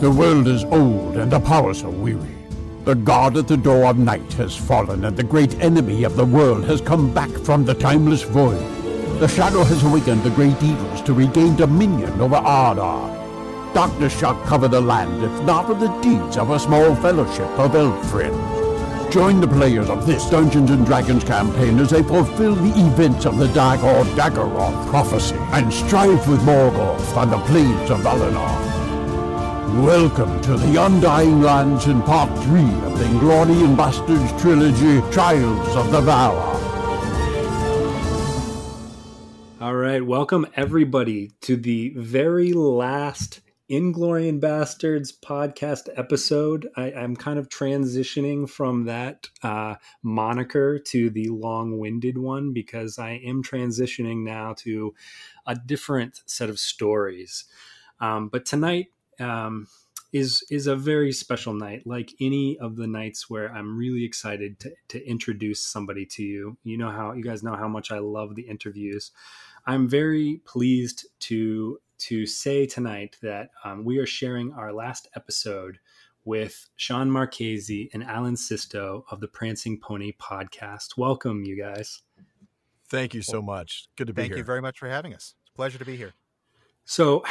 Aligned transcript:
The 0.00 0.10
world 0.10 0.48
is 0.48 0.64
old 0.64 1.18
and 1.18 1.30
the 1.30 1.40
powers 1.40 1.84
are 1.84 1.90
weary. 1.90 2.34
The 2.86 2.94
god 2.94 3.36
at 3.36 3.46
the 3.46 3.56
door 3.58 3.84
of 3.84 3.98
night 3.98 4.32
has 4.32 4.56
fallen, 4.56 5.04
and 5.04 5.14
the 5.14 5.22
great 5.22 5.60
enemy 5.60 6.04
of 6.04 6.16
the 6.16 6.24
world 6.24 6.64
has 6.64 6.80
come 6.80 7.12
back 7.12 7.28
from 7.28 7.66
the 7.66 7.74
timeless 7.74 8.22
void. 8.22 8.64
The 9.20 9.28
shadow 9.28 9.62
has 9.62 9.84
awakened 9.84 10.22
the 10.22 10.30
great 10.30 10.56
evils 10.62 11.02
to 11.02 11.12
regain 11.12 11.54
dominion 11.54 12.18
over 12.18 12.36
Arda. 12.36 13.74
Darkness 13.74 14.18
shall 14.18 14.40
cover 14.46 14.68
the 14.68 14.80
land, 14.80 15.22
if 15.22 15.42
not 15.44 15.68
with 15.68 15.80
the 15.80 16.00
deeds 16.00 16.38
of 16.38 16.48
a 16.48 16.58
small 16.58 16.94
fellowship 16.96 17.50
of 17.58 17.74
elf 17.74 18.10
friends. 18.10 19.12
Join 19.12 19.38
the 19.38 19.48
players 19.48 19.90
of 19.90 20.06
this 20.06 20.30
Dungeons 20.30 20.70
and 20.70 20.86
Dragons 20.86 21.24
campaign 21.24 21.78
as 21.78 21.90
they 21.90 22.02
fulfill 22.02 22.54
the 22.54 22.86
events 22.86 23.26
of 23.26 23.36
the 23.36 23.48
Dagor 23.48 24.04
Dagorath 24.16 24.88
prophecy 24.88 25.36
and 25.52 25.70
strive 25.70 26.26
with 26.26 26.40
Morgoth 26.40 27.16
on 27.18 27.28
the 27.28 27.38
plains 27.40 27.90
of 27.90 28.00
Valinor. 28.00 28.69
Welcome 29.78 30.40
to 30.42 30.56
the 30.56 30.84
Undying 30.84 31.42
Lands 31.42 31.86
in 31.86 32.02
Part 32.02 32.28
3 32.42 32.60
of 32.60 32.98
the 32.98 33.04
Inglorious 33.06 33.76
Bastards 33.76 34.42
trilogy, 34.42 35.00
Trials 35.12 35.76
of 35.76 35.92
the 35.92 36.00
Valar. 36.00 36.42
All 39.60 39.76
right, 39.76 40.04
welcome 40.04 40.48
everybody 40.56 41.30
to 41.42 41.56
the 41.56 41.90
very 41.90 42.52
last 42.52 43.42
Inglorious 43.68 44.40
Bastards 44.40 45.12
podcast 45.12 45.88
episode. 45.96 46.68
I, 46.76 46.90
am 46.90 47.14
kind 47.14 47.38
of 47.38 47.48
transitioning 47.48 48.50
from 48.50 48.86
that 48.86 49.28
uh, 49.44 49.76
moniker 50.02 50.80
to 50.80 51.10
the 51.10 51.28
long 51.28 51.78
winded 51.78 52.18
one 52.18 52.52
because 52.52 52.98
I 52.98 53.20
am 53.24 53.44
transitioning 53.44 54.24
now 54.24 54.54
to 54.58 54.94
a 55.46 55.54
different 55.54 56.22
set 56.26 56.50
of 56.50 56.58
stories. 56.58 57.44
Um, 58.00 58.28
but 58.28 58.44
tonight, 58.44 58.88
um, 59.20 59.66
is 60.12 60.44
is 60.50 60.66
a 60.66 60.74
very 60.74 61.12
special 61.12 61.54
night 61.54 61.86
like 61.86 62.12
any 62.20 62.58
of 62.58 62.74
the 62.74 62.86
nights 62.86 63.30
where 63.30 63.52
i'm 63.52 63.76
really 63.76 64.04
excited 64.04 64.58
to, 64.58 64.72
to 64.88 65.04
introduce 65.06 65.64
somebody 65.64 66.04
to 66.04 66.24
you 66.24 66.56
you 66.64 66.76
know 66.76 66.90
how 66.90 67.12
you 67.12 67.22
guys 67.22 67.44
know 67.44 67.54
how 67.54 67.68
much 67.68 67.92
i 67.92 67.98
love 67.98 68.34
the 68.34 68.42
interviews 68.42 69.12
i'm 69.66 69.88
very 69.88 70.40
pleased 70.44 71.06
to 71.20 71.78
to 71.98 72.26
say 72.26 72.66
tonight 72.66 73.16
that 73.22 73.50
um, 73.62 73.84
we 73.84 73.98
are 73.98 74.06
sharing 74.06 74.52
our 74.54 74.72
last 74.72 75.06
episode 75.14 75.78
with 76.24 76.68
Sean 76.76 77.10
Marchese 77.10 77.90
and 77.92 78.02
Alan 78.02 78.36
Sisto 78.36 79.04
of 79.10 79.20
the 79.20 79.28
Prancing 79.28 79.78
Pony 79.78 80.12
podcast. 80.12 80.96
Welcome, 80.96 81.44
you 81.44 81.56
guys. 81.56 82.02
Thank 82.88 83.14
you 83.14 83.22
so 83.22 83.40
much. 83.40 83.88
Good 83.96 84.08
to 84.08 84.12
be 84.12 84.22
Thank 84.22 84.30
here. 84.30 84.36
Thank 84.36 84.38
you 84.38 84.46
very 84.46 84.62
much 84.62 84.78
for 84.78 84.88
having 84.88 85.14
us. 85.14 85.34
It's 85.42 85.50
a 85.50 85.56
pleasure 85.56 85.78
to 85.78 85.84
be 85.84 85.96
here. 85.96 86.12
So, 86.84 87.22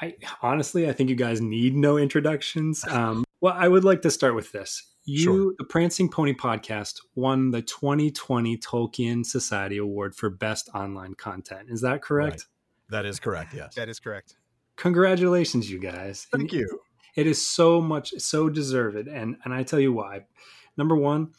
I 0.00 0.14
honestly, 0.42 0.88
I 0.88 0.92
think 0.92 1.10
you 1.10 1.16
guys 1.16 1.40
need 1.40 1.74
no 1.74 1.96
introductions. 1.96 2.84
Um, 2.88 3.24
well, 3.40 3.54
I 3.56 3.68
would 3.68 3.84
like 3.84 4.02
to 4.02 4.10
start 4.10 4.34
with 4.34 4.52
this. 4.52 4.82
You, 5.04 5.18
sure. 5.18 5.54
the 5.58 5.64
Prancing 5.64 6.08
Pony 6.08 6.32
podcast, 6.32 7.00
won 7.14 7.50
the 7.50 7.60
2020 7.60 8.56
Tolkien 8.56 9.24
Society 9.24 9.76
Award 9.76 10.14
for 10.14 10.30
Best 10.30 10.70
Online 10.74 11.14
Content. 11.14 11.68
Is 11.68 11.82
that 11.82 12.00
correct? 12.00 12.32
Right. 12.32 12.42
That 12.90 13.06
is 13.06 13.20
correct. 13.20 13.54
Yes, 13.54 13.74
that 13.74 13.88
is 13.88 14.00
correct. 14.00 14.36
Congratulations, 14.76 15.70
you 15.70 15.78
guys! 15.78 16.26
Thank 16.32 16.50
and 16.50 16.52
you. 16.52 16.80
It 17.16 17.26
is 17.26 17.46
so 17.46 17.80
much, 17.80 18.12
so 18.18 18.48
deserved, 18.48 19.08
and 19.08 19.36
and 19.44 19.54
I 19.54 19.62
tell 19.62 19.80
you 19.80 19.92
why. 19.92 20.26
Number 20.76 20.96
one, 20.96 21.32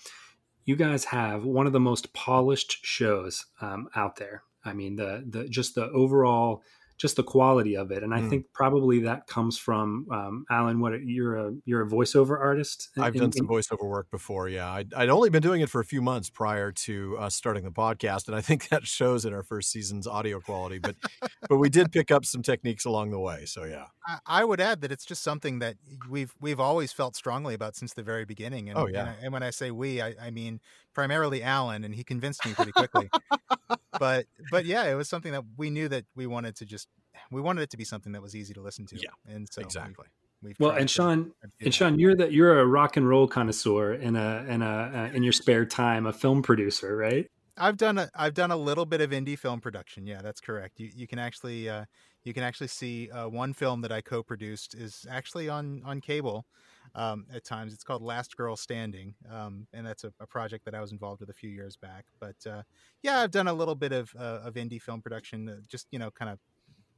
you 0.66 0.76
guys 0.76 1.06
have 1.06 1.44
one 1.44 1.68
of 1.68 1.74
the 1.74 1.80
most 1.80 2.14
polished 2.14 2.86
shows 2.86 3.46
um, 3.62 3.90
out 3.96 4.16
there. 4.16 4.44
I 4.64 4.74
mean, 4.74 4.96
the 4.96 5.24
the 5.28 5.48
just 5.48 5.76
the 5.76 5.90
overall 5.90 6.64
just 6.98 7.18
the 7.18 7.24
quality 7.24 7.76
of 7.76 7.92
it. 7.92 8.04
And 8.04 8.14
I 8.14 8.22
mm. 8.22 8.30
think 8.30 8.46
probably 8.54 9.00
that 9.02 9.28
comes 9.28 9.58
from 9.58 10.08
um, 10.12 10.46
Alan. 10.50 10.80
What 10.80 10.94
you're 11.04 11.36
a 11.36 11.54
you're 11.66 11.82
a 11.82 11.90
voiceover 11.90 12.40
artist. 12.40 12.90
In, 12.96 13.04
I've 13.04 13.14
done 13.14 13.32
some 13.32 13.48
voiceover 13.48 13.84
work 13.84 14.10
before. 14.12 14.48
Yeah, 14.48 14.72
I'd, 14.72 14.94
I'd, 14.94 15.10
only 15.10 15.30
been 15.30 15.42
doing 15.42 15.62
it 15.62 15.70
for 15.70 15.82
a 15.82 15.86
few 15.86 16.02
months 16.02 16.30
prior 16.30 16.72
to 16.72 17.18
uh, 17.20 17.30
starting 17.30 17.64
the 17.64 17.72
podcast, 17.72 18.28
and 18.28 18.36
I 18.36 18.42
think 18.42 18.70
that 18.70 18.88
shows 18.88 19.26
in 19.26 19.34
our 19.34 19.44
first 19.44 19.72
season's 19.72 20.08
audio 20.08 20.40
quality. 20.40 20.80
But 20.80 20.96
but 21.50 21.58
we 21.58 21.70
did 21.70 21.92
pick 21.92 22.12
up 22.12 22.26
some 22.26 22.42
techniques 22.42 22.86
along 22.86 23.12
the 23.12 23.20
way. 23.20 23.46
So 23.46 23.66
yeah, 23.66 23.86
I, 24.08 24.20
I, 24.26 24.46
would 24.46 24.62
add 24.62 24.82
that 24.82 24.92
it's 24.92 25.06
just 25.06 25.22
something 25.22 25.60
that 25.60 25.76
we've 26.10 26.34
we've 26.40 26.60
always 26.60 26.94
felt 26.94 27.16
strongly 27.16 27.54
about 27.54 27.76
since 27.76 27.94
the 27.94 28.04
very 28.04 28.26
beginning. 28.26 28.70
And, 28.70 28.78
oh 28.78 28.88
yeah, 28.88 29.02
and, 29.02 29.10
I, 29.10 29.16
and 29.24 29.34
when 29.34 29.44
I 29.44 29.50
say 29.50 29.72
we, 29.72 30.02
I, 30.02 30.16
I 30.22 30.32
mean 30.32 30.62
primarily 30.96 31.44
Alan, 31.44 31.84
and 31.84 31.94
he 31.94 32.04
convinced 32.04 32.44
me 32.46 32.54
pretty 32.54 32.72
quickly. 32.72 33.10
but 34.00 34.26
but 34.50 34.66
yeah, 34.66 34.86
it 34.86 34.96
was 34.96 35.08
something 35.08 35.34
that 35.34 35.44
we 35.58 35.70
knew 35.70 35.88
that 35.90 36.06
we 36.16 36.26
wanted 36.26 36.56
to 36.56 36.66
just 36.66 36.88
we 37.30 37.42
wanted 37.42 37.62
it 37.62 37.70
to 37.72 37.78
be 37.78 37.84
something 37.84 38.14
that 38.14 38.22
was 38.22 38.36
easy 38.36 38.54
to 38.54 38.62
listen 38.62 38.88
to. 38.88 38.96
Yeah, 38.96 39.10
and 39.28 39.48
so 39.52 39.62
exactly. 39.62 40.08
We've, 40.42 40.56
well, 40.60 40.72
and 40.72 40.90
Sean, 40.90 41.32
and 41.62 41.74
Sean, 41.74 41.98
you're 41.98 42.16
that 42.16 42.32
you're 42.32 42.60
a 42.60 42.66
rock 42.66 42.98
and 42.98 43.08
roll 43.08 43.28
connoisseur 43.28 43.94
in 43.94 44.16
a 44.16 44.46
in 44.48 44.62
a 44.62 45.10
uh, 45.12 45.16
in 45.16 45.24
your 45.24 45.34
spare 45.34 45.66
time, 45.66 46.06
a 46.06 46.14
film 46.14 46.42
producer, 46.42 46.96
right? 46.96 47.30
I've 47.58 47.78
done 47.78 47.98
a 47.98 48.10
I've 48.16 48.34
done 48.34 48.52
a 48.52 48.58
little 48.58 48.86
bit 48.86 49.02
of 49.02 49.12
indie 49.12 49.40
film 49.40 49.62
production. 49.62 50.06
Yeah, 50.06 50.22
that's 50.22 50.42
correct. 50.42 50.80
You 50.80 50.90
you 50.94 51.08
can 51.08 51.20
actually 51.20 51.70
uh, 51.70 51.86
you 52.24 52.34
can 52.34 52.44
actually 52.44 52.68
see 52.68 53.10
uh, 53.10 53.28
one 53.28 53.54
film 53.54 53.82
that 53.82 53.92
I 53.92 54.02
co-produced 54.02 54.76
is 54.76 55.06
actually 55.10 55.50
on 55.50 55.82
on 55.86 56.02
cable 56.02 56.46
um, 56.94 57.26
at 57.34 57.44
times. 57.44 57.74
It's 57.74 57.84
called 57.84 58.02
Last 58.02 58.38
Girl 58.38 58.56
Standing, 58.56 59.16
um, 59.32 59.68
and 59.74 59.86
that's 59.86 60.04
a, 60.04 60.14
a, 60.20 60.28
project 60.28 60.66
that 60.66 60.76
I 60.76 60.82
was 60.82 60.92
involved 60.92 61.22
with 61.22 61.30
a 61.30 61.34
few 61.34 61.50
years 61.50 61.78
back. 61.78 62.06
But 62.20 62.36
uh, 62.48 62.64
yeah, 63.02 63.20
I've 63.20 63.32
done 63.32 63.48
a 63.48 63.54
little 63.54 63.76
bit 63.76 63.92
of 63.92 64.14
uh, 64.18 64.42
of 64.44 64.56
indie 64.56 64.82
film 64.82 65.02
production, 65.02 65.50
uh, 65.50 65.56
just 65.68 65.88
you 65.92 66.00
know, 66.00 66.12
kind 66.12 66.32
of 66.32 66.40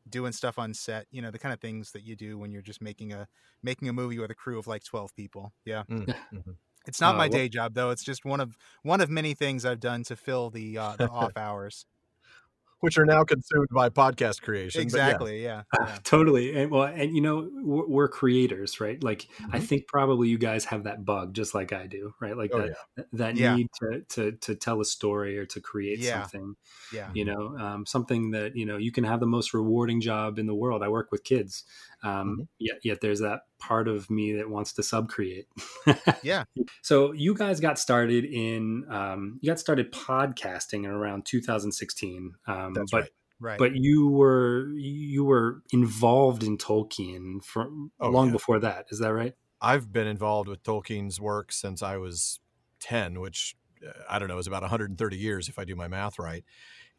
doing 0.10 0.32
stuff 0.32 0.60
on 0.60 0.74
set. 0.74 1.08
You 1.12 1.22
know, 1.22 1.32
the 1.32 1.40
kind 1.40 1.54
of 1.54 1.60
things 1.60 1.92
that 1.92 2.04
you 2.04 2.16
do 2.16 2.38
when 2.38 2.52
you're 2.52 2.62
just 2.62 2.82
making 2.82 3.14
a 3.14 3.28
making 3.64 3.88
a 3.90 3.94
movie 3.94 4.20
with 4.20 4.32
a 4.32 4.36
crew 4.36 4.60
of 4.60 4.68
like 4.68 4.84
twelve 4.84 5.16
people. 5.16 5.54
Yeah. 5.66 5.84
Mm, 5.90 6.08
mm-hmm. 6.08 6.52
It's 6.88 7.02
not 7.02 7.16
uh, 7.16 7.18
my 7.18 7.28
day 7.28 7.50
job 7.50 7.74
though. 7.74 7.92
It's 7.92 8.04
just 8.04 8.26
one 8.26 8.40
of 8.40 8.58
one 8.84 9.02
of 9.02 9.10
many 9.10 9.34
things 9.34 9.66
I've 9.66 9.80
done 9.80 10.04
to 10.06 10.16
fill 10.16 10.50
the 10.50 10.78
uh, 10.78 10.96
the 10.98 11.10
off 11.10 11.36
hours 11.36 11.86
which 12.80 12.98
are 12.98 13.06
now 13.06 13.24
consumed 13.24 13.68
by 13.72 13.90
podcast 13.90 14.42
creation. 14.42 14.82
Exactly. 14.82 15.44
Yeah. 15.44 15.64
yeah. 15.80 15.86
Uh, 15.86 15.98
totally. 16.04 16.56
And 16.56 16.72
well, 16.72 16.84
and 16.84 17.16
you 17.16 17.22
know, 17.22 17.50
we're, 17.54 17.88
we're 17.88 18.08
creators, 18.08 18.80
right? 18.80 19.04
Like, 19.04 19.28
mm-hmm. 19.42 19.56
I 19.56 19.60
think 19.60 19.88
probably 19.88 20.30
you 20.30 20.38
guys 20.38 20.66
have 20.66 20.84
that 20.84 21.04
bug 21.04 21.34
just 21.34 21.56
like 21.56 21.74
I 21.74 21.88
do, 21.88 22.14
right? 22.22 22.38
Like 22.38 22.52
oh, 22.54 22.60
that, 22.60 22.78
yeah. 22.98 23.04
that 23.14 23.36
yeah. 23.36 23.56
need 23.56 23.68
to, 23.82 24.02
to, 24.10 24.32
to 24.34 24.56
tell 24.56 24.80
a 24.80 24.86
story 24.86 25.38
or 25.38 25.46
to 25.48 25.60
create 25.60 26.04
something, 26.04 26.56
yeah. 26.94 27.10
you 27.14 27.26
know, 27.26 27.58
um, 27.58 27.86
something 27.86 28.32
that, 28.32 28.56
you 28.56 28.66
know, 28.66 28.78
you 28.78 28.92
can 28.92 29.04
have 29.04 29.20
the 29.20 29.28
most 29.28 29.54
rewarding 29.54 30.00
job 30.00 30.38
in 30.38 30.46
the 30.46 30.56
world. 30.56 30.84
I 30.84 30.90
work 30.90 31.12
with 31.12 31.24
kids. 31.24 31.64
Um, 32.04 32.12
mm-hmm. 32.12 32.42
yet, 32.60 32.78
yet 32.84 33.02
there's 33.02 33.20
that 33.22 33.42
part 33.60 33.88
of 33.88 34.10
me 34.10 34.34
that 34.34 34.50
wants 34.50 34.74
to 34.74 34.84
sub 34.84 35.10
create. 35.10 35.48
yeah. 36.24 36.44
So 36.82 37.12
you 37.12 37.34
guys 37.34 37.60
got 37.60 37.78
started 37.78 38.24
in, 38.24 38.86
um, 38.90 39.40
you 39.42 39.52
got 39.52 39.60
started 39.60 39.92
podcasting 39.92 40.86
in 40.86 40.92
around 40.92 41.26
2016. 41.26 42.34
Um, 42.48 42.74
That's 42.74 42.92
but, 42.92 43.02
right. 43.02 43.10
Right. 43.40 43.60
But 43.60 43.76
you 43.76 44.08
were 44.08 44.70
you 44.70 45.24
were 45.24 45.62
involved 45.72 46.44
in 46.44 46.58
Tolkien 46.58 47.44
from 47.44 47.92
oh, 48.00 48.10
long 48.10 48.28
yeah. 48.28 48.32
before 48.32 48.60
that. 48.60 48.88
Is 48.90 49.00
that 49.00 49.14
right? 49.14 49.36
I've 49.62 49.92
been 49.92 50.08
involved 50.08 50.50
with 50.50 50.64
Tolkien's 50.64 51.22
work 51.22 51.52
since 51.52 51.84
I 51.84 51.98
was 51.98 52.40
10, 52.80 53.20
which 53.20 53.56
uh, 53.86 53.92
I 54.10 54.18
don't 54.18 54.28
know 54.28 54.38
is 54.38 54.48
about 54.48 54.62
130 54.62 55.18
years 55.18 55.50
if 55.50 55.60
I 55.60 55.66
do 55.66 55.76
my 55.76 55.88
math 55.88 56.18
right. 56.18 56.44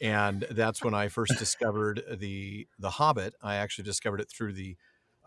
And 0.01 0.47
that's 0.51 0.83
when 0.83 0.95
I 0.95 1.09
first 1.09 1.39
discovered 1.39 2.03
the 2.19 2.69
the 2.79 2.91
Hobbit. 2.91 3.35
I 3.43 3.57
actually 3.57 3.85
discovered 3.85 4.21
it 4.21 4.31
through 4.31 4.53
the 4.53 4.77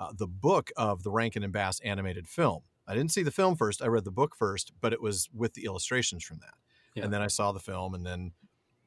uh, 0.01 0.12
the 0.17 0.28
book 0.28 0.72
of 0.75 1.03
the 1.03 1.12
Rankin 1.12 1.44
and 1.44 1.53
Bass 1.53 1.79
animated 1.81 2.28
film. 2.28 2.63
I 2.88 2.95
didn't 2.95 3.12
see 3.12 3.22
the 3.22 3.31
film 3.31 3.56
first. 3.56 3.84
I 3.84 3.88
read 3.88 4.03
the 4.03 4.12
book 4.12 4.35
first, 4.35 4.72
but 4.81 4.94
it 4.94 5.01
was 5.01 5.29
with 5.31 5.53
the 5.53 5.66
illustrations 5.66 6.23
from 6.23 6.39
that. 6.39 6.56
Yeah. 6.95 7.03
And 7.03 7.13
then 7.13 7.22
I 7.22 7.28
saw 7.28 7.51
the 7.51 7.59
film, 7.59 7.94
and 7.94 8.03
then 8.03 8.31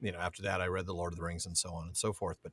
you 0.01 0.11
know 0.11 0.19
after 0.19 0.43
that 0.43 0.61
I 0.61 0.67
read 0.67 0.87
the 0.87 0.93
Lord 0.93 1.13
of 1.13 1.19
the 1.19 1.25
Rings 1.25 1.47
and 1.47 1.57
so 1.57 1.71
on 1.71 1.87
and 1.87 1.97
so 1.97 2.13
forth. 2.13 2.39
But 2.43 2.53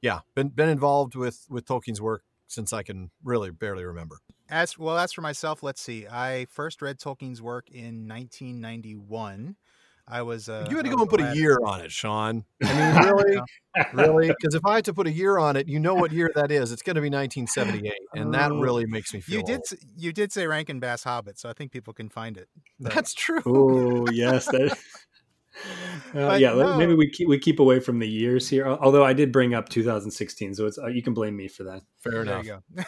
yeah, 0.00 0.20
been 0.34 0.48
been 0.48 0.70
involved 0.70 1.14
with 1.14 1.44
with 1.50 1.66
Tolkien's 1.66 2.00
work 2.00 2.22
since 2.46 2.72
I 2.72 2.82
can 2.82 3.10
really 3.22 3.50
barely 3.50 3.84
remember. 3.84 4.20
As 4.48 4.78
well 4.78 4.96
as 4.96 5.12
for 5.12 5.20
myself, 5.20 5.62
let's 5.62 5.82
see. 5.82 6.06
I 6.08 6.46
first 6.50 6.80
read 6.80 6.98
Tolkien's 6.98 7.42
work 7.42 7.68
in 7.70 8.08
1991. 8.08 9.56
I 10.10 10.22
was. 10.22 10.48
Uh, 10.48 10.66
you 10.70 10.76
had 10.76 10.84
to 10.84 10.90
go 10.90 11.00
and 11.00 11.08
put 11.08 11.20
a 11.20 11.34
year 11.34 11.58
on 11.64 11.80
it, 11.80 11.92
Sean. 11.92 12.44
I 12.62 12.94
mean, 12.94 13.12
really, 13.14 13.40
really? 13.92 14.28
Because 14.38 14.54
if 14.54 14.64
I 14.64 14.76
had 14.76 14.84
to 14.86 14.94
put 14.94 15.06
a 15.06 15.12
year 15.12 15.38
on 15.38 15.56
it, 15.56 15.68
you 15.68 15.78
know 15.78 15.94
what 15.94 16.12
year 16.12 16.30
that 16.34 16.50
is. 16.50 16.72
It's 16.72 16.82
going 16.82 16.96
to 16.96 17.02
be 17.02 17.10
1978, 17.10 17.92
and 18.14 18.32
that 18.34 18.50
oh. 18.52 18.60
really 18.60 18.86
makes 18.86 19.12
me 19.12 19.20
feel. 19.20 19.38
You 19.38 19.44
did. 19.44 19.60
Old. 19.70 19.80
You 19.96 20.12
did 20.12 20.32
say 20.32 20.46
Rankin 20.46 20.80
Bass 20.80 21.04
Hobbit, 21.04 21.38
so 21.38 21.48
I 21.48 21.52
think 21.52 21.72
people 21.72 21.92
can 21.92 22.08
find 22.08 22.36
it. 22.36 22.48
But... 22.80 22.94
That's 22.94 23.12
true. 23.14 23.42
Oh 23.44 24.08
yes. 24.10 24.46
That... 24.46 24.76
Uh, 26.14 26.36
yeah, 26.38 26.54
no. 26.54 26.76
maybe 26.76 26.94
we 26.94 27.10
keep 27.10 27.26
we 27.26 27.36
keep 27.36 27.58
away 27.58 27.80
from 27.80 27.98
the 27.98 28.06
years 28.06 28.48
here. 28.48 28.64
Although 28.64 29.04
I 29.04 29.12
did 29.12 29.32
bring 29.32 29.54
up 29.54 29.68
2016, 29.68 30.54
so 30.54 30.66
it's 30.66 30.78
uh, 30.78 30.86
you 30.86 31.02
can 31.02 31.14
blame 31.14 31.36
me 31.36 31.48
for 31.48 31.64
that. 31.64 31.82
Fair 31.98 32.22
enough. 32.22 32.44
There 32.44 32.54
you 32.54 32.60
go. 32.76 32.84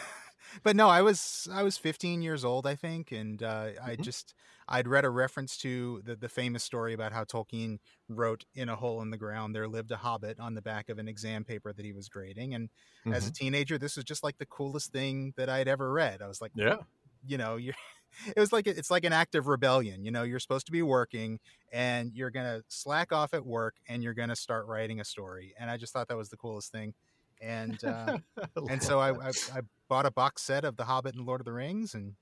but 0.63 0.77
no, 0.77 0.87
I 0.87 1.01
was 1.01 1.49
I 1.51 1.63
was 1.63 1.77
15 1.77 2.21
years 2.21 2.45
old, 2.45 2.65
I 2.65 2.75
think, 2.75 3.11
and 3.11 3.43
uh, 3.43 3.71
I 3.83 3.97
Mhm. 3.97 4.01
just 4.01 4.33
I'd 4.71 4.87
read 4.87 5.05
a 5.05 5.09
reference 5.09 5.57
to 5.57 6.01
the 6.03 6.15
the 6.15 6.29
famous 6.29 6.63
story 6.63 6.93
about 6.93 7.11
how 7.13 7.23
Tolkien 7.25 7.79
wrote 8.09 8.45
in 8.55 8.69
a 8.69 8.75
hole 8.75 9.01
in 9.01 9.11
the 9.11 9.17
ground 9.17 9.53
there 9.55 9.67
lived 9.67 9.91
a 9.91 9.97
hobbit 9.97 10.39
on 10.39 10.55
the 10.55 10.61
back 10.61 10.89
of 10.89 10.97
an 10.97 11.07
exam 11.07 11.43
paper 11.43 11.73
that 11.73 11.85
he 11.85 11.93
was 11.93 12.09
grading, 12.09 12.53
and 12.53 12.69
as 13.05 13.27
a 13.27 13.31
Mhm. 13.31 13.35
teenager, 13.35 13.77
this 13.77 13.95
was 13.97 14.05
just 14.05 14.23
like 14.23 14.37
the 14.37 14.45
coolest 14.45 14.91
thing 14.91 15.33
that 15.37 15.49
I'd 15.49 15.67
ever 15.67 15.91
read. 15.91 16.21
I 16.21 16.27
was 16.27 16.41
like, 16.41 16.51
Yeah. 16.55 16.77
you 17.25 17.37
know, 17.37 17.57
you're. 17.57 17.75
It 18.35 18.39
was 18.41 18.51
like 18.51 18.67
it's 18.67 18.91
like 18.91 19.05
an 19.05 19.13
act 19.13 19.35
of 19.35 19.47
rebellion. 19.47 20.03
You 20.03 20.11
know, 20.11 20.23
you're 20.23 20.39
supposed 20.41 20.65
to 20.65 20.71
be 20.73 20.81
working, 20.81 21.39
and 21.71 22.13
you're 22.13 22.29
gonna 22.29 22.61
slack 22.67 23.13
off 23.13 23.33
at 23.33 23.45
work, 23.45 23.75
and 23.87 24.03
you're 24.03 24.13
gonna 24.13 24.35
start 24.35 24.65
writing 24.67 24.99
a 24.99 25.05
story. 25.05 25.53
And 25.57 25.69
I 25.71 25.77
just 25.77 25.93
thought 25.93 26.09
that 26.09 26.17
was 26.17 26.27
the 26.29 26.35
coolest 26.35 26.73
thing. 26.73 26.93
And 27.41 27.81
uh, 27.85 28.17
and 28.69 28.83
so 28.83 28.99
I, 28.99 29.11
I 29.29 29.29
I 29.55 29.61
bought 29.87 30.05
a 30.05 30.11
box 30.11 30.41
set 30.43 30.65
of 30.65 30.75
The 30.75 30.83
Hobbit 30.85 31.15
and 31.15 31.25
Lord 31.25 31.39
of 31.39 31.45
the 31.45 31.53
Rings 31.53 31.95
and 31.95 32.15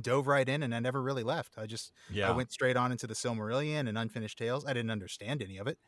dove 0.00 0.26
right 0.26 0.48
in, 0.48 0.62
and 0.62 0.74
I 0.74 0.80
never 0.80 1.00
really 1.02 1.22
left. 1.22 1.54
I 1.56 1.66
just 1.66 1.92
yeah. 2.10 2.28
I 2.30 2.36
went 2.36 2.52
straight 2.52 2.76
on 2.76 2.92
into 2.92 3.06
the 3.06 3.14
Silmarillion 3.14 3.88
and 3.88 3.96
Unfinished 3.96 4.38
Tales. 4.38 4.64
I 4.66 4.72
didn't 4.72 4.90
understand 4.90 5.42
any 5.42 5.58
of 5.58 5.66
it, 5.66 5.78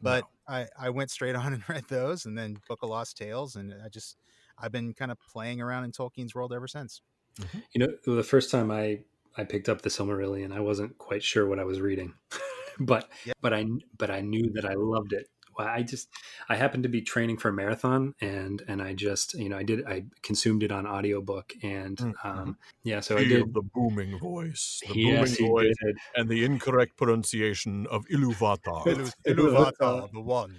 but 0.00 0.24
I 0.48 0.68
I 0.78 0.90
went 0.90 1.10
straight 1.10 1.34
on 1.42 1.52
and 1.52 1.62
read 1.68 1.84
those, 1.88 2.24
and 2.26 2.36
then 2.36 2.58
Book 2.68 2.80
of 2.82 2.90
Lost 2.90 3.16
Tales, 3.16 3.56
and 3.56 3.74
I 3.84 3.88
just 3.88 4.16
I've 4.58 4.72
been 4.72 4.94
kind 4.94 5.10
of 5.10 5.18
playing 5.20 5.60
around 5.60 5.84
in 5.84 5.92
Tolkien's 5.92 6.34
world 6.34 6.52
ever 6.52 6.68
since. 6.68 7.00
Mm-hmm. 7.40 7.58
You 7.74 7.78
know, 7.86 8.14
the 8.16 8.22
first 8.22 8.50
time 8.50 8.70
I 8.70 9.00
I 9.36 9.44
picked 9.44 9.68
up 9.68 9.82
the 9.82 9.90
Silmarillion, 9.90 10.52
I 10.52 10.60
wasn't 10.60 10.98
quite 10.98 11.22
sure 11.22 11.46
what 11.46 11.58
I 11.58 11.64
was 11.64 11.80
reading, 11.80 12.14
but 12.80 13.08
Yeah. 13.24 13.32
but 13.40 13.52
I 13.54 13.66
but 13.96 14.10
I 14.10 14.20
knew 14.20 14.50
that 14.54 14.64
I 14.64 14.74
loved 14.74 15.12
it. 15.12 15.28
Well, 15.58 15.68
I 15.68 15.82
just 15.82 16.08
I 16.48 16.56
happened 16.56 16.82
to 16.84 16.88
be 16.88 17.02
training 17.02 17.38
for 17.38 17.48
a 17.48 17.52
marathon, 17.52 18.14
and 18.20 18.62
and 18.68 18.80
I 18.82 18.94
just 18.94 19.34
you 19.34 19.48
know 19.48 19.56
I 19.58 19.62
did 19.62 19.84
I 19.86 20.04
consumed 20.22 20.62
it 20.62 20.72
on 20.72 20.86
audiobook, 20.86 21.52
and 21.62 21.96
Mm, 21.98 22.14
um, 22.24 22.58
yeah, 22.82 23.00
so 23.00 23.16
I 23.18 23.24
did. 23.24 23.52
the 23.54 23.62
booming 23.62 24.18
voice, 24.18 24.80
the 24.88 24.98
Yes, 24.98 25.36
he 25.36 25.46
voice, 25.46 25.74
did. 25.84 25.96
and 26.16 26.28
the 26.28 26.44
incorrect 26.44 26.96
pronunciation 26.96 27.86
of 27.88 28.04
Iluvatar. 28.06 28.84
Iluvatar, 29.26 30.10
the 30.12 30.20
one. 30.20 30.54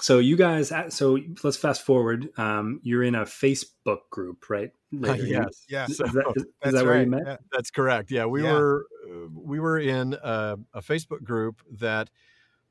So 0.00 0.18
you 0.20 0.36
guys, 0.36 0.72
so 0.90 1.18
let's 1.42 1.56
fast 1.56 1.82
forward. 1.82 2.28
Um, 2.38 2.80
you're 2.84 3.02
in 3.02 3.16
a 3.16 3.22
Facebook 3.24 4.08
group, 4.10 4.48
right? 4.48 4.70
Later. 4.92 5.26
yes, 5.26 5.64
Yeah, 5.68 5.86
Is, 5.86 5.96
So- 5.98 6.04
that, 6.04 6.32
is, 6.36 6.44
is 6.64 6.72
that 6.74 6.84
where 6.84 6.94
right. 6.94 7.00
you 7.04 7.10
met? 7.10 7.22
Yeah. 7.26 7.36
That's 7.52 7.70
correct. 7.70 8.10
Yeah, 8.10 8.26
we 8.26 8.42
Yeah. 8.44 8.52
were 8.52 8.86
uh, 9.08 9.26
we 9.34 9.58
were 9.60 9.78
in 9.78 10.14
a, 10.14 10.56
a 10.72 10.80
Facebook 10.80 11.22
group 11.24 11.60
that 11.80 12.10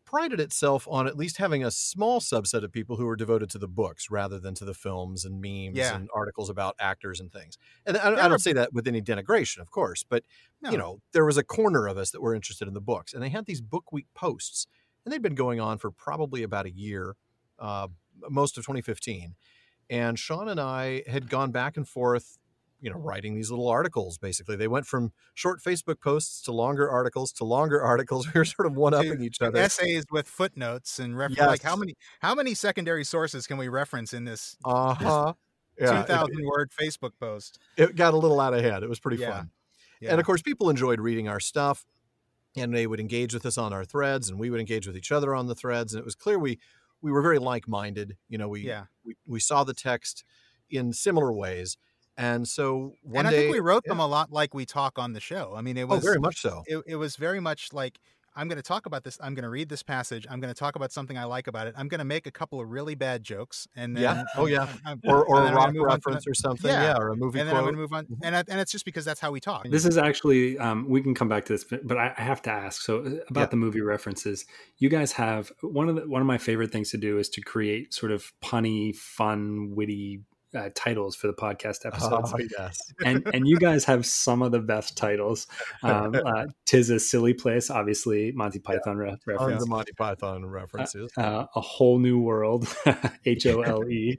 prided 0.07 0.39
itself 0.39 0.87
on 0.89 1.05
at 1.05 1.17
least 1.17 1.35
having 1.37 1.65
a 1.65 1.69
small 1.69 2.21
subset 2.21 2.63
of 2.63 2.71
people 2.71 2.95
who 2.95 3.05
were 3.05 3.17
devoted 3.17 3.49
to 3.49 3.57
the 3.59 3.67
books 3.67 4.09
rather 4.09 4.39
than 4.39 4.55
to 4.55 4.63
the 4.63 4.73
films 4.73 5.25
and 5.25 5.41
memes 5.41 5.75
Yeah. 5.77 5.95
and 5.95 6.09
articles 6.15 6.49
about 6.49 6.75
actors 6.79 7.19
and 7.19 7.29
things. 7.31 7.57
And 7.85 7.97
I, 7.97 8.25
I 8.25 8.27
don't 8.29 8.39
say 8.39 8.53
that 8.53 8.71
with 8.71 8.87
any 8.87 9.01
denigration, 9.01 9.59
of 9.59 9.69
course, 9.69 10.05
but 10.07 10.23
No. 10.61 10.71
you 10.71 10.77
know, 10.77 11.01
there 11.11 11.25
was 11.25 11.35
a 11.37 11.43
corner 11.43 11.87
of 11.87 11.97
us 11.97 12.11
that 12.11 12.21
were 12.21 12.33
interested 12.33 12.69
in 12.69 12.73
the 12.73 12.81
books, 12.81 13.13
and 13.13 13.21
they 13.21 13.27
had 13.29 13.45
these 13.45 13.59
book 13.61 13.91
week 13.91 14.07
posts, 14.15 14.65
and 15.03 15.11
they'd 15.13 15.21
been 15.21 15.35
going 15.35 15.59
on 15.59 15.77
for 15.77 15.91
probably 15.91 16.41
about 16.41 16.65
a 16.65 16.71
year, 16.71 17.17
uh, 17.59 17.89
most 18.29 18.57
of 18.57 18.63
2015. 18.63 19.35
And 19.89 20.17
Sean 20.17 20.47
and 20.47 20.59
I 20.59 21.03
had 21.07 21.29
gone 21.29 21.51
back 21.51 21.75
and 21.75 21.87
forth, 21.87 22.37
you 22.79 22.89
know, 22.91 22.97
writing 22.97 23.33
these 23.35 23.49
little 23.49 23.67
articles. 23.67 24.17
Basically, 24.17 24.55
they 24.55 24.67
went 24.67 24.85
from 24.85 25.11
short 25.33 25.61
Facebook 25.61 25.99
posts 25.99 26.41
to 26.43 26.51
longer 26.51 26.89
articles 26.89 27.31
to 27.33 27.43
longer 27.43 27.81
articles. 27.93 28.31
We 28.33 28.39
were 28.39 28.45
sort 28.45 28.67
of 28.67 28.75
one 28.75 28.93
upping 28.93 29.21
each 29.21 29.41
other. 29.41 29.57
essays 29.57 30.05
with 30.11 30.27
footnotes 30.27 30.99
and 30.99 31.17
refer- 31.17 31.47
like 31.47 31.63
how 31.63 31.75
many 31.75 31.95
how 32.19 32.35
many 32.35 32.53
secondary 32.53 33.03
sources 33.03 33.47
can 33.47 33.57
we 33.57 33.67
reference 33.67 34.13
in 34.13 34.25
this 34.25 34.55
Uh 34.63 34.93
huh. 34.93 35.33
two 35.79 35.83
Yeah, 35.85 36.03
it, 36.07 36.45
word 36.45 36.71
Facebook 36.79 37.11
post? 37.19 37.59
it 37.77 37.95
got 37.95 38.13
a 38.13 38.17
little 38.17 38.39
out 38.39 38.53
of 38.53 38.61
hand. 38.63 38.83
It 38.83 38.89
was 38.89 38.99
pretty 38.99 39.17
Yeah. 39.17 39.31
fun. 39.37 39.51
Yeah. 39.99 40.11
And 40.11 40.19
of 40.19 40.25
course, 40.27 40.43
people 40.43 40.69
enjoyed 40.69 40.99
reading 40.99 41.27
our 41.27 41.39
stuff 41.39 41.85
and 42.55 42.73
they 42.75 42.85
would 42.85 42.99
engage 42.99 43.33
with 43.33 43.45
us 43.47 43.57
on 43.57 43.73
our 43.73 43.83
threads 43.85 44.29
and 44.29 44.39
we 44.39 44.49
would 44.51 44.59
engage 44.59 44.85
with 44.85 44.95
each 44.95 45.11
other 45.11 45.33
on 45.33 45.47
the 45.47 45.55
threads. 45.55 45.93
And 45.93 45.99
it 45.99 46.05
was 46.05 46.13
clear 46.15 46.37
we, 46.37 46.59
we 47.01 47.11
were 47.11 47.21
very 47.23 47.39
like 47.39 47.67
minded. 47.67 48.17
You 48.29 48.37
know, 48.37 48.47
we, 48.47 48.61
yeah, 48.61 48.85
we, 49.03 49.15
we 49.25 49.39
saw 49.39 49.63
the 49.63 49.73
text 49.73 50.23
in 50.69 50.93
similar 50.93 51.31
ways. 51.33 51.77
And 52.17 52.47
so 52.47 52.93
one 53.03 53.19
and 53.25 53.27
I 53.27 53.31
day, 53.31 53.37
think 53.43 53.53
we 53.53 53.59
wrote 53.59 53.83
yeah. 53.85 53.91
them 53.91 53.99
a 53.99 54.07
lot 54.07 54.31
like 54.31 54.53
we 54.53 54.65
talk 54.65 54.97
on 54.97 55.13
the 55.13 55.19
show. 55.19 55.53
I 55.55 55.61
mean, 55.61 55.77
it 55.77 55.83
oh, 55.83 55.87
was 55.87 56.03
very 56.03 56.19
much 56.19 56.41
so. 56.41 56.63
it, 56.65 56.83
it 56.87 56.95
was 56.95 57.15
very 57.15 57.39
much 57.39 57.73
like 57.73 57.99
I'm 58.37 58.47
going 58.47 58.57
to 58.57 58.63
talk 58.63 58.85
about 58.85 59.03
this. 59.03 59.17
I'm 59.19 59.33
going 59.33 59.43
to 59.43 59.49
read 59.49 59.67
this 59.67 59.81
passage. 59.81 60.27
I'm 60.29 60.39
going 60.39 60.53
to 60.53 60.57
talk 60.59 60.75
about 60.75 60.91
something 60.91 61.17
I 61.17 61.23
like 61.23 61.47
about 61.47 61.65
it. 61.65 61.73
I'm 61.75 61.87
going 61.87 61.97
to 61.97 62.05
make 62.05 62.27
a 62.27 62.31
couple 62.31 62.59
of 62.59 62.69
really 62.69 62.93
bad 62.93 63.23
jokes, 63.23 63.67
and 63.75 63.95
then 63.95 64.03
Yeah. 64.03 64.23
Oh, 64.35 64.45
yeah. 64.45 64.59
I'm- 64.59 64.79
I'm- 64.85 65.01
Or, 65.05 65.25
or 65.25 65.41
a 65.41 65.51
rock 65.51 65.53
gonna 65.53 65.73
move 65.73 65.83
on 65.89 65.89
to 65.89 65.95
reference 65.95 66.27
or 66.27 66.35
something. 66.35 66.69
Yeah. 66.69 66.83
Yeah. 66.83 66.97
Or 66.99 67.09
a 67.09 67.15
movie 67.15 67.39
and 67.39 67.49
then 67.49 67.55
I'm 67.55 67.63
going 67.63 67.73
to 67.73 67.81
move 67.81 67.93
on, 67.93 68.05
Mhm. 68.05 68.17
and 68.21 68.35
I, 68.35 68.43
and 68.47 68.59
it's 68.59 68.71
just 68.71 68.85
because 68.85 69.05
that's 69.05 69.19
how 69.19 69.31
we 69.31 69.39
talk. 69.39 69.67
This 69.67 69.85
is 69.85 69.97
actually, 69.97 70.59
um, 70.59 70.87
we 70.87 71.01
can 71.01 71.15
come 71.15 71.27
back 71.27 71.45
to 71.45 71.53
this, 71.53 71.63
but, 71.63 71.87
but 71.87 71.97
I 71.97 72.13
I 72.15 72.21
have 72.21 72.43
to 72.43 72.51
ask. 72.51 72.81
So 72.83 72.99
uh, 72.99 73.09
about 73.27 73.41
Yeah. 73.41 73.45
the 73.47 73.55
movie 73.55 73.81
references, 73.81 74.45
you 74.77 74.89
guys 74.89 75.13
have 75.13 75.51
one 75.61 75.89
of 75.89 75.95
the 75.95 76.07
one 76.07 76.21
of 76.21 76.27
my 76.27 76.37
favorite 76.37 76.71
things 76.71 76.91
to 76.91 76.97
do 76.97 77.17
is 77.17 77.29
to 77.29 77.41
create 77.41 77.91
sort 77.91 78.11
of 78.11 78.31
punny, 78.43 78.95
fun, 78.95 79.71
witty 79.73 80.21
uh, 80.55 80.69
titles 80.75 81.15
for 81.15 81.27
the 81.27 81.33
podcast 81.33 81.85
episodes, 81.85 82.31
Oh, 82.33 82.39
yes. 82.57 82.77
and 83.05 83.27
and 83.33 83.47
you 83.47 83.57
guys 83.57 83.83
have 83.85 84.05
some 84.05 84.41
of 84.41 84.51
the 84.51 84.59
best 84.59 84.95
titles. 84.97 85.47
Um, 85.83 86.15
uh, 86.25 86.45
Tis 86.65 86.89
a 86.89 86.99
silly 86.99 87.33
place, 87.33 87.69
obviously 87.69 88.31
Monty 88.33 88.59
Python 88.59 88.97
re- 88.97 89.09
Tons 89.09 89.21
reference. 89.25 89.63
of 89.63 89.69
Monty 89.69 89.91
Python 89.93 90.45
references. 90.45 91.11
Uh, 91.17 91.45
a 91.55 91.61
whole 91.61 91.99
new 91.99 92.19
world, 92.19 92.67
H 93.25 93.45
O 93.47 93.61
L 93.61 93.89
E. 93.89 94.17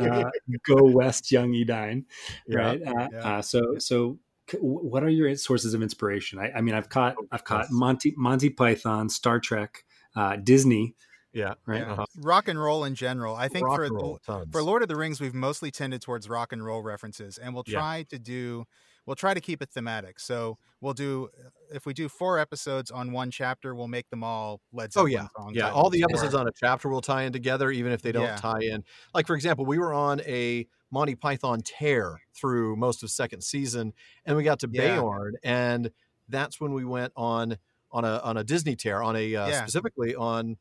Uh, 0.00 0.30
Go 0.66 0.84
west, 0.84 1.30
young 1.32 1.54
Edain 1.54 2.04
Yeah. 2.46 2.58
right 2.58 2.82
uh, 2.86 3.08
Yeah. 3.12 3.18
uh, 3.38 3.42
so 3.42 3.60
so 3.78 4.18
what 4.60 5.02
are 5.04 5.08
your 5.08 5.34
sources 5.36 5.74
of 5.74 5.82
inspiration 5.82 6.40
i, 6.40 6.50
I 6.50 6.60
mean 6.60 6.74
i've 6.74 6.88
caught 6.88 7.14
Oh, 7.16 7.26
i've 7.30 7.44
caught 7.44 7.66
monty 7.70 8.12
monty 8.16 8.50
python 8.50 9.08
star 9.08 9.38
trek 9.38 9.84
uh, 10.16 10.36
disney 10.42 10.96
Yeah. 11.32 11.54
right 11.66 11.80
Yeah. 11.82 11.92
Uh-huh. 11.92 12.06
rock 12.18 12.48
and 12.48 12.60
roll 12.60 12.84
in 12.84 12.94
general. 12.94 13.34
I 13.36 13.48
think 13.48 13.66
Rock 13.66 13.76
for 13.76 13.88
roll, 13.92 14.20
for 14.50 14.62
Lord 14.62 14.82
of 14.82 14.88
the 14.88 14.96
Rings, 14.96 15.20
we've 15.20 15.34
mostly 15.34 15.70
tended 15.70 16.02
towards 16.02 16.28
rock 16.28 16.52
and 16.52 16.64
roll 16.64 16.82
references, 16.82 17.38
and 17.38 17.54
we'll 17.54 17.64
Yeah. 17.66 17.78
try 17.78 18.02
to 18.10 18.18
do 18.18 18.66
we'll 19.06 19.16
try 19.16 19.32
to 19.34 19.40
keep 19.40 19.60
it 19.62 19.70
thematic. 19.70 20.20
So 20.20 20.58
we'll 20.80 20.92
do 20.94 21.30
if 21.72 21.86
we 21.86 21.94
do 21.94 22.08
four 22.08 22.38
episodes 22.38 22.90
on 22.90 23.10
one 23.12 23.30
chapter, 23.30 23.74
we'll 23.74 23.88
make 23.88 24.08
them 24.10 24.22
all 24.22 24.60
Led 24.72 24.90
Oh 24.94 25.06
yeah, 25.06 25.26
song 25.36 25.52
yeah. 25.54 25.70
All 25.70 25.88
the 25.90 26.00
titles. 26.00 26.20
episodes 26.20 26.34
on 26.34 26.46
a 26.48 26.52
chapter 26.52 26.88
will 26.88 27.00
tie 27.00 27.22
in 27.22 27.32
together, 27.32 27.70
even 27.70 27.92
if 27.92 28.02
they 28.02 28.12
don't 28.12 28.24
Yeah. 28.24 28.36
tie 28.36 28.60
in. 28.60 28.84
Like 29.14 29.26
for 29.26 29.34
example, 29.34 29.64
we 29.66 29.78
were 29.78 29.92
on 29.92 30.20
a 30.22 30.66
Monty 30.92 31.14
Python 31.14 31.60
tear 31.64 32.20
through 32.34 32.76
most 32.76 33.02
of 33.02 33.10
second 33.10 33.42
season, 33.42 33.94
and 34.26 34.36
we 34.36 34.42
got 34.44 34.58
to 34.60 34.68
Yeah. 34.70 34.96
Beorn, 34.96 35.34
and 35.42 35.90
that's 36.28 36.60
when 36.60 36.72
we 36.72 36.84
went 36.84 37.12
on 37.16 37.56
on 37.92 38.04
a 38.04 38.18
on 38.18 38.36
a 38.36 38.44
Disney 38.44 38.76
tear, 38.76 39.02
on 39.02 39.16
a 39.16 39.34
uh, 39.34 39.48
Yeah. 39.48 39.60
specifically 39.62 40.14
on 40.14 40.56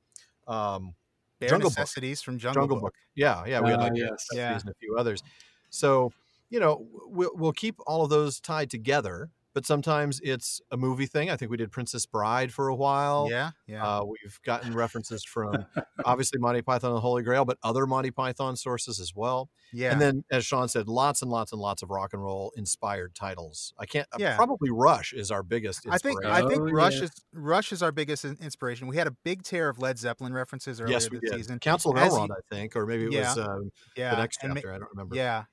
um, 0.49 0.93
Bare 1.39 1.49
Jungle 1.49 1.69
Book. 1.69 1.77
necessities 1.77 2.21
from 2.21 2.37
Jungle, 2.37 2.63
Jungle 2.63 2.77
Book. 2.77 2.83
Book. 2.85 2.95
Yeah, 3.15 3.45
yeah. 3.45 3.61
We 3.61 3.69
had 3.69 3.79
Uh, 3.79 3.83
like 3.83 3.93
yes. 3.95 4.27
Yeah. 4.33 4.59
and 4.59 4.69
a 4.69 4.73
few 4.79 4.95
others. 4.97 5.23
So 5.69 6.11
you 6.49 6.59
know, 6.59 6.87
we'll 7.05 7.31
we'll 7.35 7.53
keep 7.53 7.75
all 7.87 8.03
of 8.03 8.09
those 8.09 8.39
tied 8.39 8.69
together. 8.69 9.29
But 9.59 9.65
sometimes 9.65 10.21
it's 10.23 10.61
a 10.71 10.77
movie 10.77 11.05
thing. 11.05 11.29
I 11.29 11.35
think 11.35 11.51
we 11.51 11.57
did 11.57 11.69
Princess 11.69 12.05
Bride 12.05 12.53
for 12.53 12.69
a 12.69 12.75
while. 12.75 13.27
Yeah, 13.29 13.49
yeah. 13.67 13.85
Uh, 13.85 14.05
we've 14.05 14.39
gotten 14.45 14.73
references 14.73 15.25
from 15.25 15.65
obviously 16.05 16.39
Monty 16.39 16.61
Python 16.61 16.91
and 16.91 16.95
the 16.95 17.01
Holy 17.01 17.23
Grail, 17.23 17.43
but 17.43 17.57
other 17.61 17.85
Monty 17.85 18.09
Python 18.09 18.55
sources 18.55 19.01
as 19.01 19.11
well. 19.13 19.49
yeah. 19.73 19.91
And 19.91 19.99
then, 19.99 20.23
as 20.31 20.45
Sean 20.45 20.69
said, 20.69 20.87
lots 20.87 21.21
and 21.21 21.29
lots 21.29 21.51
and 21.51 21.59
lots 21.59 21.81
of 21.81 21.89
rock 21.89 22.13
and 22.13 22.23
roll 22.23 22.53
inspired 22.55 23.15
titles. 23.15 23.73
I 23.77 23.85
can't. 23.85 24.07
uh, 24.13 24.17
Yeah. 24.17 24.37
probably 24.37 24.69
Rush 24.71 25.11
is 25.11 25.29
our 25.29 25.43
biggest. 25.43 25.85
I 25.89 25.97
think 25.97 26.23
I 26.23 26.39
think 26.47 26.61
Oh, 26.61 26.71
Rush 26.71 26.99
yeah. 26.99 27.03
is 27.03 27.11
Rush 27.33 27.73
is 27.73 27.83
our 27.83 27.91
biggest 27.91 28.23
inspiration. 28.23 28.87
We 28.87 28.95
had 28.95 29.07
a 29.07 29.15
big 29.25 29.43
tear 29.43 29.67
of 29.67 29.77
Led 29.79 29.99
Zeppelin 29.99 30.31
references 30.31 30.79
earlier 30.79 30.93
yes, 30.93 31.09
we 31.11 31.19
this 31.19 31.31
did. 31.31 31.37
season. 31.37 31.59
Council 31.59 31.91
of 31.91 31.97
Elrond, 31.97 32.29
I 32.31 32.55
think, 32.55 32.77
or 32.77 32.85
maybe 32.85 33.07
it 33.07 33.11
Yeah. 33.11 33.27
was 33.27 33.37
um, 33.39 33.71
Yeah, 33.97 34.11
the 34.15 34.21
next 34.21 34.39
and 34.41 34.51
ma- 34.53 34.55
chapter. 34.55 34.73
I 34.73 34.77
don't 34.77 34.89
remember. 34.91 35.17
Yeah. 35.17 35.43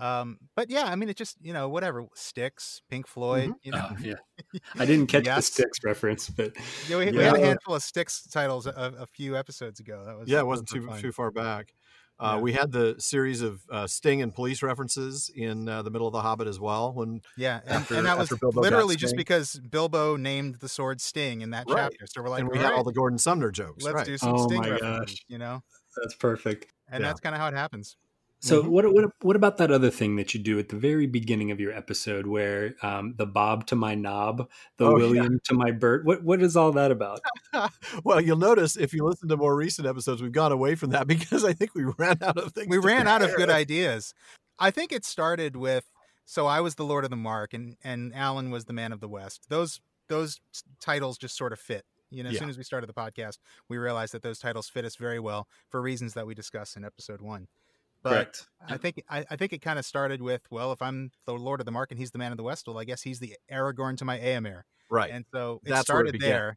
Um, 0.00 0.38
but 0.56 0.70
yeah, 0.70 0.84
I 0.84 0.96
mean, 0.96 1.08
it 1.08 1.16
just 1.16 1.36
you 1.42 1.52
know 1.52 1.68
whatever 1.68 2.06
sticks, 2.14 2.80
Pink 2.90 3.06
Floyd. 3.06 3.52
You 3.62 3.72
know, 3.72 3.86
Oh, 3.90 3.96
yeah 4.02 4.14
i 4.78 4.86
didn't 4.86 5.06
catch 5.08 5.24
the 5.24 5.40
Styx 5.42 5.78
reference 5.84 6.28
but 6.30 6.52
yeah, 6.88 6.96
we, 6.96 7.10
we 7.10 7.22
had 7.22 7.36
a 7.36 7.40
handful 7.44 7.74
of 7.74 7.82
Styx 7.82 8.26
titles 8.28 8.66
a, 8.66 8.94
a 8.98 9.06
few 9.06 9.36
episodes 9.36 9.80
ago. 9.80 10.02
That 10.06 10.18
was 10.18 10.28
yeah, 10.28 10.38
it 10.40 10.46
wasn't 10.46 10.68
too 10.70 10.86
fun. 10.86 11.00
too 11.00 11.12
far 11.12 11.30
back. 11.30 11.74
Uh, 12.18 12.34
Yeah. 12.36 12.40
We 12.40 12.52
had 12.52 12.70
the 12.72 12.96
series 12.98 13.40
of 13.40 13.60
uh, 13.70 13.86
Sting 13.86 14.20
and 14.22 14.34
police 14.34 14.62
references 14.62 15.30
in 15.34 15.68
uh, 15.68 15.80
the 15.82 15.90
middle 15.90 16.06
of 16.06 16.12
the 16.12 16.20
Hobbit 16.20 16.48
as 16.48 16.60
well. 16.60 16.92
When 16.92 17.20
Yeah, 17.36 17.60
and, 17.64 17.76
after- 17.76 17.94
and 17.96 18.06
that 18.06 18.18
was 18.18 18.28
Bilbo 18.28 18.60
literally 18.60 18.96
just 18.96 19.16
because 19.16 19.58
Bilbo 19.70 20.16
named 20.16 20.56
the 20.60 20.68
sword 20.68 21.00
Sting 21.00 21.40
in 21.40 21.50
that 21.50 21.64
Right. 21.68 21.90
chapter. 21.90 22.06
So 22.06 22.22
we're 22.22 22.28
like, 22.28 22.40
and 22.40 22.48
we 22.50 22.58
all 22.58 22.64
had 22.64 22.72
all 22.74 22.84
the 22.84 22.92
Gordon 22.92 23.18
Sumner 23.18 23.50
jokes. 23.50 23.84
let's 23.84 23.94
right. 23.94 24.06
do 24.06 24.18
some 24.18 24.34
Oh 24.34 24.46
Sting 24.48 24.60
my 24.60 24.70
references, 24.70 25.14
gosh. 25.14 25.24
you 25.28 25.38
know, 25.38 25.62
that's 26.00 26.14
perfect 26.14 26.66
and 26.90 27.00
Yeah. 27.02 27.08
that's 27.08 27.20
kind 27.20 27.34
of 27.34 27.40
how 27.40 27.48
it 27.48 27.54
happens. 27.54 27.96
So 28.42 28.62
Mhm. 28.62 28.68
what, 28.68 28.92
what 28.94 29.04
what 29.20 29.36
about 29.36 29.58
that 29.58 29.70
other 29.70 29.90
thing 29.90 30.16
that 30.16 30.32
you 30.34 30.40
do 30.40 30.58
at 30.58 30.68
the 30.70 30.76
very 30.76 31.06
beginning 31.06 31.50
of 31.50 31.60
your 31.60 31.72
episode 31.72 32.26
where 32.26 32.74
um, 32.82 33.14
the 33.16 33.26
bob 33.26 33.66
to 33.66 33.76
my 33.76 33.94
knob 33.94 34.48
the 34.78 34.84
Oh, 34.86 34.96
yeah. 34.96 35.04
william 35.06 35.40
to 35.44 35.54
my 35.54 35.70
bert 35.70 36.04
what 36.04 36.22
what 36.24 36.42
is 36.42 36.56
all 36.56 36.72
that 36.72 36.90
about 36.90 37.20
well, 38.04 38.20
you'll 38.20 38.36
notice 38.38 38.76
if 38.76 38.92
you 38.94 39.04
listen 39.04 39.28
to 39.28 39.36
more 39.36 39.54
recent 39.56 39.86
episodes, 39.86 40.22
we've 40.22 40.32
gone 40.32 40.52
away 40.52 40.74
from 40.74 40.90
that 40.90 41.06
because 41.14 41.44
I 41.44 41.52
think 41.52 41.74
we 41.74 41.84
ran 41.98 42.18
out 42.22 42.36
of 42.38 42.52
things. 42.52 42.68
We 42.68 42.76
to 42.80 42.86
ran 42.86 43.06
out 43.08 43.22
of 43.22 43.34
good 43.36 43.50
ideas. 43.50 44.14
I 44.58 44.70
think 44.70 44.92
it 44.92 45.04
started 45.04 45.56
with 45.56 45.84
so 46.24 46.46
I 46.46 46.60
was 46.60 46.76
the 46.76 46.84
Lord 46.84 47.02
of 47.04 47.10
the 47.10 47.16
Mark, 47.16 47.52
and 47.54 47.76
and 47.82 48.14
Alan 48.14 48.50
was 48.50 48.66
the 48.66 48.72
Man 48.72 48.92
of 48.92 49.00
the 49.00 49.08
West. 49.08 49.46
Those 49.48 49.80
those 50.08 50.40
titles 50.80 51.18
just 51.18 51.36
sort 51.36 51.52
of 51.52 51.58
fit. 51.58 51.84
You 52.10 52.22
know, 52.22 52.28
as 52.28 52.34
Yeah. 52.34 52.40
soon 52.40 52.50
as 52.50 52.58
we 52.58 52.64
started 52.64 52.88
the 52.88 52.94
podcast, 52.94 53.38
we 53.68 53.78
realized 53.78 54.14
that 54.14 54.22
those 54.22 54.38
titles 54.38 54.68
fit 54.68 54.84
us 54.84 54.96
very 54.96 55.18
well 55.20 55.48
for 55.70 55.80
reasons 55.82 56.14
that 56.14 56.26
we 56.26 56.34
discuss 56.34 56.76
in 56.76 56.84
episode 56.84 57.20
one. 57.20 57.48
But 58.02 58.10
Correct. 58.10 58.46
I 58.68 58.76
think 58.78 59.02
I, 59.10 59.24
I 59.30 59.36
think 59.36 59.52
it 59.52 59.60
kind 59.60 59.78
of 59.78 59.84
started 59.84 60.22
with 60.22 60.42
well, 60.50 60.72
if 60.72 60.80
I'm 60.80 61.10
the 61.26 61.34
Lord 61.34 61.60
of 61.60 61.66
the 61.66 61.72
Mark 61.72 61.90
and 61.90 61.98
he's 61.98 62.10
the 62.12 62.18
Man 62.18 62.30
of 62.32 62.38
the 62.38 62.42
West, 62.44 62.66
well, 62.66 62.78
I 62.78 62.84
guess 62.84 63.02
he's 63.02 63.18
the 63.20 63.34
Aragorn 63.52 63.96
to 63.98 64.04
my 64.04 64.18
Eomer, 64.18 64.62
Right. 64.90 65.10
and 65.10 65.24
so 65.32 65.60
it 65.64 65.68
That's 65.68 65.88
where 65.90 66.00
it 66.00 66.08
started 66.08 66.20
there. 66.20 66.56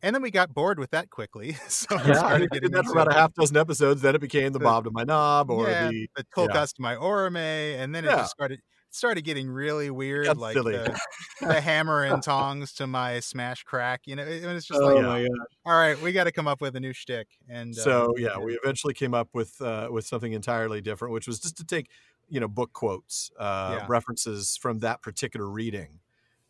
And 0.00 0.14
then 0.14 0.22
we 0.22 0.30
got 0.30 0.54
bored 0.54 0.78
with 0.78 0.90
that 0.92 1.10
quickly, 1.10 1.52
so 1.68 1.86
yeah, 2.06 2.22
I 2.24 2.38
did 2.38 2.72
that 2.72 2.84
for 2.86 2.92
about 2.92 3.10
a 3.10 3.14
half 3.14 3.34
dozen 3.34 3.56
episodes. 3.56 4.00
Then 4.00 4.14
it 4.14 4.20
became 4.20 4.52
the 4.52 4.58
The- 4.60 4.64
Bob 4.64 4.84
to 4.84 4.90
my 4.90 5.04
knob 5.04 5.50
or 5.50 5.68
yeah, 5.68 5.88
the 5.88 6.08
the 6.16 6.24
yeah. 6.36 6.64
To 6.64 6.74
my 6.78 6.94
Orme, 6.96 7.36
and 7.36 7.94
then 7.94 8.04
it 8.04 8.08
Yeah. 8.08 8.16
just 8.18 8.30
started 8.30 8.60
started 8.98 9.22
getting 9.22 9.48
really 9.50 9.90
weird, 9.90 10.26
got 10.26 10.36
like 10.36 10.56
the, 10.56 10.98
the 11.40 11.60
hammer 11.60 12.04
and 12.04 12.22
tongs 12.22 12.72
to 12.74 12.86
my 12.86 13.20
smash 13.20 13.62
crack. 13.64 14.02
You 14.06 14.16
know, 14.16 14.24
it, 14.24 14.44
it 14.44 14.52
was 14.52 14.66
just 14.66 14.80
oh 14.82 14.86
like, 14.86 14.96
god. 15.02 15.28
all 15.66 15.74
right, 15.78 16.00
we 16.00 16.12
got 16.12 16.24
to 16.24 16.32
come 16.32 16.48
up 16.48 16.60
with 16.60 16.76
a 16.76 16.80
new 16.80 16.92
shtick. 16.92 17.28
And 17.48 17.78
uh, 17.78 17.84
so 17.84 18.14
yeah, 18.16 18.38
we 18.38 18.58
eventually 18.62 18.94
came 18.94 19.14
up 19.14 19.28
with 19.34 19.60
uh, 19.60 19.88
with 19.90 20.06
something 20.06 20.32
entirely 20.32 20.80
different, 20.80 21.14
which 21.14 21.26
was 21.26 21.40
just 21.40 21.56
to 21.58 21.64
take 21.64 21.90
you 22.28 22.40
know 22.40 22.48
book 22.48 22.72
quotes, 22.72 23.30
uh, 23.38 23.78
Yeah. 23.78 23.86
references 23.88 24.56
from 24.56 24.80
that 24.80 25.02
particular 25.02 25.48
reading, 25.48 26.00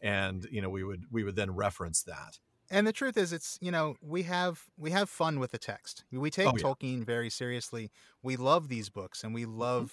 and 0.00 0.46
you 0.50 0.60
know 0.60 0.70
we 0.70 0.84
would 0.84 1.04
we 1.10 1.24
would 1.24 1.36
then 1.36 1.54
reference 1.54 2.02
that. 2.04 2.38
and 2.70 2.86
the 2.86 2.92
truth 2.92 3.16
is 3.16 3.32
it's 3.32 3.58
you 3.60 3.70
know 3.70 3.96
we 4.02 4.22
have 4.24 4.64
we 4.76 4.90
have 4.90 5.08
fun 5.08 5.38
with 5.40 5.50
the 5.52 5.58
text 5.58 6.04
we 6.12 6.30
take 6.30 6.46
Oh, 6.48 6.56
yeah. 6.56 6.62
tolkien 6.62 7.04
very 7.04 7.30
seriously 7.30 7.90
we 8.22 8.36
love 8.36 8.68
these 8.68 8.90
books 8.90 9.24
and 9.24 9.34
we 9.34 9.44
Mm-hmm. 9.44 9.86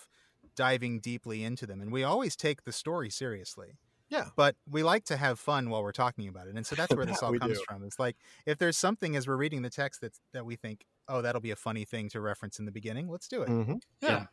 Love 0.59 0.69
diving 0.69 0.99
deeply 0.99 1.43
into 1.43 1.65
them 1.65 1.81
and 1.81 1.91
we 1.91 2.03
always 2.03 2.35
take 2.35 2.63
the 2.63 2.71
story 2.71 3.09
seriously 3.09 3.77
Yeah. 4.09 4.29
but 4.35 4.55
we 4.69 4.83
like 4.83 5.03
to 5.05 5.17
have 5.17 5.39
fun 5.39 5.69
while 5.69 5.83
we're 5.83 5.91
talking 5.91 6.27
about 6.27 6.47
it 6.47 6.55
and 6.55 6.65
so 6.65 6.75
that's 6.79 6.95
where 6.95 7.05
this 7.05 7.21
all 7.21 7.37
comes 7.37 7.57
do. 7.59 7.63
from 7.67 7.83
it's 7.83 7.99
like 7.99 8.15
if 8.45 8.57
there's 8.57 8.77
something 8.77 9.15
as 9.15 9.27
we're 9.27 9.35
reading 9.37 9.61
the 9.61 9.69
text 9.69 10.01
that 10.01 10.13
that 10.33 10.45
we 10.45 10.55
think 10.55 10.85
oh 11.07 11.21
that'll 11.21 11.41
be 11.41 11.51
a 11.51 11.55
funny 11.55 11.85
thing 11.85 12.09
to 12.09 12.21
reference 12.21 12.59
in 12.59 12.65
the 12.65 12.71
beginning 12.71 13.07
let's 13.09 13.27
do 13.27 13.41
it 13.43 13.49
Mhm. 13.49 13.79
Yeah. 14.01 14.09
Yeah. 14.09 14.25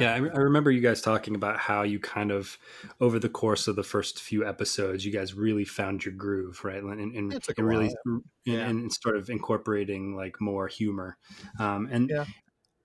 Yeah, 0.00 0.12
I, 0.14 0.16
I 0.16 0.38
remember 0.38 0.72
you 0.72 0.80
guys 0.80 1.00
talking 1.00 1.36
about 1.36 1.56
how 1.58 1.82
you 1.84 2.00
kind 2.00 2.32
of, 2.32 2.58
over 3.00 3.20
the 3.20 3.28
course 3.28 3.68
of 3.68 3.76
the 3.76 3.84
first 3.84 4.20
few 4.20 4.44
episodes, 4.44 5.04
you 5.06 5.12
guys 5.12 5.34
really 5.34 5.64
found 5.64 6.04
your 6.04 6.14
groove, 6.14 6.64
right? 6.64 6.82
And, 6.82 7.14
and, 7.14 7.32
It 7.32 7.44
took 7.44 7.58
and 7.58 7.68
really, 7.68 7.86
while, 7.86 7.94
and, 8.06 8.22
Yeah. 8.44 8.68
and 8.68 8.92
sort 8.92 9.16
of 9.16 9.30
incorporating 9.30 10.16
like 10.16 10.40
more 10.40 10.66
humor. 10.66 11.16
Um, 11.60 11.88
and 11.92 12.10
Yeah. 12.10 12.24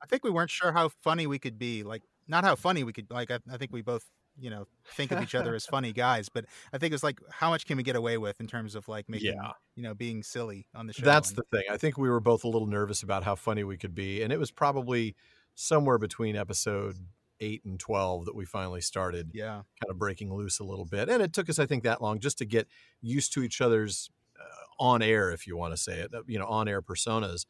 i 0.03 0.05
think 0.05 0.24
we 0.24 0.29
weren't 0.29 0.51
sure 0.51 0.71
how 0.71 0.89
funny 1.01 1.25
we 1.25 1.39
could 1.39 1.57
be 1.57 1.81
like 1.81 2.03
not 2.29 2.43
how 2.45 2.55
funny 2.55 2.83
we 2.86 2.93
could 2.93 3.09
like 3.12 3.29
i, 3.31 3.39
I 3.51 3.57
think 3.57 3.74
we 3.74 3.81
both 3.81 4.05
you 4.39 4.50
know 4.50 4.67
think 4.95 5.12
of 5.12 5.21
each 5.21 5.36
other 5.36 5.53
as 5.55 5.65
funny 5.65 5.91
guys 6.07 6.29
but 6.29 6.45
i 6.71 6.77
think 6.77 6.93
it's 6.93 7.03
like 7.03 7.19
how 7.29 7.50
much 7.50 7.65
can 7.65 7.75
we 7.75 7.83
get 7.83 7.98
away 7.98 8.17
with 8.17 8.39
in 8.39 8.48
terms 8.48 8.75
of 8.75 8.88
like 8.88 9.09
making 9.09 9.33
Yeah. 9.36 9.51
you 9.75 9.83
know 9.83 9.93
being 9.93 10.24
silly 10.24 10.65
on 10.74 10.88
the 10.88 10.93
show 10.93 11.03
That's 11.05 11.29
and- 11.31 11.38
the 11.39 11.57
thing. 11.57 11.65
I 11.69 11.75
think 11.77 11.98
we 11.98 12.09
were 12.09 12.21
both 12.21 12.43
a 12.45 12.48
little 12.48 12.67
nervous 12.67 13.03
about 13.03 13.24
how 13.24 13.36
funny 13.36 13.63
we 13.65 13.75
could 13.77 13.93
be, 13.95 14.21
and 14.24 14.31
it 14.31 14.39
was 14.39 14.51
probably 14.51 15.15
somewhere 15.55 15.98
between 15.98 16.36
episode 16.38 16.95
eight 17.41 17.63
and 17.65 17.79
twelve 17.79 18.25
that 18.25 18.36
we 18.36 18.45
finally 18.45 18.81
started 18.81 19.31
yeah 19.33 19.55
kind 19.81 19.89
of 19.89 19.98
breaking 19.98 20.33
loose 20.33 20.59
a 20.59 20.63
little 20.63 20.86
bit. 20.86 21.09
And 21.09 21.21
it 21.21 21.33
took 21.33 21.50
us, 21.50 21.57
I 21.59 21.65
think, 21.65 21.83
that 21.83 22.01
long 22.01 22.19
just 22.19 22.38
to 22.39 22.45
get 22.45 22.67
used 23.01 23.33
to 23.33 23.43
each 23.43 23.59
other's 23.62 24.09
uh, 24.39 24.83
on 24.83 25.01
air, 25.01 25.31
if 25.31 25.48
you 25.48 25.57
want 25.57 25.74
to 25.74 25.77
say 25.77 26.00
it, 26.00 26.13
uh, 26.13 26.21
you 26.27 26.38
know, 26.39 26.45
on 26.48 26.67
air 26.69 26.81
personas, 26.81 27.45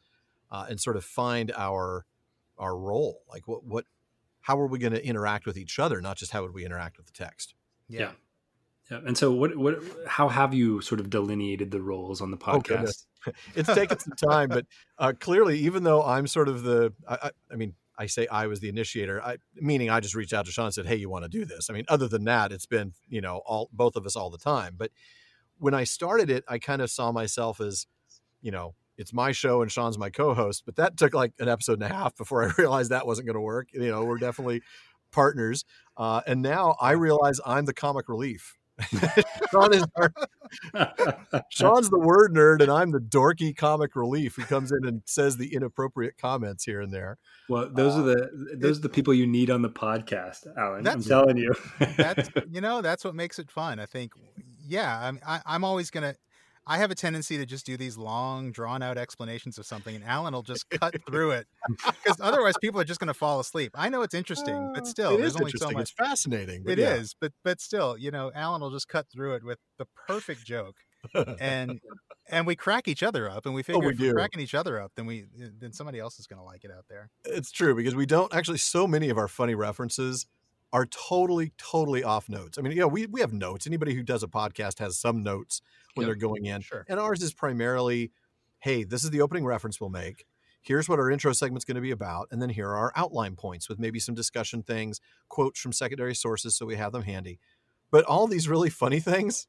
uh, 0.51 0.65
and 0.69 0.79
sort 0.79 0.95
of 0.97 1.03
find 1.05 1.51
our 1.55 2.05
our 2.57 2.75
role. 2.77 3.21
Like, 3.31 3.47
what 3.47 3.63
what 3.63 3.85
how 4.41 4.59
are 4.59 4.67
we 4.67 4.79
going 4.79 4.93
to 4.93 5.05
interact 5.05 5.45
with 5.45 5.57
each 5.57 5.79
other, 5.79 6.01
not 6.01 6.17
just 6.17 6.31
how 6.31 6.41
would 6.43 6.53
we 6.53 6.65
interact 6.65 6.97
with 6.97 7.05
the 7.05 7.11
text. 7.13 7.53
yeah, 7.87 7.99
Yeah. 7.99 8.11
yeah. 8.91 8.99
And 9.05 9.17
so, 9.17 9.31
what, 9.31 9.55
what, 9.57 9.79
how 10.07 10.29
have 10.29 10.53
you 10.53 10.81
sort 10.81 10.99
of 10.99 11.09
delineated 11.09 11.71
the 11.71 11.81
roles 11.81 12.21
on 12.21 12.31
the 12.31 12.37
Oh, 12.37 12.59
podcast? 12.59 12.63
goodness. 12.63 13.05
it's 13.55 13.73
taken 13.73 13.99
some 13.99 14.13
time, 14.13 14.49
but 14.49 14.65
uh, 14.97 15.13
clearly, 15.19 15.59
even 15.59 15.83
though 15.83 16.01
I'm 16.03 16.25
sort 16.25 16.47
of 16.47 16.63
the, 16.63 16.93
I, 17.07 17.17
I, 17.23 17.31
I 17.51 17.55
mean, 17.55 17.73
I 17.97 18.05
say 18.05 18.27
I 18.27 18.47
was 18.47 18.61
the 18.61 18.69
initiator, 18.69 19.21
I, 19.21 19.37
meaning 19.55 19.89
I 19.89 19.99
just 19.99 20.15
reached 20.15 20.31
out 20.31 20.45
to 20.45 20.51
Sean 20.53 20.65
and 20.67 20.73
said, 20.73 20.85
"Hey, 20.85 20.95
you 20.95 21.09
want 21.09 21.25
to 21.25 21.29
do 21.29 21.43
this?" 21.43 21.69
I 21.69 21.73
mean, 21.73 21.83
other 21.89 22.07
than 22.07 22.23
that, 22.23 22.53
it's 22.53 22.65
been 22.65 22.93
you 23.09 23.19
know 23.19 23.41
all 23.45 23.69
both 23.73 23.97
of 23.97 24.05
us 24.05 24.15
all 24.15 24.29
the 24.29 24.37
time. 24.37 24.75
But 24.77 24.91
when 25.57 25.73
I 25.73 25.83
started 25.83 26.29
it, 26.29 26.45
I 26.47 26.59
kind 26.59 26.81
of 26.81 26.89
saw 26.89 27.11
myself 27.11 27.59
as, 27.59 27.87
you 28.41 28.51
know, 28.51 28.73
it's 28.99 29.13
my 29.13 29.31
show 29.31 29.61
and 29.61 29.71
Sean's 29.71 29.97
my 29.97 30.09
co-host. 30.09 30.63
But 30.65 30.75
that 30.75 30.97
took 30.97 31.13
like 31.13 31.33
an 31.39 31.47
episode 31.47 31.81
and 31.81 31.83
a 31.83 31.95
half 31.95 32.15
before 32.15 32.43
I 32.47 32.51
realized 32.57 32.91
that 32.91 33.07
wasn't 33.07 33.25
going 33.25 33.35
to 33.35 33.41
work. 33.41 33.69
You 33.73 33.87
know, 33.87 34.03
we're 34.03 34.17
definitely 34.17 34.61
partners, 35.11 35.65
uh, 35.97 36.21
and 36.27 36.41
now 36.43 36.75
I 36.79 36.91
realize 36.91 37.39
I'm 37.45 37.65
the 37.65 37.73
comic 37.73 38.09
relief. 38.09 38.55
Sean 39.51 39.73
is 39.73 39.83
our, 39.97 40.13
Sean's 41.49 41.89
the 41.89 41.99
word 41.99 42.33
nerd, 42.33 42.61
and 42.61 42.71
I'm 42.71 42.91
the 42.91 42.99
dorky 42.99 43.53
comic 43.53 43.93
relief 43.93 44.35
who 44.35 44.43
comes 44.43 44.71
in 44.71 44.85
and 44.85 45.01
says 45.05 45.35
the 45.35 45.53
inappropriate 45.53 46.17
comments 46.17 46.63
here 46.63 46.79
and 46.79 46.93
there. 46.93 47.17
well, 47.49 47.69
those 47.69 47.97
are 47.97 48.03
the 48.03 48.55
those 48.55 48.77
are 48.77 48.81
the 48.81 48.89
people 48.89 49.13
you 49.13 49.27
need 49.27 49.49
on 49.49 49.63
the 49.63 49.69
podcast, 49.69 50.47
Alan. 50.57 50.87
I'm 50.87 51.03
telling 51.03 51.35
you. 51.35 51.53
that's 51.97 52.29
you 52.49 52.61
know 52.61 52.81
that's 52.81 53.03
what 53.03 53.15
makes 53.15 53.37
it 53.37 53.51
fun 53.51 53.79
i 53.79 53.85
think 53.85 54.13
yeah 54.65 54.97
i'm 55.01 55.19
I, 55.27 55.41
i'm 55.45 55.65
always 55.65 55.89
gonna 55.91 56.15
i 56.69 56.77
have 56.77 56.91
a 56.91 56.95
tendency 56.95 57.35
to 57.37 57.45
just 57.45 57.65
do 57.65 57.75
these 57.75 57.97
long 57.97 58.51
drawn 58.53 58.81
out 58.81 58.97
explanations 58.97 59.57
of 59.57 59.65
something 59.65 59.95
and 59.95 60.03
alan 60.05 60.33
will 60.33 60.43
just 60.43 60.69
cut 60.69 60.95
through 61.09 61.31
it 61.31 61.47
because 61.83 62.17
otherwise 62.21 62.55
people 62.61 62.79
are 62.79 62.85
just 62.85 62.99
gonna 63.01 63.13
fall 63.13 63.39
asleep 63.41 63.71
i 63.75 63.89
know 63.89 64.01
it's 64.01 64.13
interesting 64.13 64.71
but 64.73 64.83
Uh, 64.83 64.85
still 64.85 65.13
it 65.15 65.17
there's 65.17 65.35
is 65.35 65.41
only 65.41 65.51
so 65.57 65.69
much 65.71 65.81
It's 65.81 65.91
fascinating. 65.91 66.63
but 66.63 66.73
It 66.73 66.79
is, 66.79 67.13
yeah. 67.13 67.17
but 67.27 67.33
but 67.43 67.59
still, 67.59 67.97
you 67.97 68.11
know, 68.11 68.31
Alan 68.33 68.61
will 68.61 68.71
just 68.71 68.87
cut 68.87 69.07
through 69.11 69.33
it 69.35 69.43
with 69.43 69.57
the 69.77 69.85
perfect 70.07 70.45
joke, 70.45 70.75
and 71.39 71.79
and 72.29 72.45
we 72.45 72.55
crack 72.55 72.87
each 72.87 73.01
other 73.03 73.29
up, 73.29 73.45
and 73.45 73.55
we 73.55 73.63
figure 73.63 73.81
Oh, 73.83 73.87
we 73.87 73.93
if 73.93 73.99
we're 73.99 74.13
cracking 74.13 74.39
each 74.41 74.53
other 74.55 74.79
up, 74.79 74.91
then 74.95 75.05
we 75.05 75.25
then 75.59 75.73
somebody 75.73 75.99
else 75.99 76.19
is 76.19 76.27
going 76.27 76.39
to 76.39 76.43
like 76.43 76.63
it 76.63 76.71
out 76.71 76.85
there. 76.89 77.09
It's 77.25 77.51
true 77.51 77.73
because 77.75 77.95
we 77.95 78.05
don't 78.05 78.33
actually. 78.33 78.57
So 78.59 78.85
many 78.87 79.09
of 79.09 79.17
our 79.17 79.27
funny 79.27 79.55
references 79.55 80.25
are 80.71 80.85
totally, 80.85 81.51
totally 81.57 82.03
off 82.03 82.29
notes. 82.29 82.57
I 82.57 82.61
mean, 82.61 82.73
you 82.73 82.79
know, 82.79 82.87
we 82.87 83.07
we 83.07 83.21
have 83.21 83.33
notes. 83.33 83.65
Anybody 83.67 83.93
who 83.95 84.03
does 84.03 84.23
a 84.23 84.27
podcast 84.27 84.79
has 84.79 84.97
some 84.99 85.23
notes 85.23 85.61
when 85.95 86.05
Yep. 86.05 86.07
they're 86.07 86.15
going 86.15 86.45
in, 86.45 86.61
Sure. 86.61 86.85
and 86.87 86.99
ours 86.99 87.21
is 87.23 87.33
primarily, 87.33 88.11
hey, 88.59 88.83
this 88.83 89.03
is 89.03 89.09
the 89.09 89.21
opening 89.21 89.45
reference 89.45 89.79
we'll 89.81 89.89
make. 89.89 90.25
Here's 90.61 90.89
what 90.89 90.99
our 90.99 91.09
intro 91.09 91.31
segment's 91.33 91.65
going 91.65 91.75
to 91.75 91.81
be 91.81 91.91
about, 91.91 92.27
and 92.31 92.41
then 92.41 92.49
here 92.49 92.67
are 92.69 92.77
our 92.77 92.91
outline 92.95 93.35
points 93.35 93.69
with 93.69 93.79
maybe 93.79 93.99
some 93.99 94.13
discussion 94.15 94.61
things, 94.61 94.99
quotes 95.29 95.59
from 95.59 95.71
secondary 95.73 96.13
sources, 96.15 96.55
so 96.55 96.65
we 96.65 96.75
have 96.75 96.91
them 96.91 97.03
handy. 97.03 97.39
But 97.91 98.05
all 98.05 98.27
these 98.27 98.47
really 98.49 98.69
funny 98.69 98.99
things, 99.01 99.47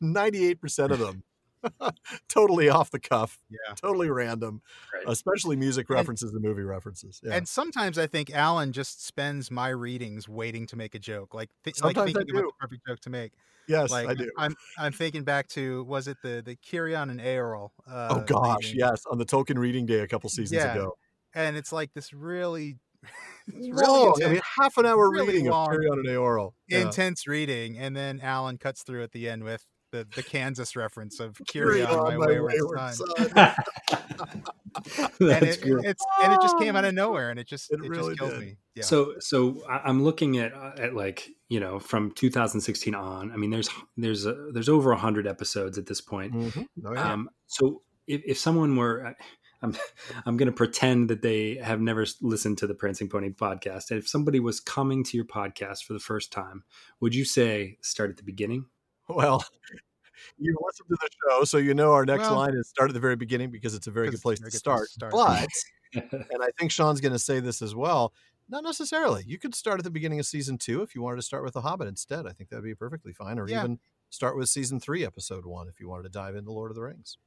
ninety-eight 0.00 0.60
percent 0.60 0.92
of 0.92 0.98
them, 0.98 1.24
totally 2.28 2.68
off 2.68 2.90
the 2.90 3.00
cuff, 3.00 3.38
Yeah. 3.50 3.74
totally 3.74 4.10
random, 4.10 4.62
Right. 4.94 5.04
especially 5.08 5.56
music 5.56 5.88
references 5.90 6.32
and 6.32 6.42
movie 6.42 6.62
references. 6.62 7.20
Yeah. 7.22 7.34
And 7.34 7.48
sometimes 7.48 7.98
I 7.98 8.06
think 8.06 8.30
Alan 8.30 8.72
just 8.72 9.04
spends 9.06 9.50
my 9.50 9.68
readings 9.68 10.28
waiting 10.28 10.66
to 10.68 10.76
make 10.76 10.94
a 10.94 10.98
joke, 10.98 11.34
like 11.34 11.50
th- 11.64 11.80
like 11.82 11.94
Sometimes 11.96 12.14
I 12.16 12.18
thinking 12.20 12.36
about 12.36 12.46
the 12.48 12.52
perfect 12.66 12.82
joke 12.86 13.00
to 13.00 13.10
make. 13.10 13.32
yes, 13.68 13.90
Like 13.90 14.08
I 14.08 14.14
do. 14.14 14.30
I'm 14.36 14.54
I'm 14.78 14.92
thinking 14.92 15.24
back 15.24 15.48
to 15.48 15.84
was 15.84 16.08
it 16.08 16.16
the 16.22 16.42
the 16.44 16.56
Cirion 16.56 17.10
and 17.10 17.20
Eorl? 17.20 17.70
Uh, 17.86 18.08
oh 18.10 18.20
gosh, 18.24 18.64
reading? 18.64 18.80
yes, 18.80 19.02
on 19.10 19.18
the 19.18 19.26
Tolkien 19.26 19.58
Reading 19.58 19.86
Day 19.86 20.00
a 20.00 20.08
couple 20.08 20.28
seasons 20.30 20.52
Yeah, 20.62 20.72
ago. 20.72 20.96
and 21.34 21.56
it's 21.56 21.72
like 21.72 21.92
this 21.94 22.12
really, 22.12 22.76
really 23.46 24.24
I 24.24 24.28
mean, 24.32 24.40
half 24.58 24.76
an 24.76 24.86
hour 24.86 25.10
really 25.10 25.28
reading 25.34 25.50
long, 25.50 25.68
of 25.68 25.72
Carry 25.72 25.86
On 25.88 25.98
and 25.98 26.08
Eorl. 26.08 26.52
Yeah. 26.68 26.80
intense 26.80 27.26
reading, 27.26 27.78
and 27.78 27.96
then 27.96 28.20
Alan 28.20 28.58
cuts 28.58 28.82
through 28.82 29.02
at 29.02 29.12
the 29.12 29.28
end 29.28 29.44
with 29.44 29.64
the, 29.90 30.06
the 30.14 30.22
Kansas 30.22 30.76
reference 30.76 31.20
of 31.20 31.40
Carry 31.48 31.80
Cirion, 31.80 31.88
On, 31.90 32.18
my, 32.18 32.26
wayward, 32.40 32.94
son. 32.94 33.08
and 35.20 35.42
it, 35.42 35.60
great. 35.62 35.84
it's 35.84 36.04
and 36.22 36.32
it 36.32 36.40
just 36.40 36.58
came 36.58 36.76
out 36.76 36.84
of 36.84 36.94
nowhere, 36.94 37.30
and 37.30 37.38
it 37.38 37.46
just 37.46 37.70
It 37.72 37.80
it, 37.82 37.88
really 37.88 38.14
just 38.14 38.18
kills 38.20 38.32
did. 38.32 38.40
me. 38.40 38.56
Yeah. 38.74 38.84
So, 38.84 39.14
so 39.18 39.62
I- 39.68 39.80
I'm 39.84 40.04
looking 40.04 40.38
at 40.38 40.52
uh, 40.54 40.72
at 40.78 40.94
like 40.94 41.28
you 41.48 41.60
know 41.60 41.78
from 41.78 42.12
2016 42.12 42.94
on. 42.94 43.32
I 43.32 43.36
mean, 43.36 43.50
there's 43.50 43.68
there's 43.96 44.26
a, 44.26 44.34
there's 44.52 44.68
over 44.68 44.94
hundred 44.94 45.26
episodes 45.26 45.78
at 45.78 45.86
this 45.86 46.00
point. 46.00 46.32
Mhm. 46.34 46.66
Oh, 46.84 46.92
yeah. 46.92 47.12
Um, 47.12 47.30
so 47.46 47.82
if, 48.06 48.22
if 48.26 48.38
someone 48.38 48.76
were, 48.76 49.14
I'm 49.62 49.76
I'm 50.26 50.36
going 50.36 50.46
to 50.50 50.52
pretend 50.56 51.08
that 51.10 51.22
they 51.22 51.56
have 51.56 51.80
never 51.80 52.06
listened 52.20 52.58
to 52.58 52.66
the 52.66 52.74
Prancing 52.74 53.08
Pony 53.08 53.30
podcast. 53.30 53.90
And 53.90 53.98
if 53.98 54.08
somebody 54.08 54.38
was 54.40 54.60
coming 54.60 55.02
to 55.04 55.16
your 55.16 55.26
podcast 55.26 55.84
for 55.84 55.92
the 55.94 55.98
first 56.00 56.30
time, 56.32 56.64
would 57.00 57.14
you 57.14 57.24
say 57.24 57.78
start 57.80 58.10
at 58.10 58.16
the 58.16 58.22
beginning? 58.22 58.66
Well, 59.08 59.44
you 60.38 60.56
listened 60.64 60.88
to 60.90 60.96
the 61.00 61.08
show, 61.28 61.44
so 61.44 61.58
you 61.58 61.74
know 61.74 61.92
our 61.92 62.04
next 62.04 62.22
Well- 62.22 62.36
line 62.36 62.54
is 62.54 62.68
start 62.68 62.90
at 62.90 62.94
the 62.94 63.00
very 63.00 63.16
beginning 63.16 63.50
because 63.50 63.74
it's 63.74 63.86
a 63.86 63.90
very 63.90 64.10
good 64.10 64.20
place 64.22 64.40
to 64.40 64.50
start. 64.50 64.88
start. 64.88 65.12
But 65.12 65.48
and 66.12 66.42
I 66.42 66.50
think 66.58 66.70
Sean's 66.70 67.00
going 67.00 67.12
to 67.12 67.18
say 67.18 67.40
this 67.40 67.62
as 67.62 67.74
well. 67.74 68.12
Not 68.50 68.64
necessarily. 68.64 69.24
You 69.26 69.38
could 69.38 69.54
start 69.54 69.78
at 69.78 69.84
the 69.84 69.90
beginning 69.90 70.18
of 70.20 70.26
season 70.26 70.56
two 70.58 70.82
if 70.82 70.94
you 70.94 71.02
wanted 71.02 71.16
to 71.16 71.22
start 71.22 71.44
with 71.44 71.52
The 71.54 71.60
Hobbit 71.62 71.86
instead. 71.88 72.26
I 72.26 72.32
think 72.32 72.48
that'd 72.50 72.64
be 72.64 72.74
perfectly 72.74 73.12
fine. 73.12 73.38
Or 73.38 73.46
Yeah. 73.48 73.60
even 73.60 73.78
start 74.10 74.36
with 74.36 74.48
season 74.48 74.80
three, 74.80 75.04
episode 75.04 75.44
one, 75.44 75.68
if 75.68 75.80
you 75.80 75.88
wanted 75.88 76.04
to 76.04 76.08
dive 76.08 76.34
into 76.34 76.50
Lord 76.50 76.70
of 76.70 76.74
the 76.74 76.82
Rings. 76.82 77.18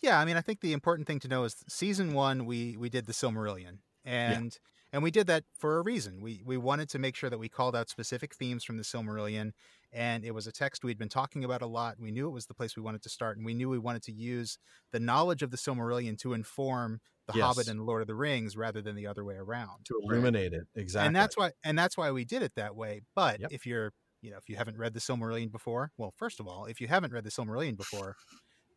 yeah, 0.00 0.18
I 0.18 0.24
mean, 0.24 0.36
I 0.38 0.40
think 0.40 0.60
the 0.60 0.72
important 0.72 1.06
thing 1.06 1.18
to 1.20 1.28
know 1.28 1.44
is 1.44 1.56
season 1.68 2.14
one 2.14 2.46
we 2.46 2.76
we 2.78 2.88
did 2.88 3.04
the 3.06 3.12
Silmarillion, 3.12 3.78
and 4.04 4.58
and 4.92 5.02
we 5.02 5.10
did 5.10 5.26
that 5.28 5.44
for 5.58 5.78
a 5.78 5.82
reason. 5.82 6.20
We 6.20 6.42
we 6.44 6.56
wanted 6.56 6.88
to 6.90 6.98
make 6.98 7.16
sure 7.16 7.30
that 7.30 7.38
we 7.38 7.48
called 7.48 7.76
out 7.76 7.88
specific 7.88 8.34
themes 8.34 8.64
from 8.64 8.76
the 8.76 8.82
Silmarillion, 8.84 9.52
and 9.92 10.24
it 10.24 10.32
was 10.32 10.46
a 10.46 10.52
text 10.52 10.84
we'd 10.84 10.98
been 10.98 11.08
talking 11.08 11.44
about 11.44 11.62
a 11.62 11.66
lot. 11.66 11.98
We 11.98 12.10
knew 12.12 12.28
it 12.28 12.32
was 12.32 12.46
the 12.46 12.54
place 12.54 12.76
we 12.76 12.82
wanted 12.82 13.02
to 13.02 13.08
start, 13.10 13.36
and 13.36 13.46
we 13.46 13.54
knew 13.54 13.68
we 13.68 13.78
wanted 13.78 14.02
to 14.04 14.12
use 14.12 14.58
the 14.92 15.00
knowledge 15.00 15.42
of 15.42 15.50
the 15.50 15.56
Silmarillion 15.56 16.18
to 16.18 16.32
inform 16.34 17.00
the 17.26 17.32
Yes. 17.32 17.34
Hobbit 17.34 17.68
and 17.68 17.86
Lord 17.86 18.02
of 18.02 18.08
the 18.08 18.14
Rings 18.16 18.56
rather 18.56 18.82
than 18.82 18.96
the 18.96 19.06
other 19.06 19.24
way 19.24 19.36
around. 19.36 19.86
to 19.86 19.98
illuminate 20.02 20.52
it 20.52 20.66
exactly. 20.74 21.06
And 21.06 21.16
that's 21.16 21.36
why 21.36 21.52
and 21.64 21.78
that's 21.78 21.96
why 21.96 22.10
we 22.10 22.24
did 22.24 22.42
it 22.42 22.54
that 22.56 22.76
way. 22.76 23.00
But 23.14 23.40
Yep. 23.40 23.50
if 23.50 23.66
you're 23.66 23.92
you 24.22 24.30
know 24.30 24.36
if 24.36 24.48
you 24.48 24.56
haven't 24.56 24.76
read 24.78 24.92
the 24.94 25.00
Silmarillion 25.00 25.50
before, 25.50 25.92
well, 25.96 26.12
first 26.16 26.40
of 26.40 26.46
all, 26.46 26.66
if 26.66 26.80
you 26.80 26.88
haven't 26.88 27.12
read 27.12 27.24
the 27.24 27.30
Silmarillion 27.30 27.76
before, 27.76 28.16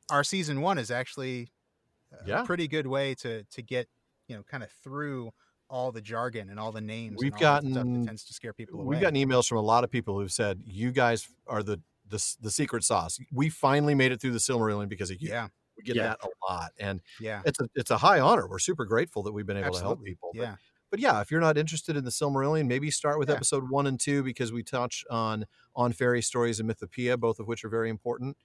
our 0.10 0.24
season 0.24 0.62
one 0.62 0.78
is 0.78 0.92
actually 0.92 1.50
a 2.14 2.18
Yeah. 2.26 2.40
pretty 2.40 2.68
good 2.68 2.88
way 2.88 3.16
to 3.16 3.46
to 3.46 3.62
get 3.64 3.88
you 4.28 4.38
know 4.38 4.44
kind 4.44 4.64
of 4.64 4.72
through 4.72 5.32
all 5.74 5.92
the 5.92 6.02
jargon 6.02 6.50
and 6.50 6.60
all 6.60 6.72
the 6.72 6.82
names. 6.82 7.18
We've 7.20 7.34
and 7.34 7.44
all 7.44 7.54
that 7.56 7.64
stuff 7.64 7.74
gotten- 7.74 8.02
that 8.02 8.08
tends 8.08 8.24
to 8.26 8.34
scare 8.34 8.54
people 8.54 8.80
away. 8.80 8.88
We've 8.90 9.02
gotten 9.02 9.16
emails 9.20 9.48
from 9.48 9.58
a 9.58 9.62
lot 9.62 9.84
of 9.84 9.90
people 9.90 10.20
who've 10.20 10.32
said 10.32 10.62
you 10.66 10.92
guys 10.92 11.28
are 11.48 11.64
the 11.64 11.82
the, 12.10 12.36
the 12.42 12.52
secret 12.52 12.84
sauce. 12.84 13.18
We 13.32 13.50
finally 13.50 13.96
made 13.96 14.12
it 14.12 14.22
through 14.22 14.32
the 14.34 14.38
Silmarillion 14.38 14.88
because 14.90 15.10
of 15.10 15.20
you. 15.22 15.30
yeah, 15.30 15.48
We 15.78 15.84
get 15.84 15.96
Yeah. 15.96 16.10
that 16.10 16.20
a 16.24 16.28
lot, 16.52 16.72
and 16.78 17.02
yeah, 17.20 17.42
it's 17.46 17.60
a 17.60 17.68
it's 17.76 17.90
a 17.92 17.98
high 17.98 18.20
honor. 18.20 18.48
We're 18.48 18.60
super 18.60 18.86
grateful 18.86 19.24
that 19.24 19.32
we've 19.32 19.48
been 19.48 19.58
able 19.58 19.74
to 19.74 19.80
help 19.82 20.04
people. 20.04 20.30
But, 20.34 20.42
Yeah, 20.42 20.56
but 20.92 21.00
yeah, 21.00 21.22
if 21.22 21.32
you're 21.32 21.42
not 21.42 21.58
interested 21.58 21.96
in 21.98 22.04
the 22.04 22.12
Silmarillion, 22.12 22.68
maybe 22.68 22.92
start 22.92 23.18
with 23.18 23.30
Yeah. 23.30 23.36
episode 23.36 23.70
one 23.70 23.88
and 23.88 24.00
two 24.00 24.22
because 24.22 24.52
we 24.52 24.62
touch 24.64 25.04
on 25.10 25.46
on 25.76 25.92
fairy 25.92 26.22
stories 26.22 26.60
and 26.60 26.70
mythopoeia, 26.70 27.20
both 27.20 27.40
of 27.40 27.48
which 27.48 27.64
are 27.66 27.70
very 27.70 27.90
important. 27.90 28.38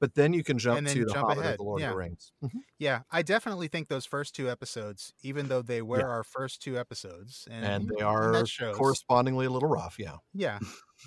But 0.00 0.14
then 0.14 0.32
you 0.34 0.44
can 0.44 0.58
jump 0.58 0.78
And 0.78 0.86
then 0.86 0.96
to 0.96 1.04
the 1.06 1.12
jump 1.12 1.28
Hobbit 1.28 1.38
or 1.38 1.40
ahead, 1.40 1.58
the 1.58 1.62
Lord 1.64 1.80
yeah. 1.80 1.86
of 1.86 1.92
the 1.92 1.96
Rings. 1.96 2.32
Mhm. 2.44 2.50
yeah. 2.78 3.02
I 3.10 3.22
definitely 3.22 3.68
think 3.68 3.88
those 3.88 4.06
first 4.06 4.34
two 4.34 4.50
episodes, 4.50 5.12
even 5.22 5.48
though 5.48 5.62
they 5.62 5.82
were 5.82 5.98
Yeah. 6.00 6.06
our 6.06 6.24
first 6.24 6.62
two 6.62 6.78
episodes, 6.78 7.48
and, 7.50 7.64
And 7.64 7.88
they 7.88 8.02
are 8.02 8.32
that 8.32 8.48
shows. 8.48 8.76
correspondingly 8.76 9.46
a 9.46 9.50
little 9.50 9.68
rough. 9.68 9.98
Yeah. 9.98 10.18
Yeah, 10.34 10.58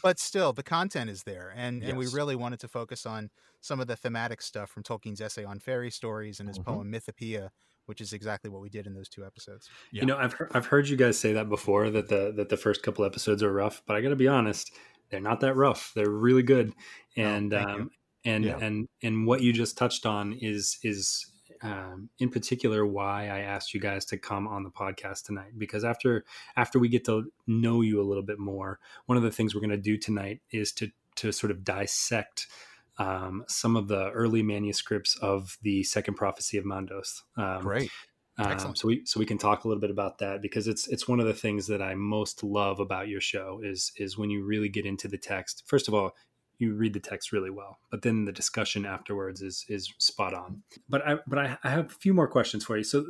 but 0.03 0.19
still, 0.19 0.53
the 0.53 0.63
content 0.63 1.09
is 1.09 1.23
there, 1.23 1.51
and 1.55 1.83
and 1.83 1.97
we 1.97 2.07
really 2.07 2.35
wanted 2.35 2.59
to 2.61 2.67
focus 2.67 3.05
on 3.05 3.29
some 3.61 3.79
of 3.79 3.87
the 3.87 3.95
thematic 3.95 4.41
stuff 4.41 4.69
from 4.71 4.83
Tolkien's 4.83 5.21
essay 5.21 5.43
on 5.43 5.59
fairy 5.59 5.91
stories 5.91 6.39
and 6.39 6.47
his 6.49 6.57
Mhm. 6.57 6.63
poem 6.65 6.91
Mythopoeia, 6.91 7.49
which 7.85 8.01
is 8.01 8.13
exactly 8.13 8.49
what 8.49 8.61
we 8.61 8.69
did 8.69 8.87
in 8.87 8.93
those 8.93 9.09
two 9.09 9.25
episodes. 9.25 9.71
Yeah. 9.91 10.01
You 10.01 10.07
know, 10.07 10.17
I've 10.17 10.33
heard, 10.33 10.51
I've 10.53 10.65
heard 10.67 10.87
you 10.87 10.97
guys 10.97 11.19
say 11.19 11.33
that 11.33 11.49
before 11.49 11.89
that 11.91 12.07
the 12.09 12.31
that 12.37 12.49
the 12.49 12.57
first 12.57 12.83
couple 12.83 13.03
episodes 13.05 13.43
are 13.43 13.51
rough, 13.53 13.81
but 13.85 13.95
I 13.95 14.01
got 14.01 14.09
to 14.09 14.15
be 14.15 14.27
honest, 14.27 14.71
they're 15.09 15.19
not 15.19 15.39
that 15.41 15.55
rough. 15.55 15.91
They're 15.95 16.09
really 16.09 16.43
good, 16.43 16.73
and 17.15 17.53
thank 17.55 17.69
um, 17.81 17.89
and 18.25 18.45
Yeah. 18.45 18.57
and 18.59 18.87
and 19.01 19.25
what 19.27 19.41
you 19.41 19.53
just 19.53 19.77
touched 19.77 20.05
on 20.05 20.33
is 20.33 20.77
is 20.83 21.25
um, 21.61 22.09
in 22.19 22.29
particular 22.29 22.85
why 22.85 23.23
I 23.27 23.39
asked 23.39 23.73
you 23.73 23.81
guys 23.81 24.05
to 24.05 24.17
come 24.17 24.47
on 24.47 24.63
the 24.63 24.69
podcast 24.69 25.25
tonight 25.25 25.51
because 25.57 25.83
after 25.83 26.23
after 26.55 26.79
we 26.79 26.87
get 26.87 27.03
to 27.05 27.31
know 27.47 27.81
you 27.81 27.99
a 28.01 28.07
little 28.07 28.23
bit 28.23 28.39
more, 28.39 28.79
one 29.07 29.17
of 29.17 29.23
the 29.23 29.31
things 29.31 29.53
we're 29.53 29.61
going 29.61 29.69
to 29.71 29.77
do 29.77 29.97
tonight 29.97 30.41
is 30.51 30.71
to 30.73 30.89
to 31.15 31.31
sort 31.31 31.51
of 31.51 31.63
dissect. 31.63 32.47
Um, 32.97 33.45
some 33.47 33.77
of 33.77 33.87
the 33.87 34.09
early 34.11 34.43
manuscripts 34.43 35.15
of 35.21 35.57
the 35.61 35.83
Second 35.83 36.15
Prophecy 36.15 36.57
of 36.57 36.65
Mandos. 36.65 37.21
Um, 37.37 37.61
Great. 37.61 37.89
um, 38.37 38.51
Excellent. 38.51 38.77
so 38.77 38.89
we 38.89 39.05
so 39.05 39.21
we 39.21 39.25
can 39.25 39.37
talk 39.37 39.63
a 39.63 39.69
little 39.69 39.79
bit 39.79 39.89
about 39.89 40.17
that 40.17 40.41
because 40.41 40.67
it's 40.67 40.85
it's 40.89 41.07
one 41.07 41.21
of 41.21 41.25
the 41.25 41.33
things 41.33 41.67
that 41.67 41.81
I 41.81 41.95
most 41.95 42.43
love 42.43 42.81
about 42.81 43.07
your 43.07 43.21
show 43.21 43.61
is 43.63 43.93
is 43.95 44.17
when 44.17 44.29
you 44.29 44.43
really 44.43 44.67
get 44.67 44.85
into 44.85 45.07
the 45.07 45.17
text. 45.17 45.63
First 45.65 45.87
of 45.87 45.93
all, 45.93 46.13
you 46.59 46.75
read 46.75 46.93
the 46.93 46.99
text 46.99 47.31
really 47.31 47.49
well, 47.49 47.79
but 47.89 48.01
then 48.03 48.25
the 48.25 48.31
discussion 48.31 48.85
afterwards 48.85 49.41
is 49.41 49.65
is 49.69 49.91
spot 49.97 50.33
on. 50.33 50.61
But 50.87 51.07
I 51.07 51.15
but 51.27 51.39
I, 51.39 51.57
I 51.63 51.69
have 51.69 51.85
a 51.87 51.89
few 51.89 52.13
more 52.13 52.27
questions 52.27 52.63
for 52.65 52.77
you. 52.77 52.83
So 52.83 53.03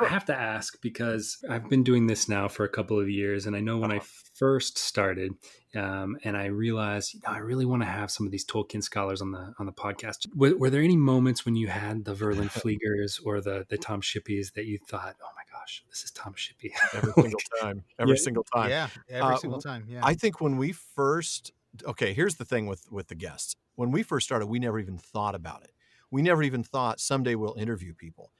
I 0.00 0.04
have 0.06 0.24
to 0.26 0.34
ask 0.34 0.80
because 0.80 1.38
I've 1.48 1.68
been 1.68 1.82
doing 1.82 2.06
this 2.06 2.28
now 2.28 2.46
for 2.48 2.64
a 2.64 2.68
couple 2.68 3.00
of 3.00 3.08
years, 3.10 3.46
and 3.46 3.56
I 3.56 3.60
know 3.60 3.78
when 3.78 3.90
I 3.90 4.00
first 4.34 4.78
started, 4.78 5.32
um, 5.74 6.16
and 6.24 6.36
I 6.36 6.46
realized 6.46 7.14
you 7.14 7.20
know, 7.24 7.32
I 7.32 7.38
really 7.38 7.64
want 7.66 7.82
to 7.82 7.86
have 7.86 8.10
some 8.10 8.24
of 8.26 8.32
these 8.32 8.44
Tolkien 8.46 8.82
scholars 8.82 9.20
on 9.20 9.32
the 9.32 9.52
on 9.58 9.66
the 9.66 9.72
podcast. 9.72 10.26
Were, 10.36 10.56
were 10.56 10.70
there 10.70 10.82
any 10.82 10.96
moments 10.96 11.44
when 11.44 11.56
you 11.56 11.68
had 11.68 12.04
the 12.04 12.14
Verlin 12.14 12.50
Fleegers 12.60 13.18
or 13.24 13.40
the 13.40 13.66
the 13.68 13.78
Tom 13.78 14.00
Shippies 14.00 14.52
that 14.54 14.66
you 14.66 14.78
thought, 14.88 15.16
oh 15.22 15.28
my 15.36 15.42
gosh, 15.58 15.82
this 15.90 16.04
is 16.04 16.10
Tom 16.10 16.34
Shippey? 16.34 16.70
Every 16.94 17.12
single 17.22 17.40
time. 17.60 17.84
Every 17.98 18.14
Yeah. 18.16 18.22
single 18.22 18.44
time. 18.44 18.70
Yeah, 18.70 18.88
every 19.08 19.34
Uh, 19.34 19.38
single 19.38 19.60
time. 19.60 19.86
Yeah, 19.88 20.00
I 20.02 20.14
think 20.14 20.40
when 20.40 20.56
we 20.56 20.72
first 20.72 21.52
okay, 21.84 22.12
here's 22.12 22.36
the 22.36 22.44
thing 22.44 22.66
with 22.66 22.90
with 22.90 23.08
the 23.08 23.14
guests. 23.14 23.56
When 23.74 23.90
we 23.90 24.02
first 24.02 24.26
started, 24.26 24.46
we 24.46 24.58
never 24.58 24.78
even 24.78 24.98
thought 24.98 25.34
about 25.34 25.64
it. 25.64 25.72
We 26.10 26.22
never 26.22 26.42
even 26.42 26.62
thought 26.64 27.00
someday 27.00 27.34
we'll 27.34 27.54
interview 27.54 27.94
people. 27.94 28.32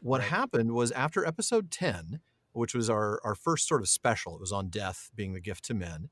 What 0.00 0.20
Right. 0.20 0.30
happened 0.30 0.72
was 0.72 0.92
after 0.92 1.24
episode 1.26 1.70
10, 1.70 2.20
which 2.52 2.74
was 2.74 2.90
our 2.90 3.20
our 3.24 3.34
first 3.34 3.68
sort 3.68 3.82
of 3.82 3.88
special, 3.88 4.34
it 4.36 4.40
was 4.40 4.52
on 4.52 4.68
death 4.70 5.10
being 5.14 5.34
the 5.34 5.40
gift 5.40 5.64
to 5.66 5.74
men. 5.74 6.10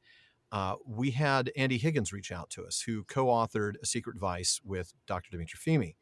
Uh, 0.53 0.77
we 0.87 1.13
had 1.13 1.53
Andy 1.57 1.79
Higgins 1.79 2.13
reach 2.13 2.33
out 2.33 2.51
to 2.51 2.65
us, 2.65 2.83
who 2.83 3.05
co-authored 3.05 3.75
A 3.83 3.87
Secret 3.87 4.19
Vice 4.19 4.61
with 4.65 4.95
Dr. 5.07 5.37
Dimitra 5.37 5.57
Fimi. 5.59 5.95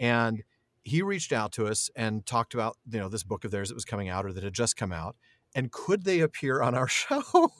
And 0.00 0.44
he 0.84 1.02
reached 1.02 1.32
out 1.32 1.52
to 1.52 1.66
us 1.66 1.90
and 1.96 2.24
talked 2.26 2.54
about, 2.54 2.76
you 2.90 2.98
know, 2.98 3.08
this 3.08 3.24
book 3.24 3.44
of 3.44 3.50
theirs 3.50 3.68
that 3.68 3.74
was 3.74 3.84
coming 3.84 4.08
out 4.08 4.24
or 4.26 4.32
that 4.32 4.44
had 4.44 4.54
just 4.54 4.76
come 4.76 4.92
out. 4.92 5.16
And 5.54 5.72
could 5.72 6.04
they 6.04 6.20
appear 6.20 6.62
on 6.62 6.74
our 6.74 6.88
show? 7.00 7.52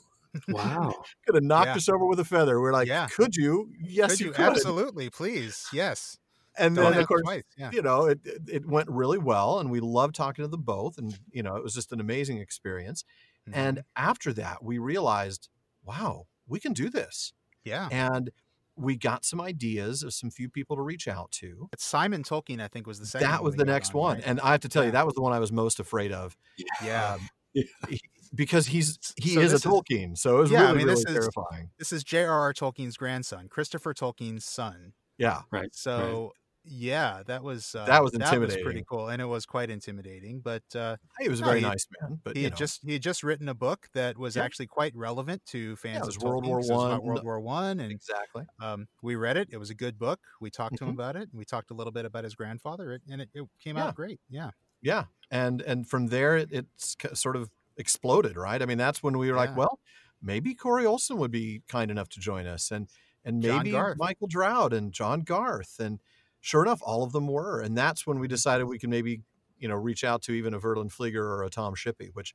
Wow. 0.47 0.93
could 1.25 1.35
have 1.35 1.43
knocked 1.43 1.67
Yeah. 1.67 1.75
us 1.75 1.89
over 1.89 2.05
with 2.05 2.19
a 2.19 2.25
feather. 2.25 2.59
We're 2.59 2.73
like, 2.73 2.87
Yeah. 2.87 3.07
could 3.07 3.35
you? 3.35 3.71
Yes, 3.81 4.11
could 4.11 4.19
you, 4.19 4.25
you 4.27 4.31
could. 4.33 4.45
absolutely 4.45 5.09
please? 5.09 5.65
Yes, 5.73 6.17
And 6.57 6.75
Don't 6.75 6.91
then, 6.91 7.01
of 7.01 7.07
course, 7.07 7.21
twice. 7.23 7.43
Yeah, 7.57 7.69
you 7.71 7.81
know, 7.81 8.05
it, 8.05 8.19
it 8.47 8.65
went 8.65 8.89
really 8.89 9.19
well, 9.19 9.59
and 9.59 9.69
we 9.69 9.79
loved 9.79 10.15
talking 10.15 10.43
to 10.43 10.49
them 10.49 10.63
both, 10.63 10.97
and 10.97 11.17
you 11.31 11.43
know, 11.43 11.55
it 11.55 11.63
was 11.63 11.73
just 11.75 11.91
an 11.91 11.99
amazing 11.99 12.39
experience. 12.39 13.03
Mhm. 13.47 13.53
And 13.55 13.83
after 13.95 14.33
that, 14.33 14.63
we 14.63 14.77
realized, 14.79 15.49
wow, 15.83 16.25
we 16.47 16.59
can 16.59 16.73
do 16.73 16.89
this, 16.89 17.33
yeah. 17.63 17.87
and 17.91 18.31
we 18.75 18.95
got 18.95 19.25
some 19.25 19.41
ideas 19.41 20.03
of 20.03 20.13
some 20.13 20.29
few 20.29 20.49
people 20.49 20.75
to 20.75 20.81
reach 20.83 21.07
out 21.07 21.31
to. 21.31 21.67
But 21.71 21.79
Simon 21.81 22.21
Tolkien, 22.23 22.59
I 22.61 22.67
think, 22.67 22.85
was 22.87 22.99
the 22.99 23.05
second. 23.07 23.27
that 23.27 23.43
was 23.43 23.55
the 23.55 23.65
next 23.65 23.93
on, 23.95 23.99
one, 24.01 24.15
right? 24.17 24.23
and 24.27 24.39
I 24.41 24.51
have 24.51 24.61
to 24.61 24.69
tell 24.69 24.83
you, 24.85 24.91
that 24.91 25.05
was 25.05 25.15
the 25.15 25.21
one 25.21 25.33
I 25.33 25.39
was 25.39 25.51
most 25.51 25.79
afraid 25.79 26.11
of. 26.11 26.35
yeah, 26.83 27.13
um, 27.15 27.29
he- 27.87 28.01
because 28.35 28.67
he's 28.67 28.97
he 29.17 29.35
So 29.35 29.41
is 29.41 29.51
a 29.51 29.55
this 29.55 29.65
is- 29.65 29.71
Tolkien, 29.71 30.17
so 30.17 30.37
it 30.37 30.41
was 30.41 30.51
Yeah, 30.51 30.59
I 30.59 30.61
really, 30.65 30.77
mean, 30.79 30.87
really 30.87 31.03
this 31.03 31.09
is- 31.09 31.13
terrifying. 31.31 31.69
this 31.77 31.91
is 31.91 32.03
J.R.R. 32.03 32.53
Tolkien's 32.53 32.97
grandson, 32.97 33.47
Christopher 33.49 33.93
Tolkien's 33.93 34.45
son. 34.45 34.93
Yeah, 35.17 35.41
Right. 35.51 35.73
So 35.73 36.33
yeah, 36.69 37.23
that 37.27 37.43
was 37.43 37.73
uh, 37.75 37.85
That 37.85 38.03
was 38.03 38.13
intimidating. 38.13 38.61
pretty 38.61 38.83
cool, 38.89 39.07
and 39.07 39.21
it 39.21 39.25
was 39.25 39.45
quite 39.45 39.69
intimidating. 39.69 40.41
But 40.41 40.63
uh, 40.75 40.97
he 41.17 41.29
was 41.29 41.39
a 41.39 41.43
No, 41.43 41.47
very 41.47 41.61
he- 41.61 41.65
nice 41.65 41.87
man, 42.01 42.19
but 42.25 42.35
he 42.35 42.43
had 42.43 42.51
know. 42.51 42.57
just 42.57 42.81
he 42.83 42.91
had 42.93 43.01
just 43.01 43.23
written 43.23 43.47
a 43.47 43.53
book 43.53 43.87
that 43.93 44.17
was 44.17 44.35
Yeah. 44.35 44.43
actually 44.43 44.67
quite 44.67 44.93
relevant 44.93 45.45
to 45.47 45.77
fans 45.77 46.07
it 46.09 46.17
of 46.17 46.23
World 46.23 46.43
Tolkien, 46.43 46.47
War 46.49 46.57
'cause 46.59 46.69
it 46.69 46.73
was 46.73 46.83
about 46.83 47.03
One. 47.03 47.07
World 47.13 47.23
War 47.23 47.39
One, 47.39 47.79
and 47.79 47.89
exactly. 47.91 48.45
um, 48.59 48.87
we 49.01 49.15
read 49.15 49.37
it. 49.37 49.47
It 49.49 49.57
was 49.57 49.69
a 49.69 49.75
good 49.75 49.97
book. 49.97 50.19
We 50.41 50.51
talked 50.51 50.77
to 50.79 50.83
him 50.83 50.89
Mhm. 50.91 50.95
about 50.95 51.15
it. 51.15 51.29
And 51.31 51.39
we 51.39 51.45
talked 51.45 51.71
a 51.71 51.73
little 51.73 51.93
bit 51.93 52.03
about 52.03 52.25
his 52.25 52.35
grandfather, 52.35 52.99
and 53.09 53.21
it, 53.21 53.29
it 53.33 53.47
came 53.63 53.77
Yeah. 53.77 53.85
out 53.87 53.95
great. 53.95 54.19
Yeah, 54.29 54.51
Yeah, 54.81 55.05
and 55.31 55.61
and 55.61 55.89
from 55.89 56.07
there 56.07 56.35
it, 56.35 56.49
it's 56.51 56.97
sort 57.13 57.37
of 57.37 57.49
exploded, 57.77 58.35
right? 58.37 58.61
I 58.61 58.65
mean, 58.65 58.77
that's 58.77 59.01
when 59.03 59.17
we 59.17 59.29
were 59.31 59.37
like, 59.37 59.55
well, 59.55 59.79
maybe 60.21 60.53
Corey 60.53 60.85
Olsen 60.85 61.17
would 61.17 61.31
be 61.31 61.61
kind 61.67 61.91
enough 61.91 62.09
to 62.09 62.19
join 62.19 62.45
us, 62.47 62.71
and 62.71 62.87
and 63.23 63.39
maybe 63.39 63.71
Michael 63.97 64.27
Drout 64.27 64.71
and 64.71 64.91
John 64.93 65.21
Garth, 65.21 65.79
and 65.79 65.99
sure 66.41 66.61
enough, 66.63 66.81
all 66.83 67.03
of 67.03 67.11
them 67.11 67.27
were, 67.27 67.59
and 67.61 67.77
that's 67.77 68.07
when 68.07 68.19
we 68.19 68.27
decided 68.27 68.65
we 68.65 68.79
can 68.79 68.89
maybe 68.89 69.21
you 69.59 69.67
know 69.67 69.75
reach 69.75 70.03
out 70.03 70.21
to 70.23 70.31
even 70.33 70.53
a 70.53 70.59
Verlyn 70.59 70.91
Flieger 70.93 71.15
or 71.23 71.43
a 71.43 71.49
Tom 71.49 71.75
Shippey, 71.75 72.09
which 72.13 72.33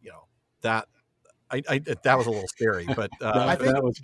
you 0.00 0.10
know 0.10 0.24
that. 0.62 0.86
I, 1.48 1.62
I 1.68 1.78
that 1.78 2.18
was 2.18 2.26
a 2.26 2.30
little 2.30 2.48
scary, 2.48 2.86
but 2.86 3.08
uh, 3.22 3.30
I 3.46 3.54
think- 3.54 3.70
that 3.72 3.80
was 3.84 4.00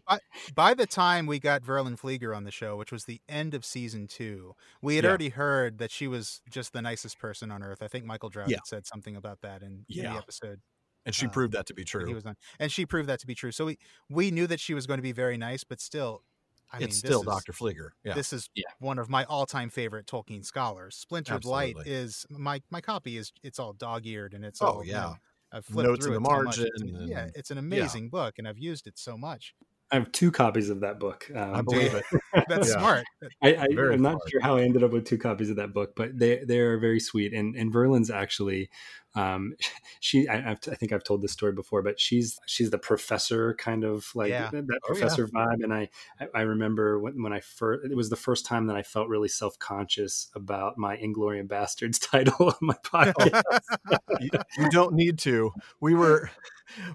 by 0.54 0.74
the 0.74 0.86
time 0.86 1.26
we 1.26 1.40
got 1.40 1.62
Verlyn 1.64 1.98
Flieger 1.98 2.36
on 2.36 2.44
the 2.44 2.52
show, 2.52 2.76
which 2.76 2.92
was 2.92 3.04
the 3.06 3.20
end 3.28 3.52
of 3.52 3.64
season 3.64 4.06
two, 4.06 4.54
we 4.80 4.94
had 4.94 5.02
Yeah. 5.02 5.08
already 5.08 5.30
heard 5.30 5.78
that 5.78 5.90
she 5.90 6.06
was 6.06 6.40
just 6.48 6.72
the 6.72 6.80
nicest 6.80 7.18
person 7.18 7.50
on 7.50 7.64
earth. 7.64 7.82
I 7.82 7.88
think 7.88 8.04
Michael 8.04 8.30
Drout 8.30 8.46
Yeah. 8.46 8.58
had 8.58 8.66
said 8.66 8.86
something 8.86 9.16
about 9.16 9.40
that 9.40 9.60
in, 9.62 9.84
in 9.88 10.04
the 10.04 10.10
episode. 10.10 10.60
And 11.06 11.14
she 11.14 11.26
uh, 11.26 11.30
proved 11.30 11.54
that 11.54 11.66
to 11.66 11.74
be 11.74 11.84
true. 11.84 12.06
he 12.06 12.14
was 12.14 12.26
on, 12.26 12.36
and 12.58 12.70
she 12.72 12.86
proved 12.86 13.08
that 13.08 13.20
to 13.20 13.26
be 13.26 13.34
true. 13.34 13.52
So 13.52 13.66
we 13.66 13.78
we 14.08 14.30
knew 14.30 14.46
that 14.46 14.60
she 14.60 14.74
was 14.74 14.86
going 14.86 14.98
to 14.98 15.02
be 15.02 15.12
very 15.12 15.36
nice, 15.36 15.64
but 15.64 15.80
still, 15.80 16.24
I 16.72 16.80
it's 16.80 16.96
this 17.00 17.16
still 17.16 17.22
Doctor 17.22 17.52
Flieger. 17.52 17.90
Yeah, 18.04 18.14
This 18.14 18.32
is 18.32 18.48
Yeah. 18.54 18.64
one 18.78 18.98
of 18.98 19.08
my 19.08 19.24
all-time 19.24 19.70
favorite 19.70 20.06
Tolkien 20.06 20.44
scholars. 20.44 20.96
Splintered 20.96 21.44
Light 21.44 21.78
is 21.84 22.26
my 22.30 22.62
my 22.70 22.80
copy 22.80 23.16
is 23.16 23.32
it's 23.42 23.58
all 23.58 23.72
dog-eared 23.72 24.34
and 24.34 24.44
it's 24.44 24.60
Oh, 24.60 24.66
all 24.74 24.84
you 24.84 24.92
yeah. 24.92 25.00
know, 25.00 25.16
I've 25.52 25.66
flipped 25.66 25.88
Notes 25.88 26.06
in 26.06 26.12
through 26.12 26.14
the 26.14 26.20
it 26.20 26.26
so 26.26 26.40
much. 26.42 26.64
It's 26.64 26.82
margin 26.82 26.96
yeah, 27.04 27.26
it's 27.34 27.50
an 27.50 27.58
amazing 27.58 28.10
book, 28.10 28.38
and 28.38 28.48
I've 28.48 28.58
used 28.58 28.86
it 28.86 28.98
so 28.98 29.16
much. 29.18 29.54
I 29.92 29.96
have 29.96 30.10
two 30.10 30.30
copies 30.32 30.70
of 30.70 30.80
that 30.80 30.98
book. 30.98 31.30
Um, 31.34 31.54
I 31.54 31.60
believe 31.60 31.92
it. 31.94 32.04
That's 32.48 32.68
Yeah. 32.70 32.78
smart. 32.78 33.04
I, 33.42 33.54
I, 33.54 33.66
I'm 33.92 34.00
not 34.00 34.16
sure 34.26 34.40
how 34.40 34.56
I 34.56 34.62
ended 34.62 34.82
up 34.82 34.90
with 34.90 35.04
two 35.04 35.18
copies 35.18 35.50
of 35.50 35.56
that 35.56 35.74
book, 35.74 35.94
but 35.94 36.18
they 36.18 36.42
they 36.44 36.60
are 36.60 36.78
very 36.78 36.98
sweet. 36.98 37.34
And 37.34 37.54
and 37.56 37.70
Verlyn's 37.70 38.10
actually, 38.10 38.70
um, 39.14 39.54
she 40.00 40.26
I, 40.28 40.52
I've, 40.52 40.60
think 40.60 40.92
I've 40.92 41.04
told 41.04 41.20
this 41.20 41.32
story 41.32 41.52
before, 41.52 41.82
but 41.82 42.00
she's 42.00 42.38
she's 42.46 42.70
the 42.70 42.78
professor 42.78 43.52
kind 43.54 43.84
of 43.84 44.10
like 44.14 44.30
Yeah. 44.30 44.48
that 44.50 44.64
Oh, 44.64 44.70
yeah. 44.70 44.86
professor 44.86 45.28
vibe. 45.28 45.62
And 45.62 45.74
I 45.74 45.90
I, 46.18 46.28
I 46.36 46.40
remember 46.42 46.98
when, 46.98 47.22
when 47.22 47.34
I 47.34 47.40
first 47.40 47.84
it 47.84 47.94
was 47.94 48.08
the 48.08 48.16
first 48.16 48.46
time 48.46 48.68
that 48.68 48.76
I 48.76 48.82
felt 48.82 49.08
really 49.08 49.28
self 49.28 49.58
conscious 49.58 50.28
about 50.34 50.78
my 50.78 50.96
Inglorious 50.96 51.46
Bastards 51.46 51.98
title 51.98 52.46
on 52.48 52.54
my 52.62 52.76
podcast. 52.82 53.42
you, 54.20 54.30
you 54.56 54.70
don't 54.70 54.94
need 54.94 55.18
to. 55.18 55.52
We 55.80 55.94
were 55.94 56.30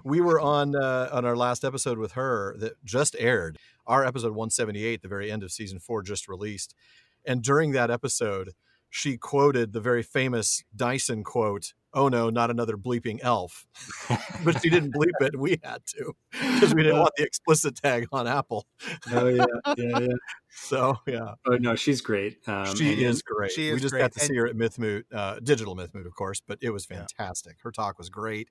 we 0.04 0.20
were 0.20 0.40
on 0.40 0.74
uh, 0.76 1.08
on 1.12 1.24
our 1.24 1.36
last 1.36 1.64
episode 1.64 1.98
with 1.98 2.12
her 2.12 2.54
that 2.58 2.82
just 2.84 3.16
aired. 3.18 3.58
Our 3.86 4.04
episode 4.04 4.32
178, 4.32 5.02
the 5.02 5.08
very 5.08 5.30
end 5.30 5.42
of 5.42 5.50
season 5.50 5.78
4 5.78 6.02
just 6.02 6.28
released. 6.28 6.74
And 7.24 7.42
during 7.42 7.72
that 7.72 7.90
episode, 7.90 8.52
she 8.90 9.16
quoted 9.16 9.72
the 9.72 9.80
very 9.80 10.02
famous 10.02 10.62
Dyson 10.74 11.22
quote, 11.24 11.74
"Oh 11.92 12.08
no, 12.08 12.30
not 12.30 12.50
another 12.50 12.76
bleeping 12.76 13.18
elf." 13.22 13.66
but 14.44 14.62
she 14.62 14.70
didn't 14.70 14.94
bleep 14.94 15.12
it. 15.20 15.38
We 15.38 15.58
had 15.62 15.84
to 15.96 16.12
because 16.32 16.74
we 16.74 16.82
didn't 16.84 17.00
want 17.00 17.12
the 17.16 17.24
explicit 17.24 17.76
tag 17.76 18.06
on 18.12 18.26
Apple. 18.26 18.66
oh 19.12 19.26
yeah, 19.28 19.44
yeah, 19.76 19.98
yeah. 20.00 20.06
So, 20.50 20.96
yeah. 21.06 21.34
Oh 21.46 21.56
no, 21.58 21.76
she's 21.76 22.00
great. 22.00 22.38
Um, 22.48 22.74
she 22.74 23.04
is 23.04 23.22
great. 23.22 23.52
she 23.52 23.72
we 23.72 23.78
just 23.78 23.92
great. 23.92 24.00
got 24.00 24.12
to 24.12 24.20
see 24.20 24.34
her 24.36 24.46
at 24.46 24.56
Mythmoot, 24.56 25.04
uh, 25.14 25.38
digital 25.40 25.76
Mythmoot, 25.76 26.04
of 26.06 26.14
course, 26.14 26.40
but 26.46 26.58
it 26.62 26.70
was 26.70 26.86
Yeah. 26.90 26.98
fantastic. 27.06 27.58
Her 27.62 27.70
talk 27.70 27.96
was 27.98 28.08
great. 28.08 28.48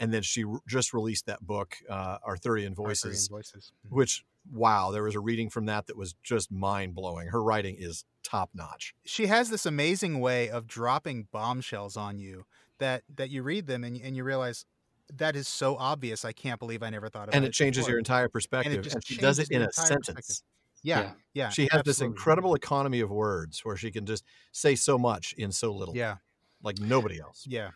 And 0.00 0.12
then 0.12 0.22
she 0.22 0.44
r- 0.44 0.60
just 0.66 0.92
released 0.94 1.26
that 1.26 1.40
book, 1.46 1.76
uh, 1.88 2.18
Arthurian 2.24 2.72
Arthurian 2.72 2.74
Voices, 2.74 3.28
voices. 3.28 3.72
Mhm. 3.86 3.90
which, 3.90 4.24
wow, 4.52 4.90
there 4.92 5.02
was 5.02 5.14
a 5.14 5.20
reading 5.20 5.50
from 5.50 5.66
that 5.66 5.86
that 5.86 5.96
was 5.96 6.14
just 6.22 6.50
mind 6.52 6.94
blowing. 6.94 7.28
Her 7.28 7.42
writing 7.42 7.76
is 7.78 8.04
top 8.22 8.50
notch. 8.54 8.94
She 9.04 9.26
has 9.26 9.50
this 9.50 9.66
amazing 9.66 10.20
way 10.20 10.48
of 10.50 10.66
dropping 10.66 11.24
bombshells 11.32 11.96
on 11.96 12.18
you 12.18 12.46
that 12.78 13.02
that 13.16 13.30
you 13.30 13.42
read 13.42 13.66
them 13.66 13.82
and 13.84 14.00
and 14.00 14.14
you 14.16 14.22
realize 14.24 14.64
that 15.12 15.34
is 15.34 15.48
so 15.48 15.76
obvious. 15.78 16.24
I 16.24 16.32
can't 16.32 16.60
believe 16.60 16.82
I 16.82 16.90
never 16.90 17.08
thought 17.08 17.28
of 17.28 17.34
it. 17.34 17.36
And 17.36 17.44
it 17.44 17.52
changes 17.52 17.82
before. 17.84 17.92
your 17.92 17.98
entire 17.98 18.28
perspective. 18.28 18.74
And, 18.74 18.84
just 18.84 19.04
she 19.06 19.16
does 19.16 19.38
it 19.38 19.50
in 19.50 19.62
a 19.62 19.72
sentence. 19.72 20.42
Yeah, 20.82 21.00
Yeah. 21.00 21.12
yeah. 21.34 21.48
She 21.48 21.66
has 21.72 21.82
this 21.82 22.00
incredible 22.02 22.54
economy 22.54 23.00
of 23.00 23.10
words 23.10 23.64
where 23.64 23.76
she 23.76 23.90
can 23.90 24.06
just 24.06 24.22
say 24.52 24.76
so 24.76 24.96
much 24.96 25.32
in 25.32 25.50
so 25.50 25.72
little, 25.72 25.96
Yeah, 25.96 26.18
like 26.62 26.78
nobody 26.78 27.18
else. 27.18 27.44
yeah. 27.48 27.70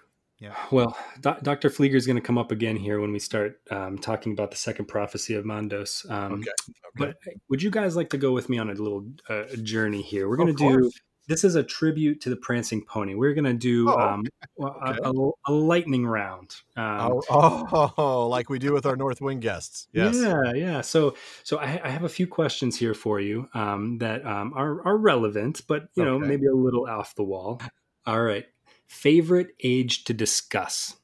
Well, 0.70 0.96
Do- 1.20 1.37
Dr. 1.42 1.68
Flieger 1.70 1.94
is 1.94 2.07
going 2.07 2.16
to 2.16 2.22
come 2.22 2.38
up 2.38 2.50
again 2.50 2.76
here 2.76 3.00
when 3.00 3.12
we 3.12 3.18
start 3.18 3.61
um, 3.70 3.98
talking 3.98 4.33
about 4.33 4.50
the 4.50 4.57
second 4.57 4.87
prophecy 4.87 5.35
of 5.35 5.44
Mandos. 5.44 6.09
Um, 6.11 6.33
Okay. 6.40 6.50
But 6.96 7.16
would 7.48 7.62
you 7.62 7.70
guys 7.70 7.96
like 7.96 8.11
to 8.11 8.18
go 8.18 8.33
with 8.33 8.48
me 8.50 8.59
on 8.59 8.68
a 8.68 8.74
little 8.74 9.07
uh, 9.31 9.44
journey 9.62 10.02
here? 10.02 10.28
We're 10.28 10.37
going 10.37 10.55
to 10.55 10.81
do. 10.81 10.90
This 11.28 11.44
is 11.44 11.55
a 11.55 11.62
tribute 11.62 12.20
to 12.22 12.31
the 12.31 12.37
Prancing 12.37 12.85
Pony. 12.85 13.14
We're 13.14 13.33
going 13.33 13.44
to 13.44 13.55
do 13.55 13.88
Oh, 13.88 13.98
um, 13.98 14.26
a, 14.61 14.64
okay. 14.64 14.98
a, 15.05 15.50
a 15.50 15.52
lightning 15.52 16.05
round. 16.05 16.55
Um, 16.76 17.20
Oh, 17.31 17.92
oh, 17.96 18.28
like 18.28 18.50
we 18.50 18.59
do 18.59 18.72
with 18.74 18.85
our 18.85 18.96
North 18.96 19.20
Wing 19.22 19.38
guests. 19.40 19.87
Yes. 19.92 20.16
Yeah, 20.16 20.52
yeah. 20.55 20.81
So, 20.83 21.14
so 21.44 21.59
I, 21.59 21.81
I 21.83 21.88
have 21.88 22.02
a 22.02 22.09
few 22.09 22.26
questions 22.26 22.76
here 22.76 22.92
for 22.92 23.20
you 23.20 23.48
um, 23.55 23.98
that 23.98 24.26
um, 24.26 24.52
are 24.55 24.85
are 24.87 24.96
relevant, 24.98 25.62
but 25.68 25.85
you 25.94 26.05
know 26.05 26.16
Okay. 26.16 26.26
maybe 26.26 26.46
a 26.46 26.52
little 26.55 26.87
off 26.87 27.14
the 27.14 27.24
wall. 27.24 27.62
All 28.05 28.20
right. 28.20 28.44
Favorite 28.92 29.55
age 29.64 30.05
to 30.05 30.12
discuss? 30.12 30.96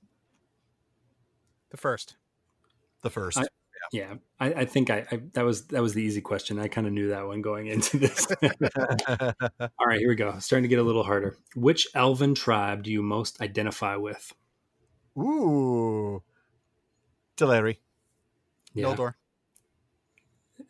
The 1.71 1.79
first. 1.79 2.17
The 3.03 3.09
first. 3.11 3.39
I- 3.39 3.47
Yeah, 3.93 4.15
I, 4.39 4.53
I 4.53 4.65
think 4.67 4.91
I, 4.91 5.07
I 5.11 5.21
that 5.33 5.45
was 5.47 5.69
that 5.69 5.81
was 5.81 5.95
the 5.95 6.03
easy 6.03 6.21
question. 6.21 6.59
I 6.59 6.69
kind 6.69 6.87
of 6.87 6.93
knew 6.93 7.09
that 7.09 7.27
one 7.27 7.41
going 7.41 7.69
into 7.69 7.99
this. 7.99 8.27
All 8.43 9.87
right, 9.87 9.99
here 9.99 10.09
we 10.11 10.15
go. 10.17 10.39
Starting 10.41 10.65
to 10.65 10.69
get 10.69 10.79
a 10.79 10.83
little 10.83 11.03
harder. 11.05 11.37
Which 11.57 11.87
elven 11.95 12.35
tribe 12.35 12.83
do 12.83 12.93
you 12.93 13.03
most 13.03 13.41
identify 13.41 13.97
with? 13.97 14.35
Ooh. 15.19 16.23
Teleri. 17.39 17.79
Yeah, 18.75 18.85
Noldor. 18.89 19.15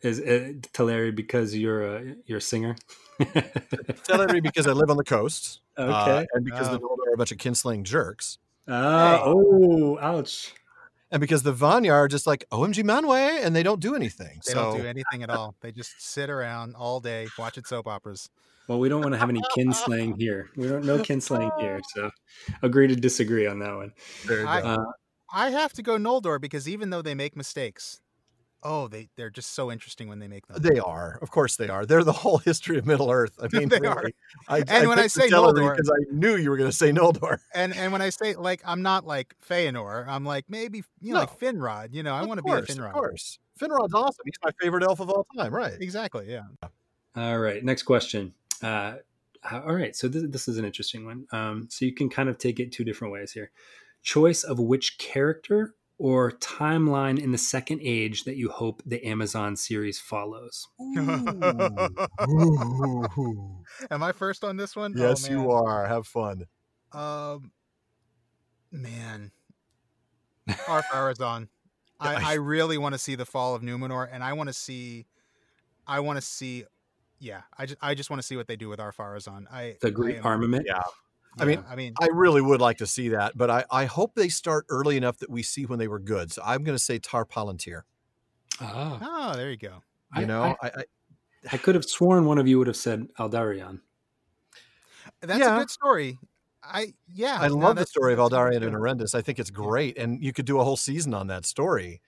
is 0.01 0.19
it 0.19 0.71
Teleri 0.71 1.13
because 1.13 1.53
you're 1.55 1.97
a 1.97 2.15
you're 2.25 2.37
a 2.37 2.41
singer? 2.41 2.75
Teleri 3.19 4.41
because 4.41 4.65
I 4.67 4.71
live 4.71 4.89
on 4.89 4.95
the 4.97 5.03
coast. 5.03 5.59
Uh, 5.79 6.01
okay. 6.03 6.27
and 6.33 6.43
because 6.45 6.69
the 6.69 6.75
Oh. 6.75 6.79
Noldor 6.79 7.09
are 7.11 7.13
a 7.13 7.17
bunch 7.17 7.31
of 7.31 7.37
kinslaying 7.37 7.83
jerks. 7.83 8.37
Uh, 8.67 9.19
oh, 9.23 9.97
ouch. 9.99 10.53
And 11.11 11.19
because 11.19 11.41
the 11.41 11.53
Vanyar 11.53 11.93
are 11.93 12.07
just 12.07 12.27
like, 12.27 12.45
OMG 12.51 12.83
Manwë, 12.83 13.43
and 13.43 13.55
they 13.55 13.63
don't 13.63 13.79
do 13.79 13.95
anything. 13.95 14.41
They 14.45 14.53
so 14.53 14.71
don't 14.73 14.81
do 14.81 14.87
anything 14.87 15.23
at 15.23 15.31
all. 15.31 15.55
They 15.61 15.71
just 15.71 15.99
sit 15.99 16.29
around 16.29 16.75
all 16.75 16.99
day 16.99 17.27
watching 17.39 17.63
soap 17.63 17.87
operas. 17.87 18.29
Well, 18.67 18.77
we 18.79 18.89
don't 18.89 19.01
want 19.01 19.13
to 19.13 19.17
have 19.17 19.29
any 19.29 19.41
kinslaying 19.57 20.19
here. 20.19 20.51
We 20.55 20.67
don't 20.67 20.85
know 20.85 20.99
kinslaying 20.99 21.59
here. 21.59 21.79
So, 21.95 22.11
agree 22.61 22.85
to 22.87 22.95
disagree 22.95 23.47
on 23.47 23.57
that 23.59 23.75
one. 23.75 23.91
I- 24.29 24.61
Uh, 24.61 24.85
I 25.33 25.49
have 25.49 25.73
to 25.73 25.81
go 25.81 25.97
Noldor 25.97 26.39
because 26.41 26.67
even 26.69 26.89
though 26.91 27.01
they 27.01 27.15
make 27.15 27.35
mistakes, 27.35 28.01
oh, 28.63 28.87
they 28.87 29.09
they're 29.15 29.29
just 29.29 29.53
so 29.53 29.71
interesting 29.71 30.07
when 30.07 30.19
they 30.19 30.27
make 30.27 30.47
them. 30.47 30.61
they 30.61 30.79
are. 30.79 31.17
Of 31.21 31.31
course 31.31 31.55
they 31.55 31.69
are. 31.69 31.85
They're 31.85 32.03
the 32.03 32.11
whole 32.23 32.37
history 32.39 32.77
of 32.77 32.85
Middle 32.85 33.09
Earth. 33.11 33.33
I 33.41 33.47
mean, 33.57 33.69
They 33.69 33.79
really. 33.79 33.87
are. 33.93 34.09
I, 34.47 34.63
And 34.67 34.87
when 34.89 34.99
I 34.99 35.07
say 35.07 35.29
Teleri 35.29 35.53
Noldor- 35.53 35.75
because 35.75 35.89
I 35.89 36.13
knew 36.13 36.35
you 36.35 36.49
were 36.49 36.57
going 36.57 36.69
to 36.69 36.75
say 36.75 36.91
Noldor. 36.91 37.39
And 37.53 37.75
and 37.75 37.91
when 37.91 38.01
I 38.01 38.09
say 38.09 38.35
like 38.35 38.61
I'm 38.65 38.81
not 38.81 39.05
like 39.05 39.35
Feanor, 39.47 40.07
I'm 40.07 40.25
like 40.25 40.45
maybe 40.49 40.83
you 41.01 41.13
know 41.13 41.19
No. 41.19 41.19
like 41.21 41.39
Finrod. 41.39 41.93
You 41.93 42.03
know, 42.03 42.13
I 42.13 42.25
want 42.25 42.37
to 42.39 42.43
be 42.43 42.51
a 42.51 42.61
Finrod. 42.61 42.87
Of 42.87 42.93
course. 42.93 43.39
Finrod's 43.59 43.93
awesome. 43.93 44.23
He's 44.25 44.33
my 44.43 44.51
favorite 44.61 44.83
elf 44.83 44.99
of 44.99 45.09
all 45.09 45.25
time. 45.37 45.53
Right. 45.53 45.73
Exactly. 45.79 46.31
Yeah. 46.31 46.43
all 47.15 47.39
right, 47.39 47.63
next 47.63 47.83
question. 47.83 48.33
Uh, 48.61 48.95
all 49.51 49.73
right, 49.73 49.95
so 49.95 50.07
this, 50.09 50.23
this 50.27 50.47
is 50.49 50.57
an 50.57 50.65
interesting 50.65 51.05
one. 51.05 51.25
Um, 51.31 51.67
so 51.69 51.85
you 51.85 51.93
can 51.93 52.09
kind 52.09 52.27
of 52.29 52.37
take 52.37 52.59
it 52.59 52.71
two 52.73 52.83
different 52.83 53.13
ways 53.13 53.31
here. 53.31 53.51
Choice 54.03 54.43
of 54.43 54.59
which 54.59 54.97
character 54.97 55.75
or 55.99 56.31
timeline 56.31 57.21
in 57.21 57.31
the 57.31 57.37
second 57.37 57.81
age 57.83 58.23
that 58.23 58.37
you 58.37 58.49
hope 58.49 58.81
the 58.85 59.05
Amazon 59.05 59.55
series 59.55 59.99
follows. 59.99 60.67
Ooh. 60.81 60.97
Am 63.91 64.01
I 64.01 64.11
first 64.13 64.43
on 64.43 64.57
this 64.57 64.75
one? 64.75 64.93
yes, 64.95 65.27
oh, 65.29 65.31
you 65.31 65.51
are. 65.51 65.85
Have 65.85 66.07
fun. 66.07 66.45
Um, 66.93 67.51
man, 68.71 69.31
Ar-Pharazon. 70.67 71.47
Yeah, 72.01 72.11
I, 72.11 72.31
I 72.31 72.33
really 72.35 72.77
want 72.77 72.93
to 72.93 72.97
see 72.97 73.15
the 73.15 73.25
fall 73.25 73.55
of 73.55 73.61
Numenor, 73.61 74.07
and 74.09 74.23
I 74.23 74.31
want 74.31 74.47
to 74.47 74.53
see, 74.53 75.05
I 75.85 75.99
want 75.99 76.15
to 76.15 76.21
see, 76.21 76.63
yeah, 77.19 77.41
I 77.57 77.65
just 77.65 77.77
I 77.81 77.93
just 77.93 78.09
want 78.09 78.21
to 78.21 78.25
see 78.25 78.37
what 78.37 78.47
they 78.47 78.55
do 78.55 78.69
with 78.69 78.79
Ar-Pharazon. 78.79 79.51
I 79.51 79.75
The 79.81 79.89
I 79.89 79.91
Great 79.91 80.15
am- 80.19 80.25
Armament. 80.25 80.63
Yeah. 80.65 80.81
I 81.37 81.45
mean, 81.45 81.63
I 81.69 81.75
mean, 81.75 81.93
I 82.01 82.07
really 82.07 82.41
would 82.41 82.59
like 82.59 82.77
to 82.79 82.87
see 82.87 83.09
that, 83.09 83.37
but 83.37 83.49
I, 83.49 83.63
I 83.71 83.85
hope 83.85 84.15
they 84.15 84.29
start 84.29 84.65
early 84.69 84.97
enough 84.97 85.17
that 85.19 85.29
we 85.29 85.43
see 85.43 85.65
when 85.65 85.79
they 85.79 85.87
were 85.87 85.99
good. 85.99 86.31
So 86.31 86.41
I'm 86.43 86.63
going 86.63 86.75
to 86.75 86.83
say 86.83 86.99
Tar 86.99 87.25
Palantir. 87.25 87.83
Ah, 88.59 89.31
oh, 89.31 89.37
there 89.37 89.49
you 89.51 89.57
go. 89.57 89.83
You 90.15 90.23
I- 90.23 90.25
know, 90.25 90.43
I, 90.61 90.67
I, 90.67 90.71
I, 90.77 90.83
I 91.53 91.57
could 91.57 91.75
have 91.75 91.85
sworn 91.85 92.25
one 92.25 92.37
of 92.39 92.47
you 92.47 92.57
would 92.57 92.67
have 92.67 92.75
said 92.75 93.07
Aldarion. 93.17 93.79
That's 95.21 95.39
Yeah. 95.39 95.55
a 95.55 95.59
good 95.59 95.69
story. 95.69 96.17
I 96.61 96.93
yeah, 97.07 97.37
I 97.39 97.47
love 97.47 97.77
the 97.77 97.85
story 97.85 98.11
of 98.13 98.17
that's 98.19 98.31
really 98.31 98.57
Aldarion 98.57 98.63
and 98.63 98.71
good. 98.75 98.81
Erendis. 98.81 99.15
I 99.15 99.21
think 99.21 99.39
it's 99.39 99.49
great, 99.49 99.97
and 99.97 100.21
you 100.21 100.33
could 100.33 100.45
do 100.45 100.59
a 100.59 100.63
whole 100.63 100.75
season 100.77 101.13
on 101.13 101.27
that 101.27 101.45
story. 101.45 102.01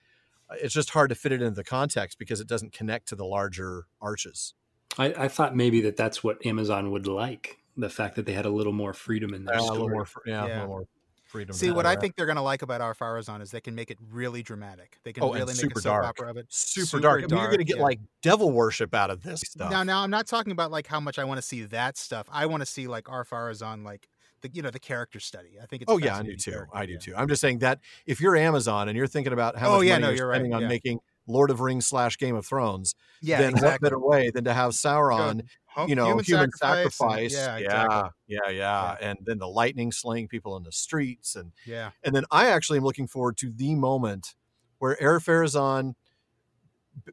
It's 0.60 0.74
just 0.74 0.90
hard 0.90 1.08
to 1.08 1.14
fit 1.14 1.32
it 1.32 1.40
into 1.40 1.54
the 1.54 1.64
context 1.64 2.18
because 2.18 2.38
it 2.40 2.46
doesn't 2.46 2.72
connect 2.74 3.08
to 3.08 3.16
the 3.16 3.24
larger 3.24 3.86
arches. 4.02 4.52
I, 4.98 5.06
I 5.16 5.28
thought 5.28 5.56
maybe 5.56 5.80
that 5.80 5.96
that's 5.96 6.22
what 6.22 6.44
Amazon 6.44 6.90
would 6.90 7.06
like 7.06 7.61
the 7.76 7.88
fact 7.90 8.16
that 8.16 8.26
they 8.26 8.32
had 8.32 8.44
a 8.46 8.50
little 8.50 8.72
more 8.72 8.92
freedom 8.92 9.34
in 9.34 9.44
their 9.44 9.56
Uh, 9.56 9.62
a 9.62 9.72
little 9.72 9.88
more, 9.88 10.04
fr- 10.04 10.18
yeah, 10.26 10.44
a 10.44 10.46
little 10.46 10.66
more 10.66 10.84
freedom. 11.24 11.54
See, 11.54 11.70
what 11.70 11.86
I 11.86 11.96
think 11.96 12.16
they're 12.16 12.26
gonna 12.26 12.42
like 12.42 12.60
about 12.62 12.80
Ar-Pharazon 12.82 13.40
is 13.40 13.50
they 13.50 13.60
can 13.62 13.74
make 13.74 13.90
it 13.90 13.98
really 14.10 14.42
dramatic. 14.42 14.98
They 15.02 15.12
can 15.14 15.22
Oh, 15.22 15.32
really 15.32 15.46
make 15.46 15.56
super 15.56 15.78
a 15.78 15.82
soap 15.82 15.92
dark. 15.92 16.04
opera 16.06 16.30
of 16.30 16.36
it. 16.36 16.46
super, 16.50 16.86
super 16.86 17.00
dark. 17.00 17.18
I 17.22 17.26
mean, 17.26 17.38
you're 17.38 17.46
going 17.46 17.58
to 17.58 17.64
get 17.64 17.78
yeah. 17.78 17.82
like 17.82 18.00
devil 18.20 18.50
worship 18.50 18.94
out 18.94 19.08
of 19.10 19.22
this 19.22 19.40
stuff. 19.40 19.70
Now, 19.70 19.82
now 19.82 20.02
I'm 20.02 20.10
not 20.10 20.26
talking 20.26 20.52
about 20.52 20.70
like 20.70 20.86
how 20.86 21.00
much 21.00 21.18
I 21.18 21.24
want 21.24 21.38
to 21.38 21.42
see 21.42 21.62
that 21.62 21.96
stuff. 21.96 22.26
I 22.30 22.44
want 22.46 22.60
to 22.60 22.66
see 22.66 22.86
like 22.86 23.08
Arf 23.08 23.30
Arazon, 23.30 23.82
like 23.82 24.08
the 24.42 24.50
you 24.52 24.60
know 24.60 24.70
the 24.70 24.78
character 24.80 25.20
study. 25.20 25.52
I 25.62 25.64
think 25.66 25.82
it's. 25.82 25.90
Oh 25.90 25.96
yeah, 25.98 26.18
I 26.18 26.22
do 26.22 26.36
too. 26.36 26.50
character, 26.50 26.76
I 26.76 26.84
do 26.84 26.92
yeah. 26.92 26.98
too. 26.98 27.14
I'm 27.16 27.28
just 27.28 27.40
saying 27.40 27.60
that 27.60 27.80
if 28.04 28.20
you're 28.20 28.36
Amazon 28.36 28.88
and 28.88 28.96
you're 28.98 29.06
thinking 29.06 29.32
about 29.32 29.56
how 29.56 29.70
Oh, 29.70 29.76
much 29.78 29.86
yeah, 29.86 29.94
money 29.94 30.02
no, 30.02 30.08
you're, 30.10 30.16
you're 30.18 30.28
right, 30.28 30.34
spending 30.34 30.52
on 30.52 30.62
yeah. 30.62 30.68
making 30.68 31.00
Lord 31.26 31.50
of 31.50 31.60
Rings 31.60 31.86
slash 31.86 32.18
Game 32.18 32.34
of 32.34 32.44
Thrones, 32.46 32.94
Yeah, 33.20 33.40
then 33.40 33.54
what 33.54 33.80
better 33.80 33.98
way 33.98 34.30
than 34.30 34.44
to 34.44 34.52
have 34.52 34.72
Sauron, 34.72 35.42
Hum- 35.66 35.88
you 35.88 35.94
know, 35.94 36.18
human, 36.18 36.50
sacrifice? 36.52 37.34
and- 37.34 37.60
yeah, 37.60 37.68
yeah, 37.68 37.82
exactly. 37.84 38.10
yeah, 38.28 38.50
yeah, 38.50 38.96
and 39.00 39.18
then 39.24 39.38
the 39.38 39.48
lightning 39.48 39.92
slaying 39.92 40.28
people 40.28 40.56
in 40.56 40.62
the 40.64 40.72
streets, 40.72 41.36
and 41.36 41.52
Yeah, 41.66 41.90
and 42.02 42.14
then 42.14 42.24
I 42.30 42.48
actually 42.48 42.78
am 42.78 42.84
looking 42.84 43.06
forward 43.06 43.36
to 43.38 43.50
the 43.50 43.74
moment 43.74 44.34
where 44.78 45.00
Ar-Pharazon 45.02 45.94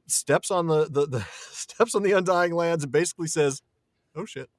steps 0.08 0.52
on 0.52 0.67
the, 0.67 0.86
the 0.89 1.06
the 1.08 1.26
steps 1.52 1.95
on 1.95 2.04
the 2.04 2.12
Undying 2.12 2.54
Lands 2.54 2.84
and 2.84 2.91
basically 2.91 3.28
says, 3.28 3.62
"Oh 4.15 4.26
shit." 4.26 4.50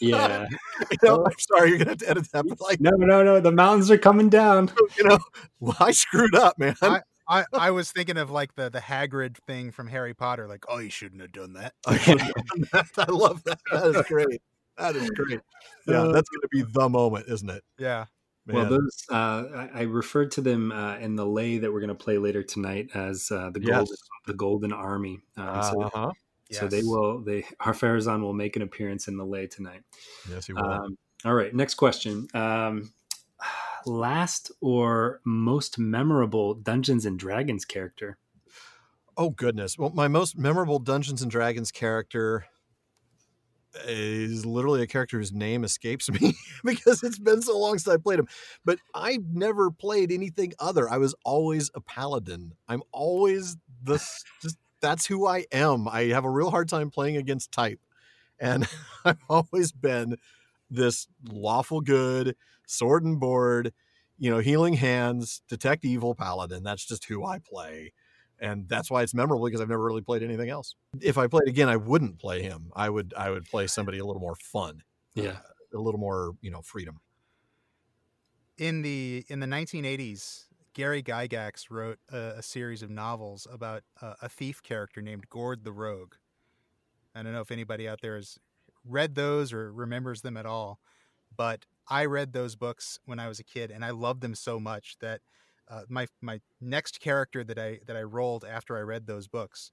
Yeah. 0.00 0.46
You 0.92 0.96
know, 1.02 1.16
oh. 1.16 1.24
I'm 1.26 1.38
sorry, 1.38 1.70
you're 1.70 1.78
gonna 1.78 1.90
have 1.90 1.98
to 1.98 2.08
edit 2.10 2.28
that, 2.32 2.44
but 2.48 2.60
like, 2.60 2.80
no, 2.80 2.90
no, 2.92 3.24
no. 3.24 3.40
The 3.40 3.50
mountains 3.50 3.90
are 3.90 3.98
coming 3.98 4.28
down. 4.28 4.70
you 4.96 5.02
know, 5.02 5.18
well, 5.58 5.76
I 5.80 5.90
screwed 5.90 6.36
up, 6.36 6.56
man. 6.56 6.76
I, 6.80 7.00
I 7.28 7.44
I 7.52 7.70
was 7.70 7.92
thinking 7.92 8.16
of 8.16 8.30
like 8.30 8.54
the 8.54 8.70
the 8.70 8.80
Hagrid 8.80 9.36
thing 9.46 9.70
from 9.70 9.88
Harry 9.88 10.14
Potter, 10.14 10.48
like, 10.48 10.64
oh, 10.68 10.78
you 10.78 10.90
shouldn't 10.90 11.20
have 11.20 11.32
done 11.32 11.54
that. 11.54 11.74
I, 11.86 11.98
shouldn't 11.98 12.22
have 12.22 12.34
done 12.34 12.68
that. 12.72 12.86
I 12.96 13.10
love 13.10 13.44
that. 13.44 13.58
That 13.72 13.86
is 13.86 14.02
great. 14.06 14.42
That 14.76 14.96
is 14.96 15.10
great. 15.10 15.40
Yeah, 15.86 16.02
Uh, 16.02 16.12
that's 16.12 16.28
going 16.28 16.40
to 16.42 16.48
be 16.52 16.62
the 16.62 16.88
moment, 16.88 17.26
isn't 17.28 17.50
it? 17.50 17.64
Yeah. 17.78 18.06
Well, 18.46 18.66
those 18.66 19.04
uh, 19.10 19.44
I, 19.54 19.70
I 19.74 19.82
referred 19.82 20.30
to 20.32 20.40
them 20.40 20.72
uh, 20.72 20.96
in 20.98 21.16
the 21.16 21.26
lay 21.26 21.58
that 21.58 21.70
we're 21.70 21.80
going 21.80 21.88
to 21.88 21.94
play 21.94 22.16
later 22.16 22.42
tonight 22.42 22.88
as 22.94 23.30
uh, 23.30 23.50
the 23.50 23.60
Yes. 23.60 23.76
golden 23.76 23.96
the 24.26 24.34
Golden 24.34 24.72
Army. 24.72 25.20
Um, 25.36 25.62
so, 25.62 25.82
uh-huh. 25.82 26.10
so 26.50 26.66
they 26.66 26.82
will. 26.82 27.20
They 27.20 27.44
Ar-Pharazon 27.60 28.22
will 28.22 28.32
make 28.32 28.56
an 28.56 28.62
appearance 28.62 29.08
in 29.08 29.18
the 29.18 29.24
lay 29.24 29.48
tonight. 29.48 29.82
Yes, 30.30 30.46
he 30.46 30.54
will. 30.54 30.64
Um, 30.64 30.96
all 31.24 31.34
right, 31.34 31.54
next 31.54 31.74
question. 31.74 32.26
Um, 32.32 32.90
last 33.86 34.50
or 34.60 35.20
most 35.24 35.78
memorable 35.78 36.54
Dungeons 36.54 37.06
and 37.06 37.18
Dragons 37.18 37.64
character? 37.64 38.18
Oh 39.16 39.30
goodness! 39.30 39.76
Well, 39.78 39.90
my 39.90 40.08
most 40.08 40.38
memorable 40.38 40.78
Dungeons 40.78 41.22
and 41.22 41.30
Dragons 41.30 41.72
character 41.72 42.46
is 43.86 44.46
literally 44.46 44.82
a 44.82 44.86
character 44.86 45.18
whose 45.18 45.32
name 45.32 45.64
escapes 45.64 46.10
me 46.20 46.34
because 46.64 47.02
it's 47.02 47.18
been 47.18 47.42
so 47.42 47.58
long 47.58 47.78
since 47.78 47.92
I 47.92 47.98
played 47.98 48.18
him. 48.18 48.28
But 48.64 48.78
I 48.94 49.18
never 49.32 49.70
played 49.70 50.12
anything 50.12 50.52
other. 50.58 50.88
I 50.88 50.98
was 50.98 51.14
always 51.24 51.70
a 51.74 51.80
paladin. 51.80 52.54
I'm 52.68 52.82
always 52.92 53.56
this. 53.82 54.24
Just 54.42 54.58
that's 54.80 55.06
who 55.06 55.26
I 55.26 55.46
am. 55.52 55.88
I 55.88 56.04
have 56.06 56.24
a 56.24 56.30
real 56.30 56.50
hard 56.50 56.68
time 56.68 56.90
playing 56.90 57.16
against 57.16 57.52
type, 57.52 57.80
and 58.38 58.68
I've 59.04 59.18
always 59.28 59.72
been 59.72 60.16
this 60.70 61.08
lawful 61.28 61.80
good 61.80 62.36
sword 62.68 63.04
and 63.04 63.18
board, 63.18 63.72
you 64.18 64.30
know, 64.30 64.38
healing 64.38 64.74
hands, 64.74 65.42
detect 65.48 65.84
evil 65.84 66.14
paladin. 66.14 66.62
That's 66.62 66.84
just 66.84 67.04
who 67.06 67.24
I 67.24 67.38
play 67.38 67.92
and 68.40 68.68
that's 68.68 68.90
why 68.90 69.02
it's 69.02 69.14
memorable 69.14 69.44
because 69.46 69.60
I've 69.60 69.68
never 69.68 69.82
really 69.84 70.02
played 70.02 70.22
anything 70.22 70.48
else. 70.48 70.74
If 71.00 71.18
I 71.18 71.26
played 71.26 71.48
again, 71.48 71.68
I 71.68 71.76
wouldn't 71.76 72.18
play 72.18 72.42
him. 72.42 72.70
I 72.74 72.88
would 72.88 73.12
I 73.16 73.30
would 73.30 73.44
play 73.46 73.66
somebody 73.66 73.98
a 73.98 74.04
little 74.04 74.20
more 74.20 74.36
fun, 74.36 74.82
Yeah, 75.14 75.38
a 75.74 75.78
little 75.78 76.00
more 76.00 76.34
you 76.40 76.50
know 76.50 76.62
freedom. 76.62 77.00
in 78.56 78.82
the 78.82 79.24
in 79.28 79.40
the 79.40 79.46
1980s, 79.46 80.44
Gary 80.74 81.02
Gygax 81.02 81.70
wrote 81.70 81.98
a, 82.12 82.34
a 82.38 82.42
series 82.42 82.82
of 82.82 82.90
novels 82.90 83.46
about 83.50 83.82
uh, 84.00 84.14
a 84.22 84.28
thief 84.28 84.62
character 84.62 85.02
named 85.02 85.28
Gord 85.28 85.64
the 85.64 85.72
Rogue. 85.72 86.14
I 87.14 87.22
don't 87.22 87.32
know 87.32 87.40
if 87.40 87.50
anybody 87.50 87.88
out 87.88 88.00
there 88.00 88.16
has 88.16 88.38
read 88.84 89.14
those 89.14 89.52
or 89.52 89.72
remembers 89.72 90.22
them 90.22 90.36
at 90.36 90.46
all, 90.46 90.78
but 91.36 91.66
I 91.90 92.04
read 92.04 92.32
those 92.32 92.56
books 92.56 92.98
when 93.04 93.18
I 93.18 93.28
was 93.28 93.38
a 93.40 93.44
kid, 93.44 93.70
and 93.70 93.84
I 93.84 93.90
loved 93.90 94.20
them 94.20 94.34
so 94.34 94.60
much 94.60 94.96
that 95.00 95.20
uh, 95.68 95.82
my 95.88 96.06
my 96.20 96.40
next 96.60 97.00
character 97.00 97.44
that 97.44 97.58
I 97.58 97.80
that 97.86 97.96
I 97.96 98.02
rolled 98.02 98.44
after 98.44 98.76
I 98.76 98.80
read 98.80 99.06
those 99.06 99.28
books 99.28 99.72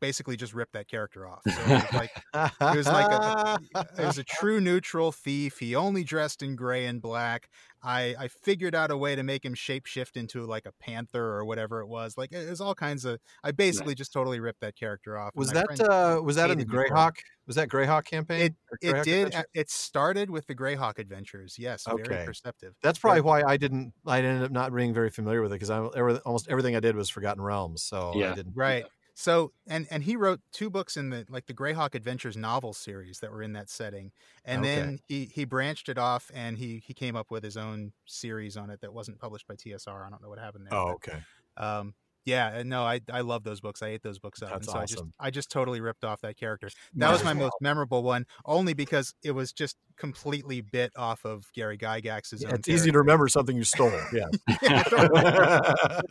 basically 0.00 0.36
just 0.36 0.54
ripped 0.54 0.72
that 0.72 0.88
character 0.88 1.26
off. 1.26 1.42
So 1.44 1.50
it 1.60 1.68
was 1.68 1.92
like 1.92 2.10
it 2.34 2.76
was 2.76 2.86
like 2.86 3.10
a, 3.12 3.58
it 3.98 4.04
was 4.06 4.18
a 4.18 4.24
true 4.24 4.60
neutral 4.60 5.12
thief. 5.12 5.58
He 5.58 5.74
only 5.74 6.04
dressed 6.04 6.42
in 6.42 6.56
gray 6.56 6.86
and 6.86 7.00
black. 7.00 7.48
I 7.82 8.14
I 8.18 8.28
figured 8.28 8.74
out 8.74 8.90
a 8.90 8.96
way 8.96 9.14
to 9.16 9.22
make 9.22 9.44
him 9.44 9.54
shapeshift 9.54 10.16
into 10.16 10.44
like 10.44 10.66
a 10.66 10.72
panther 10.80 11.22
or 11.24 11.44
whatever 11.44 11.80
it 11.80 11.86
was. 11.86 12.18
Like 12.18 12.32
it 12.32 12.48
was 12.48 12.60
all 12.60 12.74
kinds 12.74 13.04
of. 13.04 13.20
I 13.42 13.52
basically 13.52 13.94
just 13.94 14.12
totally 14.12 14.40
ripped 14.40 14.60
that 14.60 14.76
character 14.76 15.18
off. 15.18 15.34
was 15.34 15.50
that 15.52 15.80
uh, 15.80 16.20
was 16.22 16.36
that 16.36 16.50
in 16.50 16.58
the 16.58 16.64
hated 16.64 16.72
me. 16.72 16.90
Greyhawk? 16.90 17.16
Was 17.46 17.56
that 17.56 17.68
Greyhawk 17.68 18.04
campaign? 18.04 18.40
It 18.42 18.54
Greyhawk 18.84 19.04
did. 19.04 19.26
Adventure? 19.28 19.48
It 19.54 19.70
started 19.70 20.30
with 20.30 20.46
the 20.46 20.54
Greyhawk 20.54 20.98
Adventures. 20.98 21.56
Yes, 21.58 21.86
Okay. 21.88 22.02
very 22.02 22.24
perceptive. 22.26 22.74
That's 22.82 22.98
probably 22.98 23.22
why 23.22 23.42
I 23.42 23.56
didn't. 23.56 23.92
I 24.06 24.18
ended 24.18 24.44
up 24.44 24.50
not 24.52 24.74
being 24.74 24.94
very 24.94 25.10
familiar 25.10 25.42
with 25.42 25.52
it 25.52 25.56
because 25.56 25.70
I 25.70 25.78
almost 25.78 26.48
everything 26.48 26.76
I 26.76 26.80
did 26.80 26.96
was 26.96 27.08
Forgotten 27.08 27.42
Realms. 27.42 27.82
So 27.82 28.12
Yeah. 28.14 28.32
I 28.32 28.34
didn't. 28.34 28.52
Right. 28.54 28.84
So 29.20 29.52
and 29.66 29.86
and 29.90 30.02
he 30.04 30.16
wrote 30.16 30.40
two 30.50 30.70
books 30.70 30.96
in 30.96 31.10
the 31.10 31.26
like 31.28 31.44
the 31.44 31.52
Greyhawk 31.52 31.94
Adventures 31.94 32.38
novel 32.38 32.72
series 32.72 33.20
that 33.20 33.30
were 33.30 33.42
in 33.42 33.52
that 33.52 33.68
setting, 33.68 34.12
and 34.46 34.64
Okay. 34.64 34.64
then 34.64 35.00
he 35.08 35.26
he 35.26 35.44
branched 35.44 35.90
it 35.90 35.98
off 35.98 36.30
and 36.32 36.56
he 36.56 36.78
he 36.78 36.94
came 36.94 37.16
up 37.16 37.30
with 37.30 37.44
his 37.44 37.56
own 37.58 37.92
series 38.06 38.56
on 38.56 38.70
it 38.70 38.80
that 38.80 38.94
wasn't 38.94 39.18
published 39.18 39.46
by 39.46 39.56
TSR. 39.56 40.06
I 40.06 40.08
don't 40.10 40.22
know 40.22 40.30
what 40.30 40.38
happened 40.38 40.66
there. 40.66 40.80
Oh, 40.80 40.86
but, 40.86 40.96
okay. 40.96 41.24
um, 41.56 41.94
yeah, 42.24 42.62
no, 42.64 42.82
I 42.82 43.00
I 43.12 43.20
love 43.22 43.44
those 43.44 43.60
books. 43.60 43.82
I 43.82 43.88
ate 43.88 44.02
those 44.02 44.18
books 44.18 44.42
up, 44.42 44.50
That's 44.50 44.66
and 44.66 44.72
so 44.74 44.78
I 44.80 44.84
just. 44.86 45.04
I 45.18 45.30
just 45.30 45.50
totally 45.50 45.80
ripped 45.80 46.04
off 46.04 46.20
that 46.22 46.36
character. 46.36 46.68
That 46.96 47.12
was 47.12 47.24
my 47.24 47.32
most 47.34 47.54
memorable 47.60 48.02
one, 48.02 48.26
only 48.44 48.74
because 48.74 49.14
it 49.22 49.32
was 49.32 49.52
just 49.52 49.76
completely 49.96 50.60
bit 50.62 50.92
off 50.96 51.24
of 51.26 51.44
Gary 51.54 51.76
Gygax's 51.76 52.42
Yeah, 52.42 52.48
own. 52.48 52.54
it's 52.54 52.68
easy 52.68 52.90
to 52.90 52.98
remember 52.98 53.28
something 53.28 53.54
you 53.56 53.64
stole. 53.64 53.92
Yeah. 54.12 54.26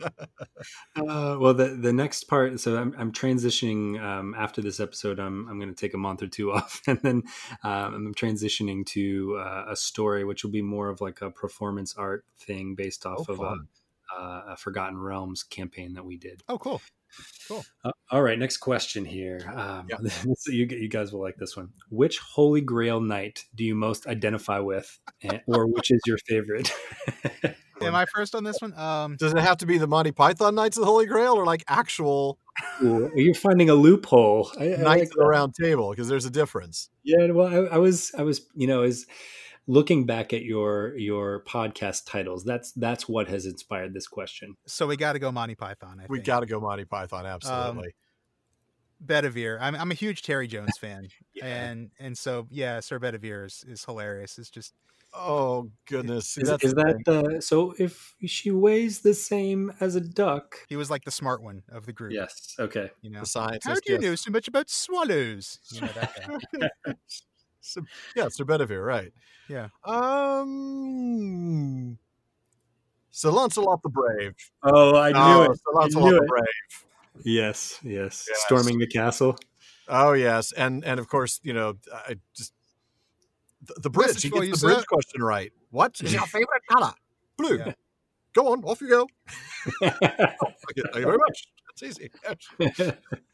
Uh, 0.96 1.36
well, 1.40 1.54
the 1.54 1.68
the 1.68 1.92
next 1.92 2.24
part. 2.24 2.58
So 2.60 2.76
I'm, 2.76 2.94
I'm 2.98 3.12
transitioning 3.12 4.00
um, 4.02 4.34
after 4.36 4.60
this 4.60 4.80
episode. 4.80 5.18
I'm 5.18 5.48
I'm 5.48 5.58
going 5.58 5.72
to 5.72 5.74
take 5.74 5.94
a 5.94 5.98
month 5.98 6.22
or 6.22 6.26
two 6.26 6.52
off, 6.52 6.82
and 6.86 7.00
then 7.02 7.22
um, 7.64 7.94
I'm 7.94 8.14
transitioning 8.14 8.84
to 8.86 9.38
uh, 9.40 9.64
a 9.68 9.76
story, 9.76 10.24
which 10.24 10.44
will 10.44 10.50
be 10.50 10.62
more 10.62 10.88
of 10.88 11.00
like 11.00 11.22
a 11.22 11.30
performance 11.30 11.94
art 11.96 12.24
thing 12.38 12.74
based 12.74 13.06
off 13.06 13.26
Oh, 13.28 13.32
of 13.32 13.40
a, 13.40 13.42
fun. 13.42 13.68
Uh, 14.16 14.42
a 14.48 14.56
Forgotten 14.56 14.98
Realms 14.98 15.42
campaign 15.42 15.94
that 15.94 16.04
we 16.04 16.16
did. 16.16 16.42
Oh, 16.48 16.58
cool. 16.58 16.80
Uh, 17.84 17.90
all 18.12 18.22
right, 18.22 18.38
next 18.38 18.58
question 18.58 19.04
here. 19.04 19.40
Um, 19.54 19.86
Yeah. 19.88 19.96
this- 20.00 20.46
you 20.46 20.66
you 20.66 20.88
guys 20.88 21.12
will 21.12 21.20
like 21.20 21.36
this 21.36 21.56
one. 21.56 21.70
Which 21.90 22.18
Holy 22.18 22.60
Grail 22.60 23.00
knight 23.00 23.44
do 23.54 23.64
you 23.64 23.74
most 23.74 24.06
identify 24.06 24.58
with, 24.60 24.98
and, 25.22 25.40
or 25.46 25.66
which 25.66 25.90
is 25.90 26.00
your 26.06 26.18
favorite? 26.26 26.72
Am 27.82 27.94
I 27.94 28.04
first 28.14 28.34
on 28.34 28.44
this 28.44 28.60
one? 28.60 28.74
Um, 28.78 29.16
Does 29.16 29.32
it 29.32 29.38
have 29.38 29.56
to 29.58 29.66
be 29.66 29.78
the 29.78 29.86
Monty 29.86 30.12
Python 30.12 30.54
Knights 30.54 30.76
of 30.76 30.82
the 30.82 30.86
Holy 30.86 31.06
Grail 31.06 31.32
or 31.32 31.46
like 31.46 31.64
actual 31.66 32.38
Ooh, 32.82 33.10
you're 33.14 33.34
finding 33.34 33.70
a 33.70 33.74
loophole. 33.74 34.50
I, 34.60 34.64
I 34.64 34.68
like 34.68 34.80
Knights 34.80 35.10
of 35.12 35.16
the. 35.16 35.26
Round 35.26 35.54
Table? 35.54 35.90
Because 35.90 36.06
there's 36.06 36.26
a 36.26 36.30
difference. 36.30 36.90
Yeah, 37.04 37.30
well, 37.30 37.46
I, 37.46 37.76
I 37.76 37.78
was, 37.78 38.12
I 38.18 38.22
was, 38.22 38.42
you 38.54 38.66
know, 38.66 38.82
is 38.82 39.06
looking 39.66 40.06
back 40.06 40.32
at 40.32 40.42
your 40.42 40.96
your 40.96 41.44
podcast 41.44 42.06
titles. 42.06 42.44
That's 42.44 42.72
that's 42.72 43.08
what 43.08 43.28
has 43.28 43.46
inspired 43.46 43.94
this 43.94 44.06
question. 44.06 44.56
so 44.66 44.86
we 44.86 44.96
got 44.96 45.14
to 45.14 45.18
go 45.18 45.30
Monty 45.30 45.54
Python. 45.54 46.00
I 46.02 46.06
We 46.08 46.20
got 46.20 46.40
to 46.40 46.46
go 46.46 46.60
Monty 46.60 46.84
Python. 46.84 47.26
Absolutely. 47.26 47.94
Bedivere. 49.04 49.58
I'm 49.60 49.74
I'm 49.74 49.90
a 49.90 49.94
huge 49.94 50.22
Terry 50.22 50.46
Jones 50.46 50.76
fan, 50.78 51.08
and 51.42 51.90
and 51.98 52.16
so 52.16 52.46
yeah, 52.50 52.80
Sir 52.80 52.98
Bedivere 52.98 53.46
is, 53.46 53.64
is 53.66 53.84
hilarious. 53.84 54.38
It's 54.38 54.50
just 54.50 54.74
oh 55.14 55.70
goodness. 55.86 56.36
Is, 56.36 56.50
is 56.62 56.74
that 56.74 57.00
thing. 57.06 57.36
uh, 57.36 57.40
so? 57.40 57.74
If 57.78 58.14
she 58.26 58.50
weighs 58.50 59.00
the 59.00 59.14
same 59.14 59.72
as 59.80 59.94
a 59.94 60.00
duck, 60.00 60.56
he 60.68 60.76
was 60.76 60.90
like 60.90 61.04
the 61.04 61.10
smart 61.10 61.42
one 61.42 61.62
of 61.70 61.86
the 61.86 61.92
group. 61.92 62.12
yes, 62.12 62.54
okay. 62.58 62.90
You 63.00 63.10
know, 63.10 63.20
the 63.20 63.26
scientist? 63.26 63.66
how 63.66 63.74
do 63.74 63.80
you 63.86 63.94
yes. 63.94 64.02
know 64.02 64.14
so 64.16 64.30
much 64.30 64.48
about 64.48 64.68
swallows? 64.68 65.58
You 65.72 65.80
know 65.82 65.88
that 65.94 66.70
guy. 66.84 66.92
Sir- 67.60 67.82
yeah, 68.16 68.28
Sir 68.28 68.44
Bedivere, 68.44 68.84
right? 68.84 69.12
Yeah. 69.48 69.68
Um, 69.84 70.48
Sir 73.10 73.30
Lancelot 73.30 73.82
the 73.82 73.88
Brave. 73.88 74.34
Oh, 74.62 74.96
I 74.96 75.12
knew 75.12 75.18
oh, 75.18 75.42
it. 75.42 75.56
Sir 75.56 75.72
Lancelot 75.74 76.12
knew 76.12 76.20
the. 76.20 76.26
Brave. 76.26 76.44
Yes, 77.24 77.78
yes, 77.82 78.26
Yes. 78.28 78.42
Storming 78.46 78.78
the 78.78 78.86
castle. 78.86 79.36
Oh 79.88 80.12
yes, 80.12 80.52
and 80.52 80.84
and 80.84 81.00
of 81.00 81.08
course, 81.08 81.40
you 81.42 81.52
know, 81.52 81.74
I 81.92 82.16
just 82.34 82.52
the, 83.62 83.74
the 83.82 83.90
bridge. 83.90 84.22
He 84.22 84.30
gets 84.30 84.50
the 84.50 84.56
sir. 84.56 84.74
bridge 84.74 84.86
question 84.86 85.22
right. 85.22 85.52
What 85.70 86.00
is 86.00 86.12
your 86.12 86.26
favorite 86.26 86.62
color? 86.70 86.92
Blue. 87.36 87.58
Yeah. 87.58 87.72
Go 88.32 88.52
on, 88.52 88.62
off 88.64 88.80
you 88.80 88.88
go. 88.88 89.08
Okay, 90.70 90.82
Thank 90.92 90.96
you 90.96 91.04
very 91.04 91.18
much. 91.18 91.48
That's 91.66 91.82
easy. 91.82 92.10
Yes. 92.60 92.92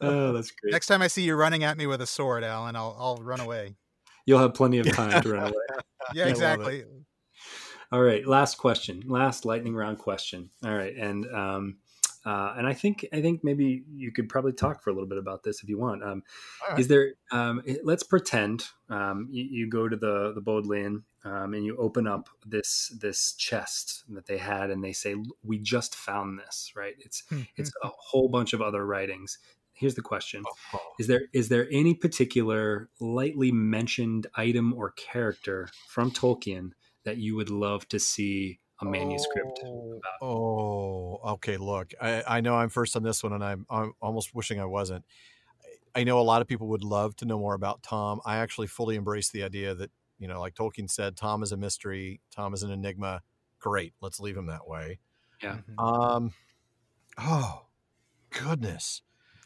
oh, 0.00 0.32
that's 0.34 0.50
great. 0.50 0.72
Next 0.72 0.86
time 0.86 1.02
I 1.02 1.08
see 1.08 1.22
you 1.22 1.34
running 1.34 1.64
at 1.64 1.76
me 1.76 1.86
with 1.86 2.00
a 2.00 2.06
sword, 2.06 2.44
Alan, 2.44 2.76
I'll 2.76 2.96
I'll 2.98 3.16
run 3.16 3.40
away. 3.40 3.76
You'll 4.26 4.38
have 4.38 4.54
plenty 4.54 4.78
of 4.78 4.90
time 4.92 5.22
to 5.22 5.28
run 5.32 5.42
away. 5.48 5.82
Yeah, 6.14 6.26
exactly. 6.26 6.84
All 7.90 8.00
right, 8.00 8.26
last 8.26 8.56
question, 8.56 9.02
last 9.06 9.44
lightning 9.44 9.74
round 9.74 9.98
question. 9.98 10.50
All 10.64 10.74
right, 10.74 10.94
and 10.94 11.26
um, 11.34 11.76
uh, 12.24 12.54
and 12.56 12.66
I 12.66 12.72
think 12.72 13.06
I 13.12 13.20
think 13.20 13.42
maybe 13.42 13.84
you 13.92 14.12
could 14.12 14.28
probably 14.28 14.52
talk 14.52 14.82
for 14.82 14.90
a 14.90 14.92
little 14.92 15.08
bit 15.08 15.18
about 15.18 15.42
this 15.42 15.62
if 15.62 15.68
you 15.68 15.78
want. 15.78 16.02
Um, 16.02 16.22
right. 16.68 16.78
Is 16.78 16.88
there? 16.88 17.14
Um, 17.32 17.62
let's 17.82 18.02
pretend 18.02 18.64
um, 18.88 19.28
you, 19.30 19.44
you 19.44 19.70
go 19.70 19.88
to 19.88 19.96
the 19.96 20.32
the 20.34 20.40
Bodleian 20.40 21.04
um, 21.24 21.54
and 21.54 21.64
you 21.64 21.76
open 21.76 22.06
up 22.06 22.28
this 22.44 22.88
this 23.00 23.34
chest 23.34 24.04
that 24.08 24.26
they 24.26 24.38
had, 24.38 24.70
and 24.70 24.82
they 24.82 24.92
say, 24.92 25.14
"We 25.42 25.58
just 25.58 25.94
found 25.94 26.38
this." 26.38 26.72
Right? 26.74 26.94
It's 26.98 27.22
hmm, 27.28 27.36
hmm, 27.36 27.42
it's 27.56 27.72
a 27.82 27.88
hmm. 27.88 27.94
whole 27.98 28.28
bunch 28.28 28.52
of 28.52 28.62
other 28.62 28.84
writings. 28.84 29.38
Here's 29.72 29.94
the 29.94 30.02
question: 30.02 30.42
Oh, 30.74 30.78
Is 30.98 31.06
there 31.06 31.22
is 31.32 31.48
there 31.48 31.68
any 31.70 31.94
particular 31.94 32.88
lightly 33.00 33.52
mentioned 33.52 34.26
item 34.34 34.72
or 34.74 34.92
character 34.92 35.68
from 35.88 36.10
Tolkien 36.10 36.72
that 37.04 37.18
you 37.18 37.36
would 37.36 37.50
love 37.50 37.88
to 37.88 37.98
see 37.98 38.60
a 38.80 38.84
manuscript 38.84 39.60
Oh, 39.64 39.98
about? 39.98 40.26
Oh, 40.26 41.20
okay. 41.34 41.56
Look, 41.56 41.92
I, 42.00 42.22
I 42.26 42.40
know 42.40 42.56
I'm 42.56 42.68
first 42.68 42.96
on 42.96 43.02
this 43.02 43.22
one, 43.22 43.32
and 43.32 43.44
I'm, 43.44 43.66
I'm 43.70 43.92
almost 44.00 44.34
wishing 44.34 44.60
I 44.60 44.64
wasn't. 44.66 45.04
I 45.94 46.04
know 46.04 46.18
a 46.18 46.22
lot 46.22 46.42
of 46.42 46.48
people 46.48 46.68
would 46.68 46.84
love 46.84 47.14
to 47.16 47.26
know 47.26 47.38
more 47.38 47.54
about 47.54 47.82
Tom. 47.82 48.20
I 48.24 48.38
actually 48.38 48.66
fully 48.66 48.96
embrace 48.96 49.30
the 49.30 49.42
idea 49.42 49.74
that, 49.74 49.90
you 50.22 50.28
know, 50.28 50.40
like 50.40 50.54
Tolkien 50.54 50.90
said, 50.90 51.16
Tom 51.16 51.42
is 51.42 51.52
a 51.52 51.56
mystery, 51.56 52.20
Tom 52.30 52.54
is 52.54 52.62
an 52.62 52.70
enigma. 52.70 53.22
Great, 53.58 53.94
let's 54.00 54.20
leave 54.20 54.36
him 54.36 54.46
that 54.46 54.66
way. 54.68 55.00
Yeah. 55.42 55.58
Mhm. 55.68 55.78
Um, 55.84 56.32
Oh, 57.18 57.66
goodness. 58.30 59.02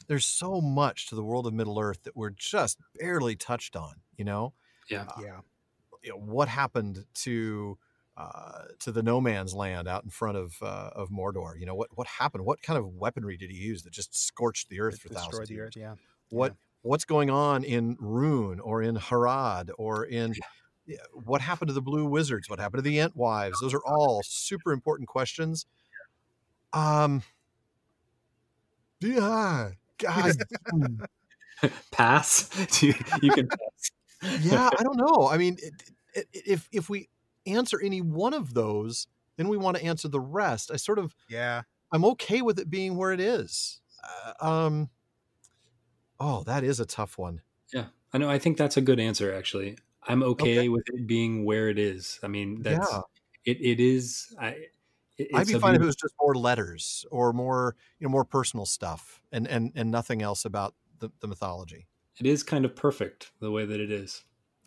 There's 0.07 0.27
so 0.27 0.61
much 0.61 1.09
to 1.09 1.15
the 1.17 1.25
world 1.25 1.47
of 1.47 1.55
Middle 1.55 1.79
Earth 1.81 2.03
that 2.05 2.17
we're 2.17 2.31
just 2.31 2.79
barely 2.95 3.35
touched 3.37 3.75
on, 3.75 3.97
you 4.17 4.25
know? 4.25 4.55
Yeah. 4.89 5.07
Uh, 5.17 5.23
Yeah. 5.23 5.41
you 6.05 6.11
know, 6.11 6.19
what 6.19 6.49
happened 6.49 7.07
to 7.15 7.79
uh, 8.17 8.67
to 8.81 8.93
the 8.93 9.03
no 9.03 9.21
man's 9.21 9.55
land 9.55 9.87
out 9.89 10.05
in 10.05 10.11
front 10.11 10.39
of 10.39 10.57
uh, 10.63 10.91
of 10.95 11.11
Mordor? 11.11 11.59
You 11.59 11.67
know 11.67 11.75
what 11.75 11.91
what 11.97 12.07
happened? 12.07 12.45
What 12.47 12.63
kind 12.63 12.79
of 12.79 12.87
weaponry 12.95 13.37
did 13.37 13.51
he 13.51 13.57
use 13.57 13.83
that 13.83 13.93
just 13.93 14.15
scorched 14.15 14.69
the 14.71 14.81
earth 14.81 14.95
It 14.95 15.01
for 15.01 15.09
destroyed 15.09 15.25
thousands 15.33 15.51
of 15.51 15.55
the 15.55 15.55
years? 15.55 15.69
earth. 15.69 15.77
Yeah. 15.77 15.95
What 16.31 16.57
what's 16.83 17.05
going 17.05 17.31
on 17.31 17.65
in 17.65 17.97
Rhun 18.01 18.61
or 18.61 18.83
in 18.83 18.97
Harad 18.97 19.71
or 19.79 20.05
in 20.05 20.33
yeah, 20.35 20.47
what 21.13 21.41
happened 21.41 21.69
to 21.69 21.75
the 21.75 21.83
Blue 21.83 22.07
Wizards? 22.07 22.49
What 22.49 22.59
happened 22.59 22.83
to 22.85 22.89
the 22.89 22.99
Entwives? 22.99 23.55
Those 23.61 23.75
are 23.75 23.85
all 23.85 24.23
super 24.25 24.73
important 24.73 25.09
questions. 25.09 25.67
Um, 26.73 27.23
yeah, 29.01 29.71
God, 29.99 30.33
Pass. 31.91 32.51
you, 32.83 32.95
you 33.23 33.33
can 33.33 33.49
pass. 33.49 34.43
yeah, 34.45 34.69
I 34.79 34.83
don't 34.83 34.97
know. 34.97 35.29
I 35.29 35.39
mean, 35.39 35.57
it, 35.61 35.73
it, 36.15 36.27
if 36.33 36.69
if 36.73 36.89
we 36.91 37.09
answer 37.47 37.81
any 37.83 38.01
one 38.01 38.35
of 38.35 38.55
those, 38.55 39.07
then 39.37 39.49
we 39.49 39.57
want 39.57 39.77
to 39.77 39.85
answer 39.85 40.09
the 40.09 40.21
rest. 40.21 40.71
I 40.73 40.77
sort 40.77 40.99
of 40.99 41.15
Yeah. 41.29 41.63
I'm 41.93 42.05
okay 42.05 42.43
with 42.43 42.59
it 42.59 42.69
being 42.69 42.97
where 42.97 43.13
it 43.13 43.21
is. 43.21 43.81
Uh, 44.03 44.47
um, 44.47 44.91
oh, 46.19 46.43
that 46.43 46.65
is 46.65 46.81
a 46.81 46.85
tough 46.85 47.17
one. 47.17 47.41
Yeah, 47.73 47.87
I 48.13 48.19
know. 48.19 48.29
I 48.29 48.39
think 48.39 48.57
that's 48.57 48.77
a 48.77 48.81
good 48.81 48.99
answer. 48.99 49.33
Actually, 49.33 49.77
I'm 50.09 50.23
okay, 50.23 50.53
Okay. 50.59 50.69
with 50.69 50.85
it 50.89 51.07
being 51.07 51.45
where 51.45 51.69
it 51.69 51.79
is. 51.79 52.21
I 52.23 52.29
mean, 52.29 52.63
that's 52.63 52.93
Yeah. 52.93 53.01
it. 53.45 53.59
It 53.61 53.81
is. 53.81 54.35
I. 54.41 54.69
It, 55.19 55.29
I'd 55.33 55.47
be 55.47 55.55
fine 55.55 55.75
if 55.75 55.81
it 55.83 55.87
was 55.87 55.97
just 55.97 56.15
more 56.21 56.35
letters 56.35 57.07
or 57.11 57.33
more, 57.33 57.75
you 57.99 58.07
know, 58.07 58.11
more 58.11 58.25
personal 58.25 58.67
stuff, 58.67 59.23
and 59.33 59.49
and 59.49 59.73
and 59.75 59.91
nothing 59.91 60.21
else 60.23 60.45
about 60.45 60.75
the, 60.99 61.11
the 61.21 61.27
mythology. 61.27 61.89
It 62.21 62.27
is 62.27 62.43
kind 62.43 62.65
of 62.65 62.77
perfect 62.77 63.33
the 63.41 63.51
way 63.51 63.65
that 63.65 63.81
it 63.81 63.91
is. 63.91 64.25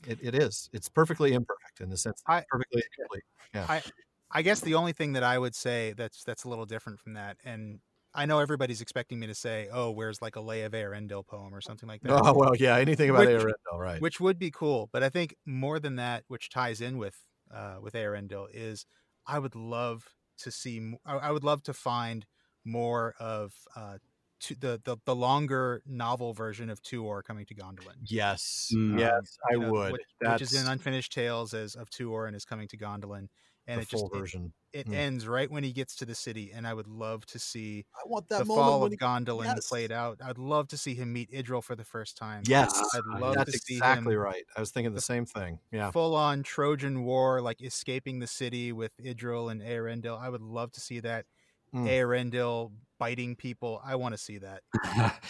It, 0.08 0.20
it 0.22 0.36
is. 0.36 0.70
It's 0.74 0.90
perfectly 0.90 1.34
imperfect 1.34 1.82
in 1.82 1.90
the 1.90 1.98
sense. 1.98 2.22
that 2.26 2.34
I- 2.34 2.38
it's 2.40 2.48
perfectly 2.50 2.84
incomplete. 2.98 3.24
I 3.68 3.84
I 4.32 4.42
guess 4.44 4.60
the 4.62 4.76
only 4.76 4.94
thing 4.94 5.14
that 5.14 5.24
I 5.24 5.38
would 5.40 5.56
say 5.56 5.94
that's 5.94 6.24
that's 6.24 6.44
a 6.44 6.50
little 6.50 6.66
different 6.66 7.00
from 7.00 7.14
that, 7.14 7.38
and 7.44 7.80
I 8.14 8.26
know 8.26 8.40
everybody's 8.40 8.82
expecting 8.82 9.20
me 9.20 9.28
to 9.28 9.36
say, 9.36 9.68
"Oh, 9.72 9.92
where's 9.92 10.22
like 10.22 10.36
a 10.36 10.40
Leia 10.40 10.66
of 10.66 10.72
Eärendil 10.74 11.28
poem 11.28 11.54
or 11.54 11.62
something 11.62 11.88
like 11.88 12.02
that," 12.04 12.12
Oh 12.24 12.34
well, 12.34 12.56
yeah. 12.56 12.78
Anything 12.78 13.10
about 13.10 13.28
Which- 13.28 13.42
Eärendil, 13.42 13.78
right? 13.80 14.02
which 14.02 14.20
would 14.20 14.40
be 14.40 14.52
cool. 14.52 14.90
But 14.92 15.04
I 15.04 15.10
think 15.10 15.36
more 15.46 15.80
than 15.80 15.96
that, 15.98 16.24
which 16.28 16.50
ties 16.50 16.82
in 16.82 16.98
with 16.98 17.16
uh, 17.54 17.78
with 17.82 17.94
Eärendil, 17.94 18.48
is 18.54 18.86
I 19.28 19.40
would 19.40 19.56
love 19.56 20.08
to 20.40 20.52
see. 20.52 20.96
I 21.06 21.32
would 21.32 21.44
love 21.44 21.64
to 21.64 21.74
find 21.74 22.26
more 22.66 23.14
of 23.20 23.54
uh, 23.76 23.98
to 24.42 24.56
the, 24.56 24.82
the 24.84 24.98
the 25.06 25.16
longer 25.16 25.82
novel 25.86 26.34
version 26.34 26.70
of 26.70 26.82
Tuor 26.82 27.24
coming 27.24 27.46
to 27.46 27.56
Gondolin. 27.56 27.96
yes, 28.06 28.72
Mm. 28.74 28.98
yes, 29.00 29.38
I 29.52 29.56
know, 29.56 29.72
would. 29.72 29.92
which, 29.94 30.02
That's 30.22 30.42
which 30.42 30.52
is 30.54 30.62
in 30.64 30.68
Unfinished 30.68 31.12
Tales 31.12 31.54
as 31.54 31.76
of 31.76 31.90
Tuor 31.90 32.26
and 32.28 32.36
is 32.36 32.46
coming 32.46 32.68
to 32.70 32.78
Gondolin, 32.78 33.28
and 33.70 33.78
the 33.78 33.84
it 33.84 33.90
just 33.90 34.02
full 34.02 34.10
it, 34.14 34.20
version. 34.20 34.54
it 34.74 34.88
Mm. 34.88 34.94
ends 34.96 35.28
right 35.28 35.50
when 35.50 35.64
he 35.64 35.72
gets 35.72 35.96
to 35.98 36.06
the 36.06 36.16
city, 36.16 36.52
and 36.54 36.68
I 36.68 36.74
would 36.74 36.88
love 36.88 37.26
to 37.28 37.40
see 37.40 37.86
I 37.96 38.08
want 38.08 38.28
the 38.30 38.40
that 38.40 38.48
moment 38.48 38.66
fall 38.68 38.84
of 38.86 38.92
he- 38.92 38.98
Gondolin 38.98 39.46
yes. 39.46 39.68
played 39.70 39.92
out. 39.92 40.20
I'd 40.24 40.38
love 40.38 40.68
to 40.70 40.78
see 40.78 40.96
him 40.96 41.14
meet 41.14 41.32
Idril 41.32 41.64
for 41.64 41.76
the 41.76 41.84
first 41.86 42.18
time. 42.18 42.44
Yes, 42.46 42.72
I'd 42.94 43.20
love 43.20 43.36
that's 43.36 43.52
to 43.52 43.58
see 43.60 43.76
exactly 43.76 44.14
him 44.16 44.20
right. 44.20 44.44
I 44.56 44.60
was 44.60 44.72
thinking 44.72 44.94
the 44.94 45.02
same 45.02 45.26
thing. 45.26 45.60
Yeah. 45.72 45.92
full 45.92 46.16
on 46.16 46.44
Trojan 46.44 47.04
War, 47.04 47.42
like 47.42 47.62
escaping 47.62 48.20
the 48.20 48.28
city 48.28 48.72
with 48.72 48.92
Idril 48.98 49.52
and 49.52 49.62
Eärendil. 49.62 50.20
I 50.20 50.30
would 50.30 50.42
love 50.42 50.72
to 50.74 50.80
see 50.82 51.00
that. 51.02 51.26
Mm. 51.74 51.88
Eärendil 51.88 52.72
biting 52.98 53.36
people. 53.36 53.80
I 53.86 53.96
want 53.96 54.14
to 54.14 54.18
see 54.18 54.40
that. 54.40 54.64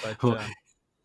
But 0.04 0.24
well, 0.24 0.38
uh, 0.38 0.48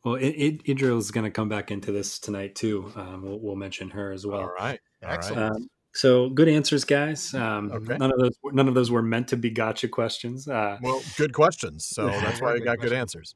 well, 0.05 0.15
it, 0.17 0.29
it, 0.29 0.65
Idril's 0.65 1.11
going 1.11 1.25
to 1.25 1.31
come 1.31 1.49
back 1.49 1.71
into 1.71 1.91
this 1.91 2.19
tonight 2.19 2.55
too. 2.55 2.93
Um, 2.95 3.23
we'll, 3.23 3.41
we'll 3.41 3.57
mention 3.57 3.91
her 3.91 4.13
as 4.13 4.25
well. 4.27 4.41
All 4.43 4.47
right. 4.47 4.79
All 5.03 5.09
right. 5.09 5.15
Excellent. 5.19 5.57
Um, 5.57 5.69
so 5.95 6.29
good 6.31 6.49
answers, 6.49 6.85
guys. 6.85 7.33
Um, 7.35 7.71
Okay. 7.73 7.97
None 7.99 8.13
of 8.13 8.19
those 8.19 8.37
none 8.53 8.69
of 8.69 8.75
those 8.75 8.91
were 8.91 9.03
meant 9.03 9.29
to 9.29 9.37
be 9.37 9.51
gotcha 9.51 9.89
questions. 9.89 10.49
Uh, 10.49 10.79
Well, 10.83 11.03
good 11.17 11.33
questions. 11.33 11.87
So 11.87 12.07
that's 12.25 12.41
why 12.41 12.53
we 12.53 12.59
Good 12.59 12.65
got 12.67 12.81
good 12.81 12.93
answers. 12.93 13.35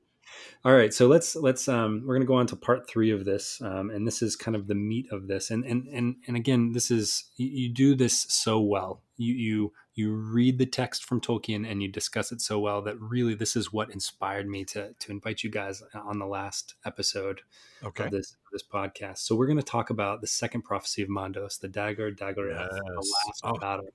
All 0.65 0.73
right, 0.75 0.93
so 0.93 1.07
let's 1.07 1.37
let's 1.37 1.69
um, 1.69 2.03
we're 2.05 2.15
going 2.15 2.27
to 2.27 2.27
go 2.27 2.35
on 2.35 2.47
to 2.49 2.57
part 2.57 2.89
three 2.89 3.11
of 3.13 3.25
this, 3.25 3.61
um, 3.63 3.91
and 3.91 4.07
this 4.07 4.23
is 4.23 4.35
kind 4.35 4.57
of 4.57 4.67
the 4.67 4.75
meat 4.75 5.07
of 5.13 5.29
this. 5.29 5.51
And 5.51 5.65
and 5.65 5.87
and 5.89 6.17
and 6.27 6.37
again, 6.37 6.73
this 6.73 6.91
is 6.91 7.25
you, 7.37 7.47
you 7.49 7.69
do 7.69 7.95
this 7.95 8.27
so 8.29 8.61
well. 8.61 9.03
You 9.17 9.35
you 9.35 9.73
you 9.95 10.15
read 10.15 10.59
the 10.59 10.67
text 10.67 11.05
from 11.05 11.21
Tolkien 11.21 11.69
and 11.69 11.83
you 11.83 11.89
discuss 11.89 12.31
it 12.33 12.41
so 12.41 12.59
well 12.59 12.83
that 12.83 13.01
really 13.01 13.35
this 13.35 13.57
is 13.57 13.73
what 13.73 13.91
inspired 13.91 14.49
me 14.49 14.65
to 14.67 14.95
to 14.99 15.13
invite 15.13 15.43
you 15.45 15.51
guys 15.51 15.83
on 15.95 16.19
the 16.19 16.27
last 16.27 16.75
episode 16.85 17.41
Okay. 17.85 18.05
of 18.05 18.11
this 18.11 18.37
this 18.53 18.63
podcast. 18.63 19.19
So 19.19 19.37
we're 19.37 19.47
going 19.47 19.59
to 19.59 19.63
talk 19.65 19.91
about 19.91 20.21
the 20.21 20.27
second 20.27 20.63
prophecy 20.63 21.03
of 21.03 21.09
Mandos, 21.09 21.61
the 21.61 21.69
Dagor, 21.69 22.17
Dagor, 22.17 22.49
the 22.49 22.95
last 22.97 23.41
Oh. 23.45 23.59
battle. 23.59 23.89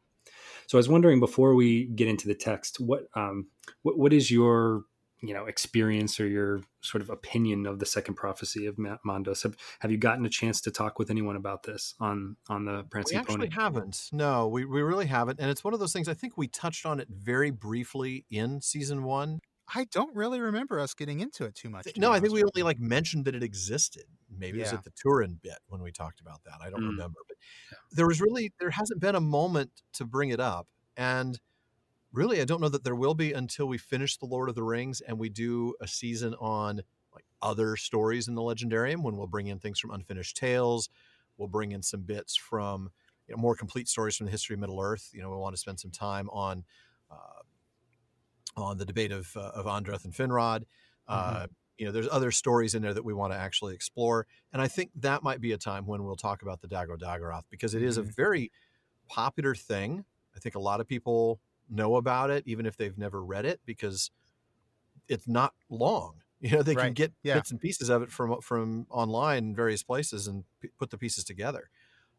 So 0.67 0.77
I 0.77 0.79
was 0.79 0.87
wondering 0.89 1.19
before 1.19 1.55
we 1.55 1.85
get 1.87 2.07
into 2.07 2.27
the 2.27 2.35
text, 2.35 2.79
what 2.79 3.07
um 3.15 3.47
what 3.81 3.97
what 3.97 4.13
is 4.13 4.31
your 4.31 4.83
you 5.23 5.33
know 5.33 5.45
experience 5.45 6.19
or 6.19 6.27
your 6.27 6.61
sort 6.81 7.01
of 7.01 7.09
opinion 7.09 7.65
of 7.65 7.79
the 7.79 7.85
second 7.85 8.15
prophecy 8.15 8.65
of 8.67 8.77
Ma- 8.77 8.97
Mandos? 9.05 9.43
Have 9.43 9.55
have 9.79 9.89
you 9.91 9.97
gotten 9.97 10.25
a 10.25 10.29
chance 10.29 10.61
to 10.61 10.71
talk 10.71 10.99
with 10.99 11.09
anyone 11.09 11.35
about 11.37 11.63
this 11.63 11.95
on 11.99 12.35
on 12.49 12.65
the 12.65 12.83
We 12.83 12.89
Prancing 12.89 13.17
actually 13.17 13.37
Pony? 13.49 13.49
haven't. 13.51 14.09
No, 14.11 14.47
we, 14.47 14.65
we 14.65 14.81
really 14.81 15.07
haven't. 15.07 15.39
And 15.39 15.49
it's 15.49 15.63
one 15.63 15.73
of 15.73 15.79
those 15.79 15.93
things, 15.93 16.07
I 16.09 16.13
think 16.13 16.37
we 16.37 16.47
touched 16.47 16.85
on 16.85 16.99
it 16.99 17.07
very 17.09 17.49
briefly 17.51 18.25
in 18.29 18.61
season 18.61 19.03
one. 19.03 19.39
I 19.73 19.85
don't 19.85 20.13
really 20.13 20.41
remember 20.41 20.77
us 20.77 20.93
getting 20.93 21.21
into 21.21 21.45
it 21.45 21.55
too 21.55 21.69
much. 21.69 21.85
to 21.93 21.99
No, 21.99 22.11
I 22.11 22.19
think 22.19 22.33
we 22.33 22.43
only 22.43 22.63
like 22.63 22.79
mentioned 22.79 23.23
that 23.25 23.33
it 23.33 23.41
existed. 23.43 24.03
Maybe 24.29 24.59
it 24.59 24.63
was 24.63 24.73
at 24.73 24.83
the 24.83 24.91
Turin 24.91 25.39
bit 25.41 25.57
when 25.67 25.81
we 25.81 25.91
talked 25.91 26.19
about 26.19 26.43
that. 26.43 26.55
I 26.61 26.69
don't 26.69 26.81
Mm. 26.81 26.89
remember. 26.89 27.19
But 27.27 27.37
there 27.93 28.05
was 28.05 28.19
really, 28.19 28.51
there 28.59 28.71
hasn't 28.71 28.99
been 28.99 29.15
a 29.15 29.21
moment 29.21 29.71
to 29.93 30.05
bring 30.05 30.31
it 30.31 30.41
up. 30.41 30.67
And 30.97 31.39
really, 32.13 32.41
I 32.41 32.45
don't 32.45 32.61
know 32.61 32.69
that 32.69 32.83
there 32.83 32.95
will 32.95 33.15
be 33.15 33.33
until 33.33 33.67
we 33.67 33.77
finish 33.77 34.17
The 34.17 34.25
Lord 34.25 34.49
of 34.49 34.55
the 34.55 34.63
Rings 34.63 35.01
and 35.01 35.19
we 35.19 35.29
do 35.29 35.75
a 35.81 35.87
season 35.87 36.35
on 36.35 36.83
like 37.13 37.25
other 37.41 37.75
stories 37.75 38.27
in 38.27 38.35
the 38.35 38.41
Legendarium 38.41 39.03
when 39.03 39.17
we'll 39.17 39.27
bring 39.27 39.47
in 39.47 39.59
things 39.59 39.79
from 39.79 39.91
Unfinished 39.91 40.37
Tales. 40.37 40.89
We'll 41.37 41.49
bring 41.49 41.71
in 41.71 41.83
some 41.83 42.03
bits 42.03 42.35
from 42.35 42.91
you 43.27 43.35
know, 43.35 43.41
more 43.41 43.55
complete 43.55 43.87
stories 43.89 44.15
from 44.17 44.25
the 44.27 44.31
history 44.31 44.55
of 44.55 44.59
Middle 44.61 44.81
Earth. 44.81 45.11
You 45.13 45.21
know, 45.21 45.29
we 45.31 45.37
want 45.37 45.55
to 45.55 45.59
spend 45.59 45.79
some 45.79 45.91
time 45.91 46.29
on 46.29 46.65
uh, 47.11 47.41
on 48.55 48.77
the 48.77 48.85
debate 48.85 49.11
of 49.11 49.35
uh, 49.35 49.51
of 49.55 49.65
Andreth 49.65 50.05
and 50.05 50.13
Finrod. 50.13 50.65
Uh, 51.07 51.47
You 51.77 51.87
know, 51.87 51.91
there's 51.91 52.07
other 52.09 52.29
stories 52.31 52.75
in 52.75 52.83
there 52.83 52.93
that 52.93 53.03
we 53.03 53.15
want 53.15 53.33
to 53.33 53.37
actually 53.37 53.73
explore, 53.73 54.27
and 54.51 54.61
I 54.61 54.67
think 54.67 54.91
that 54.95 55.23
might 55.23 55.41
be 55.41 55.53
a 55.53 55.57
time 55.57 55.87
when 55.87 56.03
we'll 56.03 56.15
talk 56.15 56.43
about 56.43 56.61
the 56.61 56.67
Dagor 56.67 56.97
Dagorath 56.99 57.45
because 57.49 57.73
it 57.73 57.81
is 57.81 57.97
a 57.97 58.03
Mhm. 58.03 58.11
very 58.15 58.51
popular 59.07 59.55
thing. 59.55 60.05
I 60.35 60.39
think 60.39 60.55
a 60.55 60.59
lot 60.59 60.81
of 60.81 60.87
people 60.87 61.41
know 61.69 61.95
about 61.95 62.29
it, 62.29 62.43
even 62.47 62.65
if 62.65 62.77
they've 62.77 62.97
never 62.97 63.23
read 63.23 63.45
it, 63.45 63.61
because 63.65 64.11
it's 65.07 65.27
not 65.27 65.53
long. 65.69 66.19
You 66.43 66.51
know, 66.57 66.61
they 66.61 66.75
can 66.75 66.91
get 66.91 67.13
Yeah. 67.23 67.35
bits 67.35 67.51
and 67.51 67.61
pieces 67.61 67.87
of 67.87 68.01
it 68.01 68.11
from 68.11 68.41
from 68.41 68.85
online 68.89 69.37
in 69.45 69.55
various 69.55 69.81
places 69.81 70.27
and 70.27 70.43
p- 70.59 70.67
put 70.77 70.89
the 70.89 70.97
pieces 70.97 71.23
together. 71.23 71.69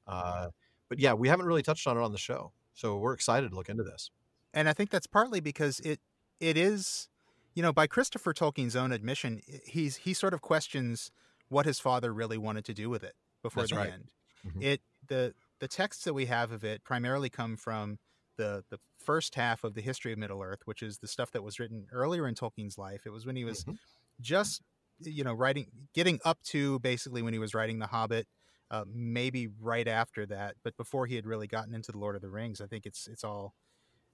Uh, 0.07 0.49
but 0.89 0.99
yeah, 0.99 1.13
we 1.13 1.29
haven't 1.29 1.45
really 1.45 1.63
touched 1.63 1.87
on 1.87 1.99
it 1.99 2.01
on 2.01 2.11
the 2.13 2.17
show, 2.17 2.53
so 2.73 2.97
we're 2.97 3.13
excited 3.13 3.51
to 3.51 3.55
look 3.55 3.69
into 3.69 3.83
this. 3.83 4.11
and 4.55 4.67
I 4.67 4.73
think 4.73 4.89
that's 4.89 5.07
partly 5.07 5.41
because 5.41 5.79
it 5.81 6.01
it 6.41 6.57
is, 6.57 7.11
you 7.55 7.63
know, 7.63 7.71
by 7.71 7.87
Christopher 7.87 8.33
Tolkien's 8.33 8.75
own 8.75 8.93
admission, 8.93 9.43
he's 9.67 9.97
he 9.97 10.15
sort 10.15 10.33
of 10.33 10.41
questions 10.41 11.11
what 11.51 11.67
his 11.67 11.79
father 11.79 12.11
really 12.15 12.39
wanted 12.39 12.65
to 12.65 12.73
do 12.73 12.89
with 12.89 13.05
it 13.05 13.17
before 13.43 13.65
That's 13.65 13.73
the 13.73 13.77
right. 13.77 13.93
end. 13.93 14.11
Mhm. 14.47 14.63
It 14.63 14.81
the 15.07 15.35
the 15.59 15.69
texts 15.69 16.05
that 16.05 16.15
we 16.15 16.25
have 16.27 16.51
of 16.51 16.65
it 16.65 16.83
primarily 16.83 17.29
come 17.29 17.59
from 17.59 17.99
the 18.37 18.65
the 18.71 18.79
first 18.99 19.35
half 19.35 19.65
of 19.65 19.75
the 19.75 19.83
history 19.83 20.13
of 20.13 20.19
Middle 20.19 20.43
Earth, 20.43 20.61
which 20.67 20.83
is 20.83 20.99
the 20.99 21.09
stuff 21.09 21.31
that 21.33 21.43
was 21.43 21.59
written 21.61 21.87
earlier 21.93 22.27
in 22.29 22.35
Tolkien's 22.35 22.79
life. 22.79 23.03
It 23.07 23.11
was 23.11 23.27
when 23.27 23.37
he 23.37 23.45
was 23.45 23.65
Mhm. 23.65 23.79
just 24.21 24.63
you 25.01 25.25
know 25.25 25.35
writing 25.35 25.67
getting 25.93 26.21
up 26.25 26.41
to 26.43 26.79
basically 26.81 27.23
when 27.23 27.33
he 27.33 27.39
was 27.39 27.53
writing 27.55 27.79
the 27.81 27.87
hobbit 27.89 28.29
uh, 28.71 28.85
maybe 28.89 29.49
right 29.49 29.89
after 29.89 30.25
that 30.25 30.57
but 30.63 30.77
before 30.77 31.07
he 31.07 31.17
had 31.17 31.27
really 31.27 31.49
gotten 31.49 31.75
into 31.75 31.91
the 31.93 31.99
lord 31.99 32.15
of 32.15 32.23
the 32.23 32.31
rings 32.31 32.61
i 32.61 32.67
think 32.67 32.87
it's 32.87 33.09
it's 33.09 33.25
all 33.25 33.55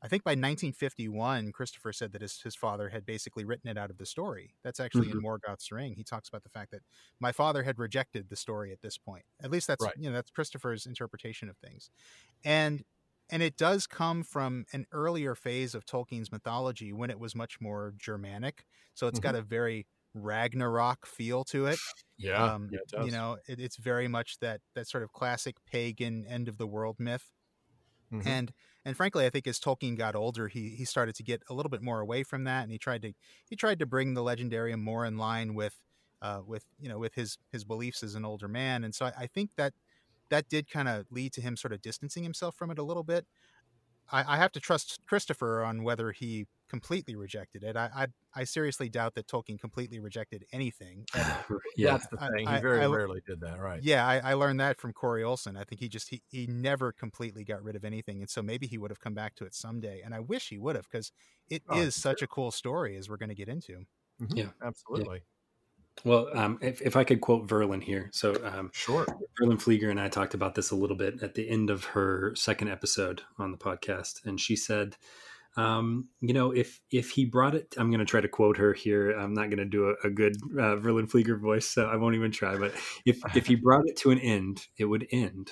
i 0.02 0.08
think 0.08 0.24
by 0.24 0.34
1951 0.34 1.52
christopher 1.52 1.92
said 1.92 2.12
that 2.12 2.22
his, 2.22 2.40
his 2.42 2.56
father 2.56 2.88
had 2.90 3.06
basically 3.06 3.44
written 3.44 3.70
it 3.70 3.78
out 3.78 3.90
of 3.90 3.98
the 3.98 4.06
story 4.06 4.56
that's 4.64 4.80
actually 4.80 5.10
in 5.10 5.20
morgoth's 5.20 5.70
ring 5.72 5.94
he 5.94 6.04
talks 6.04 6.28
about 6.28 6.42
the 6.44 6.50
fact 6.50 6.70
that 6.70 6.82
my 7.20 7.32
father 7.32 7.62
had 7.64 7.78
rejected 7.78 8.28
the 8.28 8.36
story 8.36 8.72
at 8.72 8.80
this 8.82 8.98
point 8.98 9.24
at 9.42 9.50
least 9.50 9.66
that's 9.66 9.84
Right. 9.84 9.94
you 9.96 10.08
know 10.08 10.14
that's 10.14 10.30
christopher's 10.30 10.86
interpretation 10.86 11.48
of 11.48 11.58
things 11.58 11.90
and 12.44 12.84
and 13.30 13.42
it 13.42 13.56
does 13.56 13.86
come 13.86 14.22
from 14.22 14.66
an 14.72 14.86
earlier 14.92 15.34
phase 15.34 15.74
of 15.74 15.84
Tolkien's 15.84 16.32
mythology 16.32 16.92
when 16.92 17.10
it 17.10 17.18
was 17.18 17.34
much 17.34 17.60
more 17.60 17.94
Germanic. 17.96 18.64
So 18.94 19.06
it's 19.06 19.20
got 19.20 19.34
a 19.34 19.42
very 19.42 19.86
Ragnarok 20.14 21.06
feel 21.06 21.44
to 21.44 21.66
it. 21.66 21.78
Yeah, 22.18 22.42
um, 22.42 22.68
yeah, 22.70 22.78
it 23.00 23.04
You 23.06 23.12
know, 23.12 23.38
it, 23.46 23.60
it's 23.60 23.76
very 23.76 24.08
much 24.08 24.38
that 24.40 24.60
that 24.74 24.88
sort 24.88 25.02
of 25.02 25.12
classic 25.12 25.56
pagan 25.66 26.26
end 26.28 26.48
of 26.48 26.58
the 26.58 26.66
world 26.66 26.96
myth. 26.98 27.30
Mm-hmm. 28.12 28.26
And 28.26 28.52
and 28.84 28.96
frankly, 28.96 29.26
I 29.26 29.30
think 29.30 29.46
as 29.46 29.60
Tolkien 29.60 29.96
got 29.96 30.16
older, 30.16 30.48
he 30.48 30.70
he 30.70 30.84
started 30.84 31.14
to 31.16 31.22
get 31.22 31.42
a 31.48 31.54
little 31.54 31.70
bit 31.70 31.82
more 31.82 32.00
away 32.00 32.22
from 32.22 32.44
that, 32.44 32.62
and 32.62 32.72
he 32.72 32.78
tried 32.78 33.02
to 33.02 33.12
he 33.48 33.56
tried 33.56 33.78
to 33.78 33.86
bring 33.86 34.14
the 34.14 34.22
legendarium 34.22 34.80
more 34.80 35.04
in 35.04 35.16
line 35.16 35.54
with 35.54 35.80
uh, 36.22 36.40
with 36.44 36.64
you 36.78 36.88
know 36.88 36.98
with 36.98 37.14
his 37.14 37.38
his 37.52 37.64
beliefs 37.64 38.02
as 38.02 38.14
an 38.14 38.24
older 38.24 38.48
man. 38.48 38.84
And 38.84 38.94
so 38.94 39.06
I, 39.06 39.12
I 39.20 39.26
think 39.26 39.50
that 39.56 39.74
that 40.30 40.48
did 40.48 40.70
kind 40.70 40.88
of 40.88 41.06
lead 41.10 41.32
to 41.34 41.40
him 41.40 41.56
sort 41.56 41.72
of 41.72 41.82
distancing 41.82 42.22
himself 42.22 42.56
from 42.56 42.70
it 42.70 42.78
a 42.78 42.82
little 42.82 43.04
bit. 43.04 43.26
I, 44.12 44.34
I 44.34 44.36
have 44.38 44.52
to 44.52 44.60
trust 44.60 45.00
Christopher 45.06 45.62
on 45.62 45.82
whether 45.82 46.12
he 46.12 46.46
completely 46.68 47.16
rejected 47.16 47.62
it. 47.62 47.76
I, 47.76 47.90
I, 47.94 48.06
I 48.34 48.44
seriously 48.44 48.88
doubt 48.88 49.14
that 49.14 49.26
Tolkien 49.26 49.58
completely 49.58 49.98
rejected 49.98 50.44
anything. 50.52 51.04
yeah, 51.76 51.92
that's 51.92 52.06
the 52.08 52.16
thing. 52.16 52.46
I, 52.46 52.56
he 52.56 52.62
very 52.62 52.80
I, 52.80 52.86
rarely 52.86 53.20
did 53.26 53.40
that, 53.40 53.60
right? 53.60 53.82
Yeah, 53.82 54.06
I, 54.06 54.34
learned 54.34 54.60
that 54.60 54.80
from 54.80 54.92
Corey 54.92 55.22
Olsen. 55.22 55.56
I 55.56 55.64
think 55.64 55.80
he 55.80 55.88
just 55.88 56.08
he, 56.08 56.22
he 56.28 56.46
never 56.46 56.92
completely 56.92 57.44
got 57.44 57.62
rid 57.62 57.76
of 57.76 57.84
anything, 57.84 58.20
and 58.20 58.30
so 58.30 58.42
maybe 58.42 58.66
he 58.66 58.78
would 58.78 58.90
have 58.90 59.00
come 59.00 59.14
back 59.14 59.34
to 59.36 59.44
it 59.44 59.54
someday. 59.54 60.00
And 60.04 60.14
I 60.14 60.20
wish 60.20 60.48
he 60.48 60.58
would 60.58 60.76
have 60.76 60.88
because 60.90 61.12
it 61.48 61.62
oh, 61.68 61.78
is 61.78 61.94
such 61.94 62.22
a 62.22 62.26
cool 62.26 62.50
story, 62.50 62.96
as 62.96 63.08
we're 63.08 63.16
going 63.16 63.30
to 63.30 63.34
get 63.34 63.48
into. 63.48 63.84
Mm-hmm. 64.20 64.36
Yeah, 64.36 64.48
absolutely. 64.64 65.18
Yeah. 65.18 65.39
Well, 66.04 66.28
um, 66.34 66.58
if, 66.62 66.80
if 66.82 66.96
I 66.96 67.04
could 67.04 67.20
quote 67.20 67.46
Verlyn 67.46 67.82
here. 67.82 68.10
So, 68.12 68.34
um, 68.44 68.70
sure. 68.72 69.04
Verlyn 69.40 69.60
Flieger 69.60 69.90
and 69.90 70.00
I 70.00 70.08
talked 70.08 70.34
about 70.34 70.54
this 70.54 70.70
a 70.70 70.76
little 70.76 70.96
bit 70.96 71.22
at 71.22 71.34
the 71.34 71.48
end 71.48 71.70
of 71.70 71.84
her 71.84 72.34
second 72.34 72.68
episode 72.68 73.22
on 73.38 73.52
the 73.52 73.58
podcast. 73.58 74.24
And 74.24 74.40
she 74.40 74.56
said, 74.56 74.96
um, 75.56 76.08
you 76.20 76.32
know, 76.32 76.52
if 76.52 76.80
if 76.90 77.10
he 77.10 77.24
brought 77.24 77.54
it, 77.54 77.74
I'm 77.76 77.90
going 77.90 77.98
to 78.00 78.06
try 78.06 78.20
to 78.20 78.28
quote 78.28 78.56
her 78.58 78.72
here. 78.72 79.10
I'm 79.10 79.34
not 79.34 79.50
going 79.50 79.58
to 79.58 79.64
do 79.64 79.90
a, 79.90 80.06
a 80.06 80.10
good 80.10 80.36
uh, 80.52 80.76
Verlyn 80.76 81.10
Flieger 81.10 81.38
voice, 81.40 81.66
so 81.66 81.86
I 81.86 81.96
won't 81.96 82.14
even 82.14 82.30
try. 82.30 82.56
But 82.56 82.72
if 83.04 83.20
if 83.34 83.46
he 83.46 83.56
brought 83.56 83.88
it 83.88 83.96
to 83.98 84.10
an 84.10 84.20
end, 84.20 84.66
it 84.76 84.84
would 84.84 85.08
end 85.10 85.50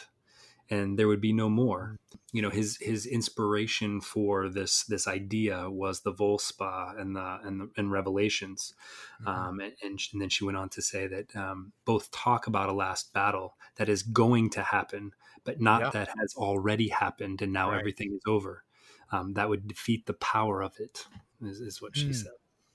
and 0.70 0.98
there 0.98 1.08
would 1.08 1.20
be 1.20 1.32
no 1.32 1.48
more. 1.48 1.98
You 2.32 2.42
know, 2.42 2.50
his 2.50 2.76
his 2.80 3.06
inspiration 3.06 4.00
for 4.00 4.48
this 4.48 4.84
this 4.84 5.08
idea 5.08 5.70
was 5.70 6.00
the 6.00 6.12
Völuspá 6.12 6.98
and 7.00 7.16
the 7.16 7.38
and 7.42 7.60
the, 7.60 7.70
and 7.76 7.90
Revelations, 7.90 8.74
mm-hmm. 9.22 9.28
um, 9.28 9.60
and, 9.60 9.72
and, 9.82 10.00
then 10.20 10.28
she 10.28 10.44
went 10.44 10.58
on 10.58 10.68
to 10.70 10.82
say 10.82 11.06
that 11.06 11.34
um, 11.34 11.72
both 11.84 12.10
talk 12.10 12.46
about 12.46 12.68
a 12.68 12.74
last 12.74 13.12
battle 13.12 13.56
that 13.76 13.88
is 13.88 14.02
going 14.02 14.50
to 14.50 14.62
happen, 14.62 15.12
but 15.44 15.60
not 15.60 15.80
yeah. 15.80 15.90
that 15.90 16.08
has 16.20 16.34
already 16.36 16.88
happened 16.88 17.40
and 17.40 17.52
now 17.52 17.70
right. 17.70 17.78
everything 17.78 18.12
is 18.12 18.22
over. 18.26 18.64
Um, 19.10 19.32
that 19.34 19.48
would 19.48 19.66
defeat 19.66 20.04
the 20.04 20.12
power 20.12 20.62
of 20.62 20.78
it, 20.78 21.06
is, 21.40 21.60
is 21.60 21.80
what 21.80 21.96
she 21.96 22.08
mm. 22.08 22.14
said. 22.14 22.32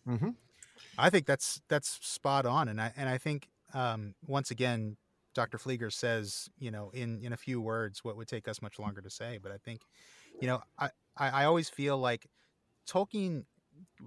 Mm-hmm. 0.07 0.29
I 0.97 1.09
think 1.11 1.27
that's 1.27 1.61
that's 1.67 1.99
spot 2.01 2.45
on, 2.45 2.67
and 2.67 2.81
I 2.81 2.91
and 2.97 3.07
I 3.07 3.19
think 3.19 3.49
um, 3.73 4.15
once 4.25 4.49
again 4.49 4.97
Dr. 5.33 5.57
Flieger 5.57 5.91
says, 5.91 6.49
you 6.59 6.71
know, 6.71 6.91
in 6.93 7.21
in 7.21 7.33
a 7.33 7.37
few 7.37 7.61
words, 7.61 8.03
what 8.03 8.17
would 8.17 8.27
take 8.27 8.47
us 8.47 8.61
much 8.61 8.79
longer 8.79 9.01
to 9.01 9.09
say. 9.09 9.39
But 9.41 9.51
I 9.51 9.57
think, 9.57 9.81
you 10.39 10.47
know, 10.47 10.61
I 10.77 10.89
I, 11.17 11.29
I 11.29 11.45
always 11.45 11.69
feel 11.69 11.97
like 11.97 12.27
Tolkien 12.87 13.45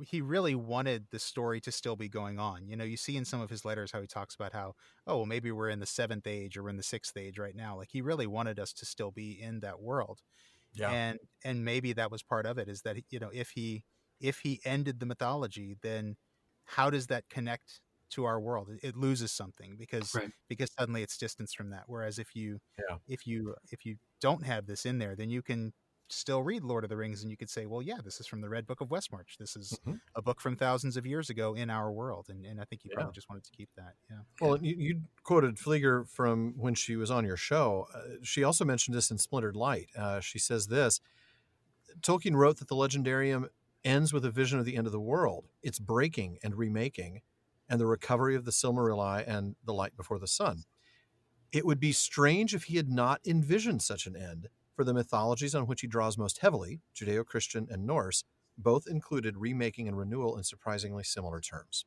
he 0.04 0.20
really 0.20 0.54
wanted 0.54 1.06
the 1.10 1.18
story 1.18 1.60
to 1.60 1.72
still 1.72 1.96
be 1.96 2.08
going 2.08 2.38
on. 2.38 2.68
You 2.68 2.76
know, 2.76 2.84
you 2.84 2.96
see 2.96 3.16
in 3.16 3.24
some 3.24 3.40
of 3.40 3.50
his 3.50 3.64
letters 3.64 3.90
how 3.92 4.00
he 4.00 4.06
talks 4.06 4.34
about 4.34 4.52
how, 4.52 4.74
oh, 5.06 5.18
well, 5.18 5.26
maybe 5.26 5.50
we're 5.50 5.70
in 5.70 5.80
the 5.80 5.86
seventh 5.86 6.26
age 6.26 6.56
or 6.56 6.62
we're 6.62 6.68
in 6.70 6.76
the 6.76 6.82
sixth 6.82 7.16
age 7.16 7.38
right 7.38 7.54
now. 7.54 7.76
Like 7.76 7.88
he 7.90 8.00
really 8.00 8.26
wanted 8.26 8.58
us 8.58 8.72
to 8.74 8.86
still 8.86 9.10
be 9.10 9.32
in 9.40 9.60
that 9.60 9.80
world. 9.80 10.20
Yeah. 10.74 10.90
And 10.90 11.18
and 11.44 11.64
maybe 11.64 11.92
that 11.94 12.10
was 12.10 12.22
part 12.22 12.46
of 12.46 12.58
it 12.58 12.68
is 12.68 12.82
that 12.82 12.96
you 13.10 13.18
know 13.18 13.30
if 13.32 13.50
he 13.50 13.84
if 14.20 14.40
he 14.40 14.60
ended 14.64 15.00
the 15.00 15.06
mythology, 15.06 15.76
then 15.82 16.16
how 16.64 16.90
does 16.90 17.06
that 17.06 17.28
connect 17.28 17.80
to 18.10 18.24
our 18.24 18.40
world 18.40 18.70
it, 18.82 18.96
loses 18.96 19.32
something 19.32 19.76
because 19.78 20.14
right. 20.14 20.30
because 20.48 20.70
suddenly 20.78 21.02
it's 21.02 21.16
distance 21.16 21.52
from 21.52 21.70
that. 21.70 21.84
Whereas 21.86 22.18
if 22.18 22.34
you 22.34 22.60
yeah. 22.78 22.96
if 23.08 23.26
you 23.26 23.54
if 23.70 23.84
you 23.84 23.96
don't 24.20 24.44
have 24.44 24.66
this 24.66 24.86
in 24.86 24.98
there 24.98 25.14
then 25.16 25.30
you 25.30 25.42
can 25.42 25.72
still 26.08 26.40
read 26.40 26.62
lord 26.62 26.84
of 26.84 26.90
the 26.90 26.96
rings 26.96 27.22
and 27.22 27.32
you 27.32 27.36
could 27.36 27.50
say 27.50 27.66
well 27.66 27.82
yeah 27.82 27.96
this 28.04 28.20
is 28.20 28.28
from 28.28 28.40
the 28.40 28.48
red 28.48 28.64
book 28.66 28.80
of 28.80 28.88
westmarch. 28.88 29.38
This 29.38 29.56
is 29.56 29.78
mm-hmm. 29.80 29.96
a 30.14 30.22
book 30.22 30.40
from 30.40 30.56
thousands 30.56 30.96
of 30.96 31.04
years 31.04 31.30
ago 31.30 31.54
in 31.54 31.68
our 31.68 31.90
world. 31.90 32.26
And, 32.28 32.44
and 32.46 32.60
i 32.60 32.64
think 32.64 32.82
he 32.82 32.88
probably 32.90 33.12
just 33.12 33.28
wanted 33.28 33.44
to 33.44 33.50
keep 33.50 33.70
that. 33.76 33.94
Yeah. 34.10 34.18
Well 34.40 34.58
you, 34.62 34.76
you 34.78 35.00
quoted 35.24 35.56
Flieger 35.56 36.08
from 36.08 36.54
when 36.56 36.74
she 36.74 36.96
was 36.96 37.10
on 37.10 37.24
your 37.24 37.36
show. 37.36 37.88
Uh, 37.94 38.16
she 38.22 38.44
also 38.44 38.64
mentioned 38.64 38.96
this 38.96 39.10
in 39.10 39.18
splintered 39.18 39.56
light. 39.56 39.88
Uh, 39.98 40.20
she 40.20 40.38
says 40.38 40.68
this 40.68 41.00
tolkien 42.00 42.34
wrote 42.34 42.58
that 42.58 42.68
the 42.68 42.76
legendarium 42.76 43.48
ends 43.84 44.12
with 44.12 44.24
a 44.24 44.30
vision 44.30 44.58
of 44.58 44.64
the 44.64 44.76
end 44.76 44.86
of 44.86 44.92
the 44.92 45.00
world. 45.00 45.46
It's 45.62 45.78
breaking 45.78 46.38
and 46.42 46.56
remaking 46.56 47.20
and 47.68 47.80
the 47.80 47.86
recovery 47.86 48.36
of 48.36 48.44
the 48.44 48.50
Silmarilli 48.50 49.24
and 49.26 49.56
the 49.64 49.74
light 49.74 49.96
before 49.96 50.18
the 50.18 50.26
sun. 50.26 50.64
It 51.52 51.64
would 51.64 51.80
be 51.80 51.92
strange 51.92 52.54
if 52.54 52.64
he 52.64 52.76
had 52.76 52.88
not 52.88 53.20
envisioned 53.26 53.82
such 53.82 54.06
an 54.06 54.16
end, 54.16 54.48
for 54.76 54.84
the 54.84 54.94
mythologies 54.94 55.54
on 55.54 55.66
which 55.66 55.80
he 55.80 55.86
draws 55.86 56.18
most 56.18 56.38
heavily, 56.38 56.80
Judeo 56.94 57.24
Christian 57.24 57.66
and 57.70 57.86
Norse, 57.86 58.24
both 58.58 58.86
included 58.86 59.36
remaking 59.36 59.88
and 59.88 59.96
renewal 59.96 60.36
in 60.36 60.44
surprisingly 60.44 61.02
similar 61.02 61.40
terms. 61.40 61.86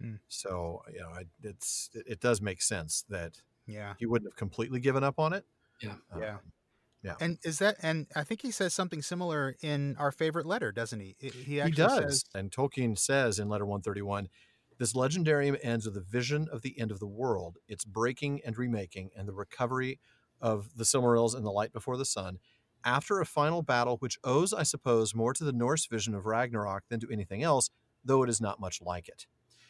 Hmm. 0.00 0.14
So, 0.26 0.82
you 0.92 1.00
know, 1.00 1.12
it's 1.42 1.90
it, 1.94 2.04
it, 2.06 2.20
does 2.20 2.40
make 2.40 2.62
sense 2.62 3.04
that 3.08 3.40
yeah 3.66 3.94
he 3.98 4.06
wouldn't 4.06 4.30
have 4.30 4.36
completely 4.36 4.80
given 4.80 5.02
up 5.02 5.18
on 5.18 5.32
it. 5.32 5.44
Yeah, 5.80 5.94
um, 6.12 6.22
yeah. 6.22 6.36
Yeah. 7.02 7.14
And 7.20 7.38
is 7.44 7.60
that 7.60 7.76
and 7.82 8.06
I 8.16 8.24
think 8.24 8.42
he 8.42 8.50
says 8.50 8.74
something 8.74 9.02
similar 9.02 9.56
in 9.62 9.96
our 9.98 10.10
favorite 10.10 10.46
letter, 10.46 10.72
doesn't 10.72 10.98
he? 10.98 11.16
He 11.20 11.60
actually 11.60 11.70
he 11.70 11.76
does. 11.76 11.98
Says, 11.98 12.24
and 12.34 12.50
Tolkien 12.50 12.98
says 12.98 13.38
in 13.38 13.48
letter 13.48 13.64
131, 13.64 14.28
this 14.78 14.92
legendarium 14.92 15.58
ends 15.62 15.86
with 15.86 15.96
a 15.96 16.00
vision 16.00 16.48
of 16.50 16.62
the 16.62 16.78
end 16.78 16.90
of 16.90 17.00
the 17.00 17.06
world, 17.06 17.58
its 17.68 17.84
breaking 17.84 18.40
and 18.44 18.56
remaking, 18.56 19.10
and 19.16 19.26
the 19.26 19.32
recovery 19.32 19.98
of 20.40 20.70
the 20.76 20.84
Silmarils 20.84 21.34
and 21.34 21.44
the 21.44 21.50
light 21.50 21.72
before 21.72 21.96
the 21.96 22.04
sun, 22.04 22.38
after 22.84 23.20
a 23.20 23.26
final 23.26 23.62
battle 23.62 23.96
which 23.98 24.18
owes, 24.22 24.52
I 24.52 24.62
suppose, 24.62 25.14
more 25.14 25.34
to 25.34 25.44
the 25.44 25.52
Norse 25.52 25.86
vision 25.86 26.14
of 26.14 26.26
Ragnarok 26.26 26.84
than 26.88 27.00
to 27.00 27.10
anything 27.10 27.42
else, 27.42 27.70
though 28.04 28.22
it 28.22 28.30
is 28.30 28.40
not 28.40 28.60
much 28.60 28.80
like 28.80 29.08
it. 29.08 29.26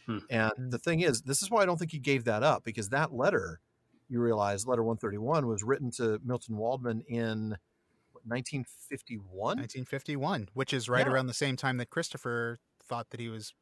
Hmm. 0.07 0.19
And 0.29 0.53
the 0.71 0.79
thing 0.79 1.01
is, 1.01 1.23
this 1.23 1.43
is 1.43 1.51
why 1.51 1.63
I 1.63 1.67
don't 1.67 1.79
think 1.79 1.93
he 1.93 1.99
gave 1.99 2.25
that 2.25 2.43
up, 2.43 2.65
because 2.65 2.91
that 2.91 3.15
letter, 3.15 3.61
you 4.09 4.21
realize, 4.21 4.67
letter 4.67 4.83
131, 4.83 5.47
was 5.47 5.63
written 5.63 5.91
to 5.93 6.21
Milton 6.25 6.57
Waldman 6.59 7.03
in 7.09 7.57
1951? 8.25 9.57
1951, 9.57 10.49
which 10.53 10.75
is 10.75 10.89
right 10.89 11.07
yeah. 11.07 11.13
around 11.13 11.27
the 11.27 11.35
same 11.35 11.57
time 11.57 11.79
that 11.79 11.91
Christopher 11.91 12.61
thought 12.83 13.11
that 13.11 13.21
he 13.21 13.29
was 13.29 13.55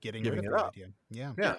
getting 0.00 0.22
giving 0.22 0.44
it 0.44 0.52
up. 0.52 0.72
Idea. 0.76 0.88
Yeah. 1.10 1.32
Yeah. 1.38 1.56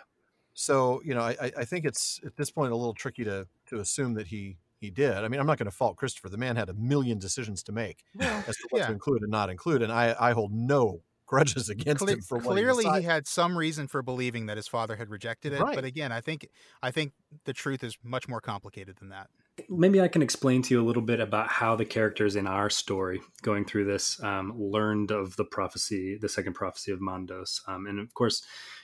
So, 0.54 1.02
you 1.06 1.14
know, 1.14 1.22
I, 1.22 1.52
I 1.58 1.66
think 1.66 1.86
it's 1.86 2.20
at 2.26 2.36
this 2.36 2.52
point 2.52 2.72
a 2.72 2.76
little 2.76 2.94
tricky 2.94 3.24
to 3.24 3.48
to 3.68 3.80
assume 3.80 4.14
that 4.16 4.28
he 4.28 4.58
he 4.78 4.90
did. 4.90 5.14
I 5.14 5.28
mean, 5.28 5.40
I'm 5.40 5.46
not 5.46 5.58
going 5.58 5.70
to 5.70 5.76
fault 5.76 5.96
Christopher. 5.96 6.30
The 6.30 6.38
man 6.38 6.56
had 6.56 6.70
a 6.70 6.74
million 6.74 7.20
decisions 7.20 7.64
to 7.64 7.72
make 7.72 8.04
as 8.20 8.58
to 8.58 8.68
what 8.70 8.80
yeah. 8.80 8.88
to 8.88 8.94
include 8.94 9.22
and 9.22 9.32
not 9.32 9.50
include, 9.50 9.82
and 9.82 9.92
I 9.92 10.16
I 10.20 10.32
hold 10.34 10.52
no 10.52 11.02
grudges 11.32 11.70
against 11.70 12.04
Cle- 12.04 12.14
him 12.14 12.22
for 12.22 12.40
clearly 12.42 12.84
he, 12.84 13.00
he, 13.00 13.02
had 13.04 13.26
some 13.26 13.58
reason 13.58 13.88
for 13.88 14.02
believing 14.02 14.48
that 14.48 14.58
his 14.58 14.68
father 14.68 14.98
had 14.98 15.10
rejected 15.10 15.54
it. 15.54 15.62
Right. 15.62 15.74
But 15.74 15.86
again, 15.86 16.12
I 16.12 16.20
think 16.20 16.50
I 16.84 16.92
think 16.92 17.14
the 17.46 17.54
truth 17.54 17.84
is 17.84 17.98
much 18.04 18.28
more 18.28 18.42
complicated 18.42 18.98
than 18.98 19.10
that. 19.10 19.30
Maybe 19.70 20.02
I 20.02 20.10
can 20.10 20.22
explain 20.22 20.62
to 20.64 20.74
you 20.74 20.82
a 20.82 20.86
little 20.86 21.02
bit 21.02 21.20
about 21.20 21.48
how 21.48 21.76
the 21.76 21.86
characters 21.86 22.36
in 22.36 22.48
our 22.48 22.70
story, 22.70 23.22
going 23.44 23.64
through 23.66 23.86
this, 23.86 24.22
um, 24.24 24.54
learned 24.58 25.12
of 25.12 25.36
the 25.38 25.46
prophecy, 25.46 26.18
the 26.20 26.30
second 26.30 26.54
prophecy 26.54 26.92
of 26.92 27.00
Mandos, 27.00 27.62
um, 27.68 27.86
and 27.88 28.00
of 28.00 28.14
course, 28.14 28.44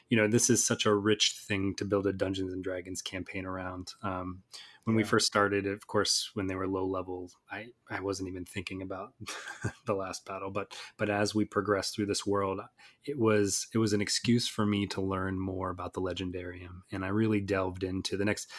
you 0.10 0.16
know 0.16 0.28
this 0.28 0.50
is 0.50 0.66
such 0.66 0.86
a 0.86 0.95
rich 0.95 1.36
thing 1.48 1.76
to 1.76 1.86
build 1.86 2.08
a 2.08 2.14
Dungeons 2.14 2.54
and 2.54 2.64
Dragons 2.64 3.02
campaign 3.02 3.45
around. 3.45 3.93
Um, 4.02 4.43
when 4.88 4.95
we 4.95 5.03
first 5.03 5.27
started, 5.27 5.67
of 5.67 5.85
course, 5.85 6.31
when 6.33 6.47
they 6.47 6.55
were 6.55 6.65
low 6.65 6.85
level, 6.85 7.29
I, 7.51 7.65
I 7.89 7.99
wasn't 7.99 8.29
even 8.29 8.45
thinking 8.45 8.81
about 8.81 9.11
the 9.85 9.93
last 9.93 10.25
battle. 10.25 10.49
But 10.49 10.73
but 10.95 11.09
as 11.09 11.35
we 11.35 11.43
progressed 11.43 11.93
through 11.93 12.05
this 12.05 12.25
world, 12.25 12.61
it 13.03 13.19
was 13.19 13.67
it 13.73 13.79
was 13.79 13.91
an 13.91 13.99
excuse 13.99 14.47
for 14.47 14.65
me 14.65 14.88
to 14.88 15.01
learn 15.01 15.41
more 15.41 15.71
about 15.71 15.91
the 15.91 15.99
legendarium, 15.99 16.83
and 16.89 17.03
I 17.03 17.09
really 17.09 17.41
delved 17.41 17.83
into 17.83 18.15
the 18.15 18.23
next, 18.23 18.49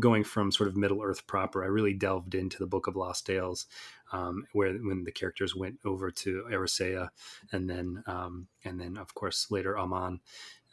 going 0.00 0.24
from 0.24 0.50
sort 0.50 0.68
of 0.68 0.76
Middle 0.76 1.04
Earth 1.04 1.24
proper. 1.28 1.62
I 1.62 1.68
really 1.68 1.94
delved 1.94 2.34
into 2.34 2.58
the 2.58 2.66
Book 2.66 2.88
of 2.88 2.96
Lost 2.96 3.24
Tales, 3.24 3.66
um, 4.10 4.44
where 4.54 4.72
when 4.72 5.04
the 5.04 5.12
characters 5.12 5.54
went 5.54 5.78
over 5.84 6.10
to 6.10 6.46
Eressëa, 6.50 7.10
and 7.52 7.70
then 7.70 8.02
um, 8.08 8.48
and 8.64 8.80
then 8.80 8.96
of 8.96 9.14
course 9.14 9.52
later 9.52 9.78
Aman. 9.78 10.18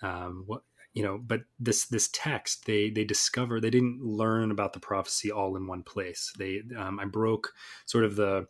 Um, 0.01 0.43
what 0.47 0.63
you 0.93 1.03
know 1.03 1.17
but 1.17 1.41
this 1.59 1.85
this 1.85 2.09
text 2.13 2.65
they 2.65 2.89
they 2.89 3.03
discover 3.03 3.59
they 3.59 3.69
didn't 3.69 4.01
learn 4.01 4.51
about 4.51 4.73
the 4.73 4.79
prophecy 4.79 5.31
all 5.31 5.55
in 5.55 5.67
one 5.67 5.83
place. 5.83 6.31
They 6.37 6.61
um, 6.77 6.99
i 6.99 7.05
broke 7.05 7.53
sort 7.85 8.05
of 8.05 8.15
the 8.15 8.47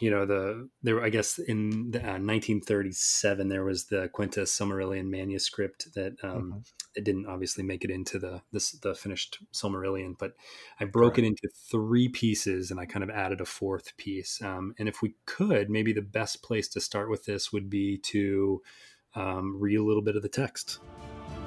you 0.00 0.10
know 0.10 0.24
the 0.24 0.68
there 0.82 1.02
i 1.02 1.08
guess 1.08 1.38
in 1.40 1.90
the, 1.90 1.98
uh, 1.98 2.22
1937 2.22 3.48
there 3.48 3.64
was 3.64 3.86
the 3.86 4.08
Quenta 4.14 4.42
Silmarillion 4.42 5.06
manuscript 5.06 5.92
that 5.94 6.12
um 6.22 6.30
mm-hmm. 6.30 6.58
it 6.94 7.02
didn't 7.02 7.26
obviously 7.26 7.64
make 7.64 7.84
it 7.84 7.90
into 7.90 8.20
the 8.20 8.40
this 8.52 8.70
the 8.72 8.94
finished 8.94 9.38
silmarillion 9.52 10.14
but 10.16 10.34
i 10.78 10.84
broke 10.84 11.18
it 11.18 11.24
into 11.24 11.48
three 11.68 12.08
pieces 12.08 12.70
and 12.70 12.78
i 12.78 12.86
kind 12.86 13.02
of 13.02 13.10
added 13.10 13.40
a 13.40 13.44
fourth 13.44 13.96
piece. 13.96 14.40
Um, 14.40 14.74
and 14.78 14.88
if 14.88 15.02
we 15.02 15.14
could 15.26 15.68
maybe 15.68 15.92
the 15.92 16.00
best 16.00 16.42
place 16.42 16.68
to 16.68 16.80
start 16.80 17.10
with 17.10 17.24
this 17.24 17.52
would 17.52 17.68
be 17.68 17.98
to 18.04 18.62
um, 19.18 19.58
read 19.58 19.76
a 19.76 19.82
little 19.82 20.02
bit 20.02 20.16
of 20.16 20.22
the 20.22 20.28
text. 20.28 20.78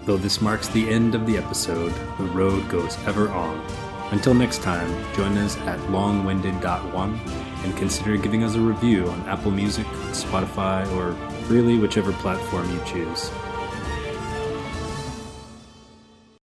Though 0.03 0.17
this 0.17 0.41
marks 0.41 0.67
the 0.67 0.89
end 0.89 1.15
of 1.15 1.25
the 1.25 1.37
episode, 1.37 1.93
the 2.17 2.25
road 2.25 2.67
goes 2.69 2.97
ever 3.05 3.29
on. 3.29 3.59
Until 4.11 4.33
next 4.33 4.61
time, 4.61 4.89
join 5.15 5.37
us 5.37 5.57
at 5.59 5.79
longwinded.one 5.81 7.19
and 7.63 7.77
consider 7.77 8.17
giving 8.17 8.43
us 8.43 8.55
a 8.55 8.59
review 8.59 9.07
on 9.07 9.21
Apple 9.29 9.51
Music, 9.51 9.85
Spotify, 10.11 10.85
or 10.97 11.11
really 11.47 11.77
whichever 11.77 12.11
platform 12.13 12.69
you 12.71 12.81
choose. 12.85 13.31